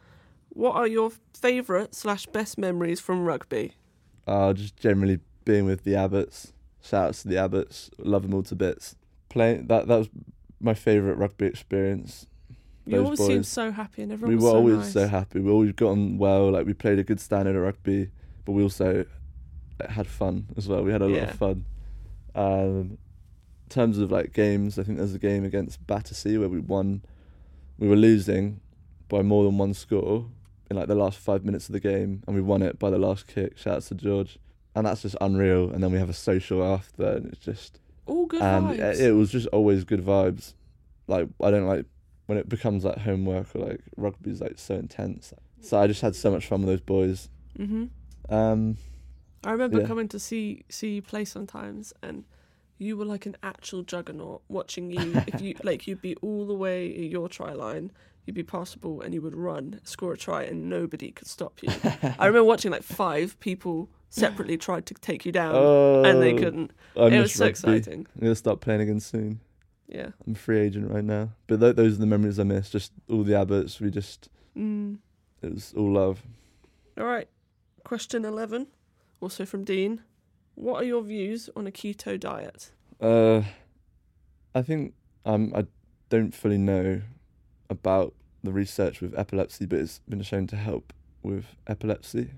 What 0.51 0.74
are 0.76 0.87
your 0.87 1.12
favourite 1.35 1.95
slash 1.95 2.26
best 2.26 2.59
memories 2.59 3.01
from 3.01 3.24
rugby? 3.24 3.72
Uh, 4.26 4.53
just 4.53 4.76
generally 4.76 5.20
being 5.45 5.64
with 5.64 5.85
the 5.85 5.95
Abbots. 5.97 6.53
Shout 6.83 7.09
outs 7.09 7.22
to 7.22 7.28
the 7.28 7.39
Abbots. 7.39 7.91
Love 7.99 8.22
them 8.22 8.35
all 8.35 8.43
to 8.45 8.55
bits. 8.55 8.97
Playing 9.28 9.66
that 9.68 9.89
that 9.89 9.97
was 9.99 10.09
my 10.61 10.74
favourite 10.74 11.16
rugby 11.16 11.47
experience. 11.47 12.26
You 12.85 12.97
Those 12.97 13.05
always 13.05 13.18
seem 13.20 13.37
boys. 13.39 13.49
so 13.49 13.70
happy 13.70 14.03
and 14.03 14.11
we 14.11 14.14
everyone 14.14 14.37
were 14.37 14.43
was 14.43 14.51
so 14.51 14.57
always 14.57 14.76
nice. 14.78 14.93
so 14.93 15.07
happy. 15.09 15.41
We 15.41 15.51
always 15.51 15.72
got 15.72 15.91
on 15.91 16.18
well. 16.18 16.51
Like 16.51 16.66
we 16.66 16.74
played 16.74 16.99
a 16.99 17.05
good 17.05 17.20
standard 17.20 17.57
of 17.57 17.62
rugby, 17.62 18.11
but 18.45 18.53
we 18.53 18.62
also 18.62 19.05
had 19.89 20.07
fun 20.07 20.47
as 20.57 20.68
well. 20.68 20.83
We 20.83 20.93
had 20.93 21.01
a 21.03 21.07
lot 21.07 21.22
of 21.30 21.35
fun. 21.37 21.64
Um, 22.35 22.99
terms 23.72 23.98
of 23.98 24.10
like 24.12 24.32
games, 24.32 24.78
I 24.78 24.82
think 24.84 24.98
there's 24.98 25.14
a 25.14 25.18
game 25.18 25.44
against 25.44 25.86
Battersea 25.86 26.38
where 26.38 26.48
we 26.48 26.60
won. 26.60 27.02
We 27.78 27.88
were 27.88 27.96
losing 27.96 28.60
by 29.08 29.22
more 29.22 29.44
than 29.44 29.58
one 29.58 29.74
score 29.74 30.26
in 30.70 30.76
like 30.76 30.88
the 30.88 30.94
last 30.94 31.18
five 31.18 31.44
minutes 31.44 31.68
of 31.68 31.72
the 31.72 31.80
game, 31.80 32.22
and 32.26 32.36
we 32.36 32.42
won 32.42 32.62
it 32.62 32.78
by 32.78 32.90
the 32.90 32.98
last 32.98 33.26
kick. 33.26 33.58
Shout 33.58 33.76
out 33.76 33.82
to 33.84 33.94
George, 33.94 34.38
and 34.74 34.86
that's 34.86 35.02
just 35.02 35.16
unreal. 35.20 35.70
And 35.70 35.82
then 35.82 35.90
we 35.92 35.98
have 35.98 36.10
a 36.10 36.14
social 36.30 36.62
after, 36.62 37.04
and 37.16 37.26
it's 37.26 37.38
just 37.44 37.80
All 38.06 38.26
good 38.26 38.42
and 38.42 38.66
vibes. 38.68 38.78
it, 39.00 39.00
it 39.08 39.12
was 39.12 39.30
just 39.32 39.46
always 39.48 39.84
good 39.84 40.04
vibes. 40.04 40.54
Like 41.08 41.28
I 41.42 41.50
don't 41.50 41.66
like 41.66 41.86
when 42.26 42.38
it 42.38 42.48
becomes 42.48 42.84
like 42.84 42.98
homework 42.98 43.54
or 43.56 43.60
like 43.66 43.80
rugby's 43.96 44.40
like 44.40 44.58
so 44.58 44.74
intense. 44.76 45.32
So 45.60 45.80
I 45.80 45.86
just 45.86 46.00
had 46.02 46.14
so 46.16 46.30
much 46.30 46.46
fun 46.46 46.60
with 46.60 46.68
those 46.68 46.80
boys. 46.80 47.28
hmm 47.56 47.84
Um, 48.28 48.76
I 49.44 49.50
remember 49.52 49.80
Yeah. 49.80 49.86
coming 49.86 50.08
to 50.08 50.18
see 50.18 50.62
see 50.68 50.94
you 50.96 51.02
play 51.02 51.24
sometimes, 51.24 51.92
and 52.02 52.24
you 52.83 52.97
were 52.97 53.05
like 53.05 53.26
an 53.26 53.37
actual 53.43 53.83
juggernaut. 53.83 54.43
Watching 54.49 54.91
you, 54.91 55.12
if 55.26 55.41
you 55.41 55.55
like, 55.62 55.87
you'd 55.87 56.03
be 56.03 56.16
all 56.16 56.47
the 56.47 56.55
way 56.55 56.89
at 56.91 57.11
your 57.11 57.28
try 57.28 57.53
line, 57.53 57.91
you'd 58.26 58.35
be 58.35 58.43
passable, 58.43 59.01
and 59.01 59.14
you 59.14 59.22
would 59.22 59.37
run, 59.37 59.80
score 59.85 60.12
a 60.12 60.16
try, 60.16 60.43
and 60.43 60.68
nobody 60.68 61.11
could 61.12 61.28
stop 61.28 61.61
you. 61.62 61.70
I 62.18 62.26
remember 62.26 62.45
watching 62.45 62.70
like 62.70 62.83
five 62.83 63.39
people 63.41 63.89
separately 64.11 64.57
tried 64.59 64.85
to 64.87 64.95
take 64.95 65.24
you 65.24 65.33
down, 65.33 65.53
oh, 65.57 66.03
and 66.05 66.20
they 66.20 66.35
couldn't. 66.35 66.72
I 66.97 67.07
it 67.07 67.20
was 67.20 67.33
so 67.35 67.45
rugby. 67.45 67.51
exciting. 67.51 68.07
I'm 68.16 68.20
gonna 68.22 68.35
start 68.35 68.61
playing 68.61 68.80
again 68.83 69.01
soon. 69.01 69.41
Yeah. 69.89 70.09
I'm 70.26 70.33
a 70.33 70.37
free 70.37 70.59
agent 70.61 70.91
right 70.91 71.05
now, 71.05 71.30
but 71.47 71.61
th- 71.61 71.76
those 71.76 71.95
are 71.97 72.01
the 72.01 72.07
memories 72.07 72.39
I 72.39 72.45
miss. 72.45 72.70
Just 72.70 72.93
all 73.11 73.22
the 73.24 73.35
Abbots. 73.35 73.80
We 73.80 73.91
just 73.91 74.28
Mm. 74.57 74.99
it 75.43 75.53
was 75.55 75.72
all 75.76 75.93
love. 75.93 76.22
All 76.99 77.05
right. 77.07 77.28
Question 77.85 78.24
eleven, 78.24 78.66
also 79.20 79.45
from 79.47 79.64
Dean. 79.64 80.03
What 80.55 80.82
are 80.82 80.86
your 80.86 81.03
views 81.03 81.50
on 81.57 81.66
a 81.66 81.70
keto 81.70 82.18
diet? 82.18 82.70
Uh, 83.00 83.42
I 84.55 84.62
think 84.62 84.94
um 85.24 85.53
I 85.55 85.66
don't 86.09 86.34
fully 86.34 86.59
know 86.59 87.03
about 87.70 88.14
the 88.44 88.53
research 88.53 89.00
with 89.00 89.18
epilepsy, 89.18 89.66
but 89.66 89.78
it's 89.78 90.00
been 90.09 90.22
shown 90.22 90.46
to 90.48 90.57
help 90.57 90.92
with 91.22 91.46
epilepsy. 91.66 92.30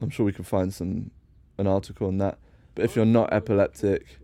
I'm 0.00 0.10
sure 0.10 0.24
we 0.24 0.32
can 0.32 0.44
find 0.44 0.72
some 0.72 1.10
an 1.58 1.66
article 1.66 2.06
on 2.08 2.18
that. 2.18 2.38
But 2.74 2.84
if 2.84 2.96
you're 2.96 3.04
not 3.04 3.32
epileptic, 3.32 4.18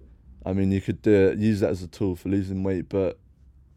I 0.45 0.53
mean, 0.53 0.73
you 0.73 0.81
could 0.81 1.03
do 1.03 1.29
it, 1.29 1.39
use 1.39 1.61
that 1.61 1.71
as 1.71 1.83
a 1.83 1.87
tool 1.89 2.17
for 2.17 2.29
losing 2.31 2.63
weight, 2.63 2.89
but 2.89 3.19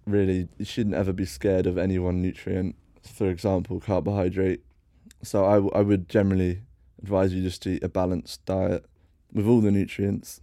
really, 0.07 0.47
you 0.57 0.65
shouldn't 0.65 0.95
ever 0.95 1.11
be 1.11 1.25
scared 1.25 1.67
of 1.67 1.77
any 1.77 1.99
one 1.99 2.21
nutrient. 2.21 2.75
For 3.03 3.29
example, 3.29 3.79
carbohydrate. 3.79 4.63
So 5.23 5.45
I, 5.45 5.55
w- 5.55 5.71
I 5.75 5.81
would 5.81 6.07
generally 6.07 6.61
advise 7.01 7.33
you 7.33 7.43
just 7.43 7.61
to 7.63 7.71
eat 7.71 7.83
a 7.83 7.89
balanced 7.89 8.45
diet 8.45 8.85
with 9.33 9.47
all 9.47 9.61
the 9.61 9.71
nutrients 9.71 10.41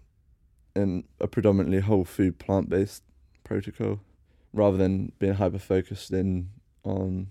in 0.74 1.04
a 1.20 1.26
predominantly 1.26 1.80
whole 1.80 2.04
food 2.04 2.38
plant 2.38 2.68
based 2.68 3.02
protocol 3.44 4.00
rather 4.52 4.76
than 4.76 5.12
being 5.18 5.34
hyper 5.34 5.58
focused 5.58 6.10
in 6.12 6.50
on 6.84 7.28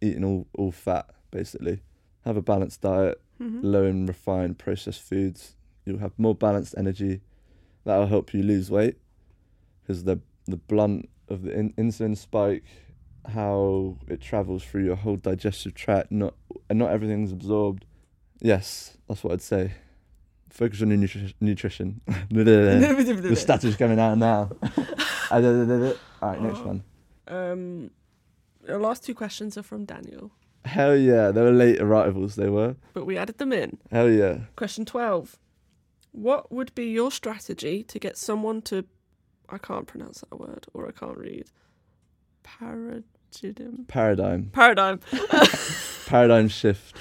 eating 0.00 0.24
all, 0.24 0.46
all 0.54 0.72
fat 0.72 1.06
basically. 1.30 1.80
Have 2.24 2.36
a 2.36 2.42
balanced 2.42 2.82
diet, 2.82 3.20
hmm 3.38 3.60
low 3.62 3.84
in 3.84 4.06
refined 4.06 4.58
processed 4.58 5.02
foods. 5.02 5.54
You'll 5.84 5.98
have 6.00 6.12
more 6.18 6.34
balanced 6.34 6.74
energy. 6.76 7.20
That'll 7.84 8.06
help 8.06 8.34
you 8.34 8.42
lose 8.42 8.70
weight 8.70 8.96
because 9.82 10.04
the 10.04 10.20
the 10.46 10.56
blunt 10.56 11.08
of 11.28 11.42
the 11.42 11.52
in- 11.52 11.72
insulin 11.74 12.16
spike, 12.16 12.64
how 13.34 13.96
it 14.08 14.20
travels 14.20 14.64
through 14.64 14.84
your 14.84 14.96
whole 14.96 15.16
digestive 15.16 15.74
tract, 15.74 16.10
not 16.10 16.34
and 16.68 16.78
not 16.78 16.90
everything's 16.90 17.32
absorbed. 17.32 17.84
Yes, 18.40 18.96
that's 19.08 19.22
what 19.24 19.32
I'd 19.32 19.42
say. 19.42 19.72
Focus 20.50 20.82
on 20.82 20.88
your 20.88 20.98
nutri- 20.98 21.34
nutrition. 21.40 22.00
the 22.30 23.36
statue's 23.36 23.76
coming 23.76 23.98
out 23.98 24.18
now. 24.18 24.50
All 25.30 25.40
right, 25.40 26.40
next 26.40 26.60
one. 26.60 26.82
Um, 27.26 27.90
the 28.62 28.78
last 28.78 29.04
two 29.04 29.14
questions 29.14 29.56
are 29.58 29.62
from 29.62 29.84
Daniel, 29.84 30.32
Hell 30.64 30.96
yeah, 30.96 31.30
they 31.30 31.40
were 31.40 31.52
late 31.52 31.80
arrivals. 31.80 32.34
They 32.34 32.48
were. 32.48 32.76
but 32.92 33.06
we 33.06 33.16
added 33.16 33.38
them 33.38 33.52
in. 33.52 33.78
Hell 33.90 34.10
yeah. 34.10 34.38
Question 34.56 34.84
12. 34.84 35.38
What 36.12 36.50
would 36.52 36.74
be 36.74 36.90
your 36.90 37.10
strategy 37.10 37.82
to 37.84 37.98
get 37.98 38.16
someone 38.16 38.60
to. 38.62 38.84
I 39.48 39.56
can't 39.58 39.86
pronounce 39.86 40.20
that 40.20 40.38
word 40.38 40.66
or 40.74 40.86
I 40.86 40.90
can't 40.92 41.16
read. 41.16 41.50
Paradigm. 42.42 43.04
Paradigm. 43.86 44.50
Paradigm 44.52 45.00
Paradigm 46.06 46.48
shift. 46.48 46.94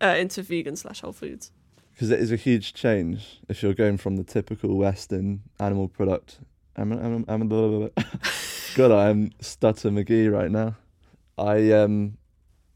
uh, 0.00 0.16
into 0.18 0.42
vegan 0.42 0.74
slash 0.76 1.00
whole 1.00 1.12
foods. 1.12 1.52
Because 1.92 2.10
it 2.10 2.20
is 2.20 2.32
a 2.32 2.36
huge 2.36 2.74
change 2.74 3.40
if 3.48 3.62
you're 3.62 3.74
going 3.74 3.98
from 3.98 4.16
the 4.16 4.24
typical 4.24 4.76
Western 4.76 5.42
animal 5.58 5.88
product. 5.88 6.38
I'm, 6.76 6.92
I'm, 6.92 7.24
I'm, 7.28 7.48
blah, 7.48 7.68
blah, 7.68 7.88
blah. 7.88 8.04
God, 8.74 8.90
I'm 8.90 9.32
stutter 9.40 9.90
McGee 9.90 10.32
right 10.32 10.50
now. 10.50 10.76
I 11.36 11.72
um, 11.72 12.16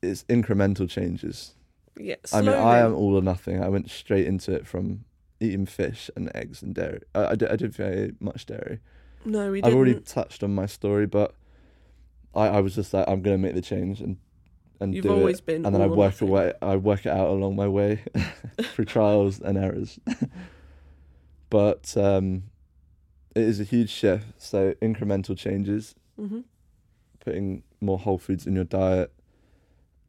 it's 0.02 0.24
incremental 0.24 0.88
changes. 0.88 1.54
Yeah, 1.98 2.16
I 2.32 2.40
mean, 2.40 2.54
I 2.54 2.78
am 2.78 2.94
all 2.94 3.14
or 3.14 3.22
nothing. 3.22 3.62
I 3.62 3.68
went 3.68 3.90
straight 3.90 4.26
into 4.26 4.52
it 4.52 4.66
from 4.66 5.04
eating 5.40 5.66
fish 5.66 6.10
and 6.16 6.30
eggs 6.34 6.62
and 6.62 6.74
dairy. 6.74 7.00
I, 7.14 7.26
I, 7.26 7.34
did, 7.36 7.48
I 7.48 7.56
didn't 7.56 7.74
think 7.76 7.88
I 7.88 7.92
ate 7.92 8.20
much 8.20 8.46
dairy. 8.46 8.80
No, 9.24 9.50
we 9.50 9.62
I've 9.62 9.74
already 9.74 9.94
touched 10.00 10.42
on 10.42 10.54
my 10.54 10.66
story, 10.66 11.06
but 11.06 11.34
I, 12.34 12.48
I 12.48 12.60
was 12.60 12.74
just 12.74 12.92
like, 12.92 13.08
I'm 13.08 13.22
gonna 13.22 13.38
make 13.38 13.54
the 13.54 13.62
change 13.62 14.00
and 14.00 14.16
and 14.80 14.94
You've 14.94 15.04
do 15.04 15.10
always 15.16 15.38
it 15.40 15.46
been. 15.46 15.64
and 15.66 15.74
then 15.74 15.82
I 15.82 15.86
work 15.86 16.20
away. 16.20 16.52
I 16.60 16.76
work 16.76 17.06
it 17.06 17.10
out 17.10 17.28
along 17.28 17.56
my 17.56 17.68
way 17.68 18.02
through 18.60 18.84
trials 18.86 19.40
and 19.40 19.56
errors. 19.56 19.98
but 21.50 21.96
um, 21.96 22.44
it 23.34 23.42
is 23.42 23.60
a 23.60 23.64
huge 23.64 23.90
shift. 23.90 24.26
So 24.38 24.74
incremental 24.82 25.36
changes, 25.36 25.94
hmm 26.16 26.40
putting 27.20 27.62
more 27.80 27.98
whole 27.98 28.18
foods 28.18 28.46
in 28.46 28.54
your 28.54 28.64
diet. 28.64 29.10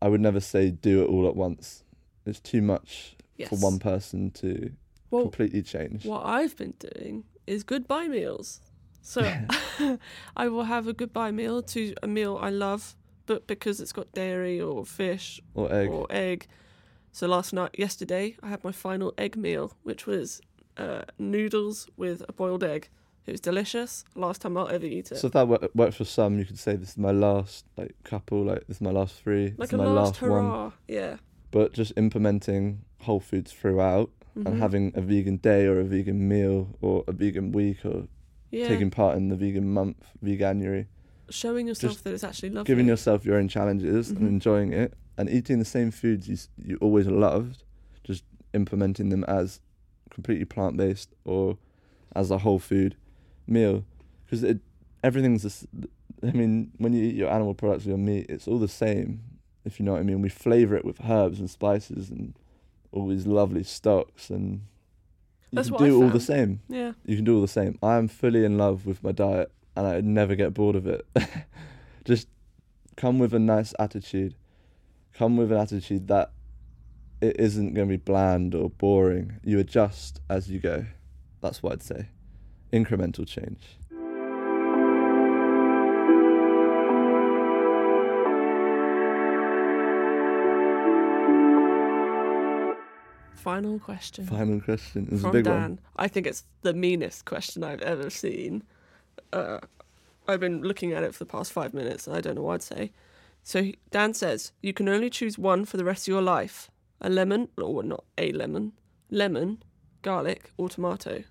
I 0.01 0.09
would 0.09 0.19
never 0.19 0.41
say 0.41 0.69
do 0.69 1.01
it 1.01 1.07
all 1.07 1.25
at 1.27 1.35
once. 1.35 1.83
It's 2.25 2.39
too 2.41 2.61
much 2.61 3.15
Yes. 3.37 3.49
for 3.49 3.57
one 3.57 3.79
person 3.79 4.31
to 4.31 4.71
Well, 5.11 5.21
completely 5.23 5.61
change. 5.61 6.05
What 6.05 6.25
I've 6.25 6.57
been 6.57 6.73
doing 6.79 7.23
is 7.47 7.63
goodbye 7.63 8.07
meals. 8.09 8.59
So 9.01 9.31
I 10.37 10.47
will 10.49 10.63
have 10.65 10.87
a 10.87 10.93
goodbye 10.93 11.31
meal 11.31 11.61
to 11.63 11.93
a 12.03 12.07
meal 12.07 12.37
I 12.41 12.49
love, 12.49 12.95
but 13.25 13.47
because 13.47 13.79
it's 13.79 13.91
got 13.93 14.11
dairy 14.13 14.59
or 14.61 14.85
fish 14.85 15.41
Or 15.53 15.71
egg. 15.73 15.89
or 15.89 16.07
egg. 16.09 16.47
So 17.11 17.27
last 17.27 17.53
night, 17.53 17.71
yesterday, 17.77 18.35
I 18.43 18.49
had 18.49 18.63
my 18.63 18.71
final 18.71 19.13
egg 19.17 19.35
meal, 19.37 19.73
which 19.83 20.05
was 20.05 20.41
uh, 20.77 21.03
noodles 21.17 21.87
with 21.97 22.21
a 22.27 22.33
boiled 22.33 22.63
egg. 22.63 22.89
It 23.25 23.31
was 23.31 23.41
delicious. 23.41 24.03
Last 24.15 24.41
time 24.41 24.57
I'll 24.57 24.67
ever 24.67 24.85
eat 24.85 25.11
it. 25.11 25.17
So 25.17 25.27
if 25.27 25.33
that 25.33 25.47
wor- 25.47 25.69
works 25.73 25.95
for 25.95 26.05
some, 26.05 26.37
you 26.37 26.45
could 26.45 26.59
say 26.59 26.75
this 26.75 26.89
is 26.91 26.97
my 26.97 27.11
last 27.11 27.65
like 27.77 27.95
couple, 28.03 28.43
like 28.43 28.67
this 28.67 28.77
is 28.77 28.81
my 28.81 28.91
last 28.91 29.15
three, 29.21 29.53
like 29.57 29.69
this 29.69 29.71
a 29.71 29.75
is 29.75 29.79
my 29.79 29.85
last, 29.87 30.21
last, 30.21 30.29
one. 30.29 30.73
Yeah. 30.87 31.17
But 31.51 31.73
just 31.73 31.93
implementing 31.97 32.81
whole 33.01 33.19
foods 33.19 33.51
throughout 33.51 34.11
Mhm. 34.37 34.45
and 34.47 34.61
having 34.61 34.91
a 34.95 35.01
vegan 35.01 35.37
day 35.37 35.65
or 35.65 35.79
a 35.79 35.85
vegan 35.85 36.27
meal 36.27 36.75
or 36.81 37.03
a 37.07 37.13
vegan 37.13 37.51
week 37.53 37.85
or 37.85 38.07
yeah. 38.51 38.67
taking 38.67 38.91
part 38.91 39.15
in 39.15 39.29
the 39.29 39.35
vegan 39.37 39.71
month, 39.73 40.03
veganuary. 40.23 40.87
Showing 41.29 41.67
yourself 41.67 41.93
Just 41.93 42.03
that 42.03 42.13
it's 42.13 42.23
actually 42.23 42.49
lovely. 42.51 42.67
giving 42.71 42.87
yourself 42.87 43.25
your 43.25 43.35
own 43.37 43.47
challenges 43.47 44.11
Mhm. 44.13 44.17
and 44.17 44.27
enjoying 44.27 44.73
it, 44.73 44.93
and 45.17 45.29
eating 45.29 45.59
the 45.59 45.65
same 45.65 45.91
foods 45.91 46.27
you 46.27 46.37
you 46.57 46.77
always 46.81 47.07
loved, 47.07 47.63
just 48.03 48.23
implementing 48.53 49.09
them 49.09 49.23
as 49.25 49.59
completely 50.11 50.45
plant 50.45 50.77
based 50.77 51.13
or 51.25 51.57
as 52.15 52.31
a 52.31 52.37
whole 52.39 52.59
food 52.59 52.95
meal, 53.47 53.83
because 54.25 54.43
it 54.43 54.59
everything's. 55.03 55.41
the 55.43 55.47
s- 55.47 55.67
I 56.23 56.31
mean, 56.31 56.71
when 56.77 56.93
you 56.93 57.03
eat 57.03 57.15
your 57.15 57.29
animal 57.29 57.53
products 57.53 57.85
or 57.85 57.89
your 57.89 57.97
meat, 57.97 58.25
it's 58.29 58.47
all 58.47 58.57
the 58.59 58.67
same. 58.67 59.21
If 59.65 59.79
you 59.79 59.85
know 59.85 59.93
what 59.93 59.99
I 59.99 60.03
mean, 60.03 60.21
we 60.21 60.29
flavor 60.29 60.75
it 60.75 60.85
with 60.85 61.01
herbs 61.03 61.39
and 61.39 61.49
spices 61.49 62.09
and 62.09 62.33
all 62.91 63.07
these 63.07 63.27
lovely 63.27 63.63
stocks, 63.63 64.29
and 64.29 64.61
you 65.51 65.57
That's 65.57 65.67
can 65.67 65.73
what 65.73 65.81
I 65.83 65.87
do 65.87 66.01
all 66.03 66.09
the 66.09 66.19
same 66.19 66.61
yeah. 66.69 66.93
you 67.05 67.15
can 67.15 67.25
do 67.25 67.35
all 67.35 67.41
the 67.41 67.47
same. 67.47 67.77
I 67.83 67.97
am 67.97 68.07
fully 68.07 68.45
in 68.45 68.57
love 68.57 68.85
with 68.85 69.03
my 69.03 69.11
diet 69.11 69.51
and 69.75 69.87
I'd 69.87 70.05
never 70.05 70.35
get 70.35 70.53
bored 70.53 70.75
of 70.75 70.87
it. 70.87 71.05
Just 72.05 72.27
come 72.95 73.19
with 73.19 73.33
a 73.33 73.39
nice 73.39 73.73
attitude. 73.79 74.35
Come 75.13 75.37
with 75.37 75.51
an 75.51 75.57
attitude 75.57 76.07
that 76.07 76.31
it 77.21 77.39
isn't 77.39 77.73
going 77.73 77.87
to 77.87 77.93
be 77.93 77.97
bland 77.97 78.53
or 78.53 78.69
boring. 78.69 79.39
You 79.43 79.59
adjust 79.59 80.19
as 80.29 80.49
you 80.49 80.59
go. 80.59 80.85
That's 81.41 81.61
what 81.63 81.73
I'd 81.73 81.83
say. 81.83 82.07
Incremental 82.73 83.27
change. 83.27 83.77
Final 93.35 93.77
question 93.77 94.25
Final 94.25 94.59
question. 94.59 95.07
It's 95.11 95.21
a 95.21 95.25
from 95.25 95.31
big 95.31 95.45
Dan. 95.45 95.61
one. 95.61 95.79
I 95.97 96.07
think 96.07 96.25
it's 96.25 96.45
the 96.63 96.73
meanest 96.73 97.25
question 97.25 97.63
I've 97.63 97.81
ever 97.81 98.09
seen. 98.09 98.63
Uh, 99.35 99.59
I've 100.27 100.39
been 100.39 100.61
looking 100.61 100.93
at 100.93 101.03
it 101.03 101.13
for 101.13 101.19
the 101.19 101.29
past 101.29 101.51
five 101.51 101.73
minutes, 101.73 102.07
and 102.07 102.15
I 102.15 102.21
don't 102.21 102.35
know 102.35 102.41
what 102.43 102.55
I'd 102.55 102.63
say. 102.63 102.91
So 103.43 103.71
Dan 103.91 104.13
says 104.13 104.53
you 104.61 104.73
can 104.73 104.89
only 104.89 105.09
choose 105.09 105.37
one 105.37 105.65
for 105.65 105.77
the 105.77 105.83
rest 105.83 106.07
of 106.07 106.11
your 106.11 106.21
life: 106.21 106.71
a 107.01 107.09
lemon, 107.09 107.49
or 107.57 107.83
not 107.83 108.05
a 108.17 108.31
lemon, 108.31 108.71
lemon, 109.11 109.61
garlic, 110.01 110.51
or 110.57 110.69
tomato. 110.69 111.23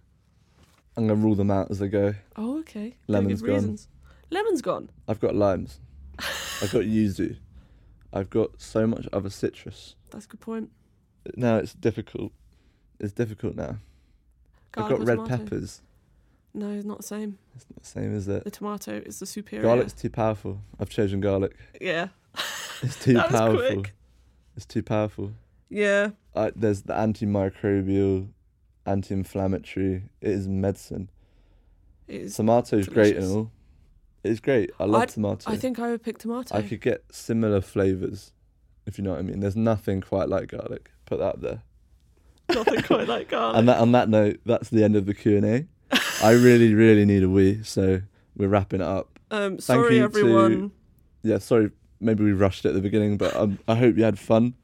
I'm 0.97 1.09
going 1.09 1.19
to 1.19 1.27
rule 1.27 1.35
them 1.35 1.51
out 1.51 1.71
as 1.71 1.81
they 1.81 1.89
go. 1.89 2.15
Oh, 2.37 2.59
okay. 2.61 2.95
Lemon's 3.09 3.43
gone. 3.43 3.55
reasons. 3.55 3.89
Lemon's 4.31 4.63
gone. 4.63 4.91
I've 5.09 5.19
got 5.19 5.35
limes. 5.35 5.81
I've 6.19 6.71
got 6.71 6.83
yuzu. 6.83 7.37
I've 8.13 8.31
got 8.31 8.61
so 8.61 8.87
much 8.87 9.09
other 9.13 9.31
citrus. 9.31 9.97
That's 10.11 10.27
a 10.27 10.29
good 10.29 10.41
point. 10.41 10.71
Now 11.37 11.57
it's 11.57 11.75
difficult. 11.75 12.31
It's 13.01 13.13
difficult 13.13 13.57
now. 13.57 13.79
Garlic 14.71 14.93
I've 14.93 14.99
got 14.99 15.07
red 15.09 15.17
tomato? 15.25 15.37
peppers. 15.45 15.83
No, 16.55 16.71
it's 16.71 16.85
not 16.85 16.99
the 16.99 17.03
same. 17.07 17.39
It's 17.57 17.67
not 17.69 17.83
the 17.83 17.89
same, 17.89 18.15
is 18.15 18.29
it? 18.29 18.45
The 18.45 18.51
tomato 18.51 19.03
is 19.05 19.19
the 19.19 19.27
superior. 19.27 19.65
Garlic's 19.67 19.93
too 19.93 20.11
powerful. 20.11 20.61
I've 20.79 20.89
chosen 20.89 21.21
garlic. 21.21 21.57
Yeah. 21.81 22.09
It's 22.83 23.03
too 23.03 23.13
That 23.15 23.31
was 23.33 23.41
powerful. 23.41 23.75
quick. 23.83 23.95
It's 24.57 24.67
too 24.67 24.83
powerful. 24.83 25.33
Yeah. 25.69 26.11
I, 26.37 26.53
there's 26.55 26.83
the 26.83 26.93
antimicrobial, 26.93 28.29
anti-inflammatory. 28.87 30.05
It 30.21 30.29
is 30.31 30.47
medicine. 30.49 31.11
It 32.07 32.21
is. 32.23 32.37
Tomato's 32.37 32.89
great 32.89 33.17
and 33.17 33.27
all. 33.33 33.51
It's 34.23 34.41
great. 34.41 34.71
I 34.79 34.85
love 34.85 35.03
I'd- 35.03 35.13
tomato. 35.13 35.51
I 35.51 35.57
think 35.57 35.79
I 35.79 35.91
would 35.91 36.03
pick 36.03 36.19
tomato. 36.19 36.55
I 36.57 36.63
could 36.63 36.81
get 36.81 37.05
similar 37.11 37.61
flavors, 37.61 38.33
if 38.87 38.97
you 38.97 39.05
know 39.05 39.11
what 39.11 39.19
I 39.19 39.23
mean. 39.23 39.41
There's 39.41 39.57
nothing 39.57 40.01
quite 40.01 40.29
like 40.29 40.49
garlic. 40.49 40.91
Put 41.05 41.19
that 41.19 41.25
up 41.27 41.41
there. 41.41 41.63
Nothing 42.49 42.83
quite 42.83 43.09
like 43.09 43.29
garlic. 43.29 43.57
And 43.59 43.69
that, 43.69 43.81
on 43.81 43.93
that 43.93 44.09
note, 44.09 44.41
that's 44.47 44.69
the 44.71 44.85
end 44.85 44.95
of 44.97 45.07
the 45.07 45.15
Q 45.15 45.37
and 45.39 45.47
A. 45.47 45.67
I 46.23 46.33
really, 46.33 46.75
really 46.75 47.05
need 47.05 47.23
a 47.23 47.29
wee, 47.29 47.63
so 47.63 48.01
we're 48.37 48.49
wrapping 48.49 48.81
it 48.81 48.87
up. 48.87 49.19
um, 49.31 49.53
Thank 49.53 49.63
sorry, 49.63 49.95
you 49.97 50.01
to- 50.01 50.05
everyone. 50.05 50.73
Yeah, 51.23 51.39
sorry, 51.39 51.71
maybe 52.01 52.25
we 52.25 52.33
rushed 52.33 52.65
it 52.65 52.69
at 52.69 52.75
the 52.75 52.81
beginning, 52.81 53.17
but 53.17 53.35
um, 53.37 53.59
I 53.67 53.75
hope 53.77 53.97
you 53.97 54.05
had 54.05 54.19
fun. 54.19 54.55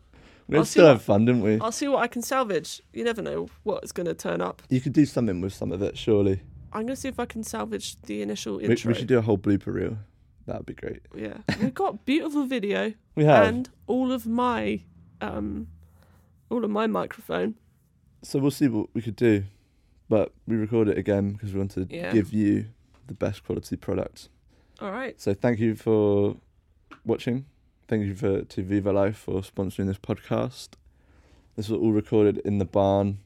We 0.49 0.59
I'll 0.59 0.65
still 0.65 0.85
what- 0.87 0.93
had 0.95 1.03
fun, 1.03 1.25
didn't 1.25 1.43
we? 1.43 1.59
I'll 1.61 1.73
see 1.73 1.89
what 1.89 2.03
I 2.03 2.07
can 2.07 2.23
salvage. 2.23 2.81
You 2.93 3.05
never 3.05 3.23
know 3.23 3.49
what's 3.63 3.93
going 3.93 4.07
to 4.07 4.15
turn 4.15 4.41
up. 4.41 4.63
You 4.69 4.81
could 4.81 4.93
do 4.93 5.07
something 5.07 5.41
with 5.41 5.53
some 5.53 5.73
of 5.73 5.83
it, 5.83 5.97
surely. 5.99 6.43
I'm 6.73 6.83
going 6.83 6.95
to 6.95 6.97
see 6.97 7.09
if 7.09 7.19
I 7.19 7.25
can 7.27 7.43
salvage 7.43 8.01
the 8.03 8.23
initial 8.23 8.57
We, 8.57 8.65
intro. 8.65 8.89
we 8.91 8.95
should 8.95 9.07
do 9.09 9.19
a 9.19 9.23
whole 9.23 9.39
blooper 9.39 9.73
reel. 9.75 9.99
That 10.47 10.59
would 10.59 10.67
be 10.67 10.75
great. 10.75 11.01
Yeah, 11.15 11.39
we've 11.61 11.75
got 11.75 12.05
beautiful 12.05 12.45
video 12.47 12.93
We 13.15 13.25
have. 13.25 13.47
and 13.47 13.69
all 13.87 14.13
of 14.13 14.27
my, 14.27 14.83
um, 15.21 15.69
all 16.49 16.65
of 16.65 16.71
my 16.71 16.87
microphone. 16.87 17.55
so 18.23 18.39
we'll 18.39 18.51
see 18.51 18.69
what 18.69 18.89
we 18.95 19.03
could 19.03 19.17
do. 19.17 19.45
But 20.11 20.33
we 20.47 20.57
record 20.57 20.89
it 20.89 20.99
again 20.99 21.33
because 21.33 21.53
we 21.55 21.59
want 21.61 21.71
to 21.73 21.87
Yeah. 21.89 22.13
give 22.13 22.33
you 22.35 22.67
the 23.07 23.15
best 23.15 23.45
quality 23.45 23.77
product. 23.77 24.29
All 24.81 24.91
right. 24.93 25.19
So 25.19 25.33
thank 25.33 25.59
you 25.61 25.75
for 25.77 26.37
watching. 27.07 27.47
Thank 27.89 28.05
you 28.07 28.15
for 28.15 28.43
to 28.43 28.63
Vivo 28.63 28.93
Life 28.93 29.17
for 29.17 29.41
sponsoring 29.41 29.87
this 29.87 29.99
podcast. 29.99 30.71
This 31.57 31.69
was 31.69 31.81
all 31.81 31.93
recorded 31.93 32.39
in 32.45 32.59
the 32.59 32.65
barn. 32.65 33.19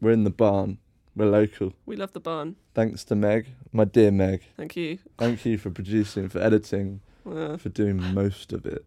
We're 0.00 0.10
in 0.12 0.24
the 0.24 0.30
barn. 0.30 0.78
We're 1.16 1.26
local. 1.30 1.72
We 1.86 1.94
love 1.96 2.12
the 2.12 2.20
barn. 2.20 2.56
Thanks 2.74 3.04
to 3.04 3.14
Meg, 3.14 3.46
my 3.72 3.84
dear 3.84 4.10
Meg. 4.10 4.42
Thank 4.56 4.74
you. 4.76 4.98
Thank 5.16 5.44
you 5.46 5.56
for 5.58 5.70
producing, 5.70 6.28
for 6.28 6.40
editing, 6.40 7.00
Uh, 7.24 7.56
for 7.56 7.68
doing 7.68 8.02
most 8.12 8.52
of 8.52 8.66
it. 8.66 8.84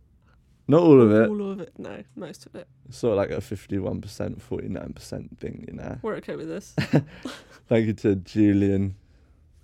Not 0.68 0.82
all 0.84 1.02
of 1.02 1.12
it. 1.12 1.30
All 1.30 1.52
of 1.52 1.60
it. 1.62 1.72
No, 1.78 2.04
most 2.16 2.46
of 2.46 2.56
it. 2.56 2.68
Sort 2.90 3.14
of 3.14 3.18
like 3.18 3.32
a 3.32 3.42
51%, 3.42 4.02
49% 4.42 5.38
thing, 5.40 5.66
you 5.68 5.74
know. 5.76 5.98
We're 6.02 6.16
okay 6.16 6.36
with 6.36 6.50
this. 6.50 6.74
Thank 7.70 7.88
you 7.88 7.94
to 7.94 8.16
Julian, 8.16 8.96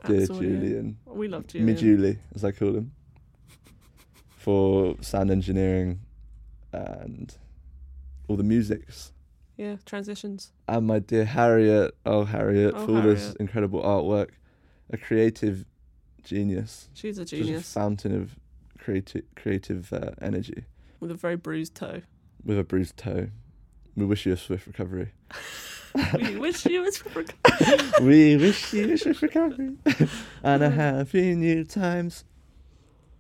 dear 0.06 0.22
yeah. 0.22 0.26
Julian. 0.28 0.98
We 1.06 1.28
love 1.28 1.48
Julian. 1.48 1.66
Me 1.66 1.74
Julie, 1.74 2.20
as 2.34 2.46
I 2.46 2.52
call 2.52 2.76
him, 2.76 2.92
for 4.38 4.96
sound 5.02 5.30
engineering 5.30 6.00
and 6.72 7.36
all 8.28 8.38
the 8.38 8.44
musics. 8.44 9.12
Yeah, 9.58 9.76
transitions. 9.86 10.52
And 10.68 10.88
my 10.88 11.00
dear 11.00 11.26
Harriet, 11.26 11.96
oh 12.06 12.24
Harriet, 12.26 12.74
Oh, 12.76 12.86
for 12.86 12.92
all 12.96 13.02
this 13.02 13.20
Harriet. 13.22 13.38
incredible 13.42 13.82
artwork. 13.84 14.30
A 14.90 14.98
creative 14.98 15.66
genius. 16.24 16.90
She's 16.94 17.18
a 17.18 17.22
Just 17.26 17.34
a 17.34 17.38
genius 17.38 17.74
fountain 17.74 18.16
of 18.20 18.36
creative 18.78 19.24
creative 19.36 19.92
uh, 19.94 20.12
energy 20.22 20.66
with 21.04 21.12
a 21.12 21.16
very 21.16 21.36
bruised 21.36 21.76
toe. 21.76 22.02
with 22.44 22.58
a 22.58 22.64
bruised 22.64 22.98
toe. 22.98 23.28
We 23.96 24.06
wish 24.06 24.26
you 24.26 24.34
a 24.34 24.38
swift 24.38 24.66
recovery. 24.66 25.12
we 26.18 26.38
wish 26.40 26.66
you 26.66 26.82
was 26.82 26.98
for 26.98 27.24
we 28.02 28.36
wish 28.38 28.74
you 28.74 28.94
a 28.94 28.98
swift 28.98 29.22
recovery 29.22 29.76
and 30.44 30.64
a 30.64 30.70
happy 30.72 31.36
new 31.36 31.64
times. 31.66 32.24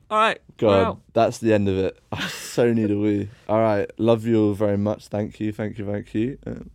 All 0.09 0.17
right. 0.17 0.39
God, 0.57 0.81
Wow. 0.83 0.99
that's 1.13 1.37
the 1.39 1.53
end 1.53 1.67
of 1.69 1.77
it. 1.77 1.99
I 2.11 2.27
so 2.29 2.71
need 2.73 2.89
a 2.91 2.97
wee. 2.97 3.29
All 3.49 3.59
right, 3.59 3.89
love 3.99 4.25
you 4.25 4.41
all 4.47 4.53
very 4.53 4.77
much. 4.77 5.07
Thank 5.09 5.39
you, 5.39 5.51
thank 5.51 5.77
you, 5.77 5.85
thank 5.85 6.13
you. 6.15 6.37
Um, 6.47 6.69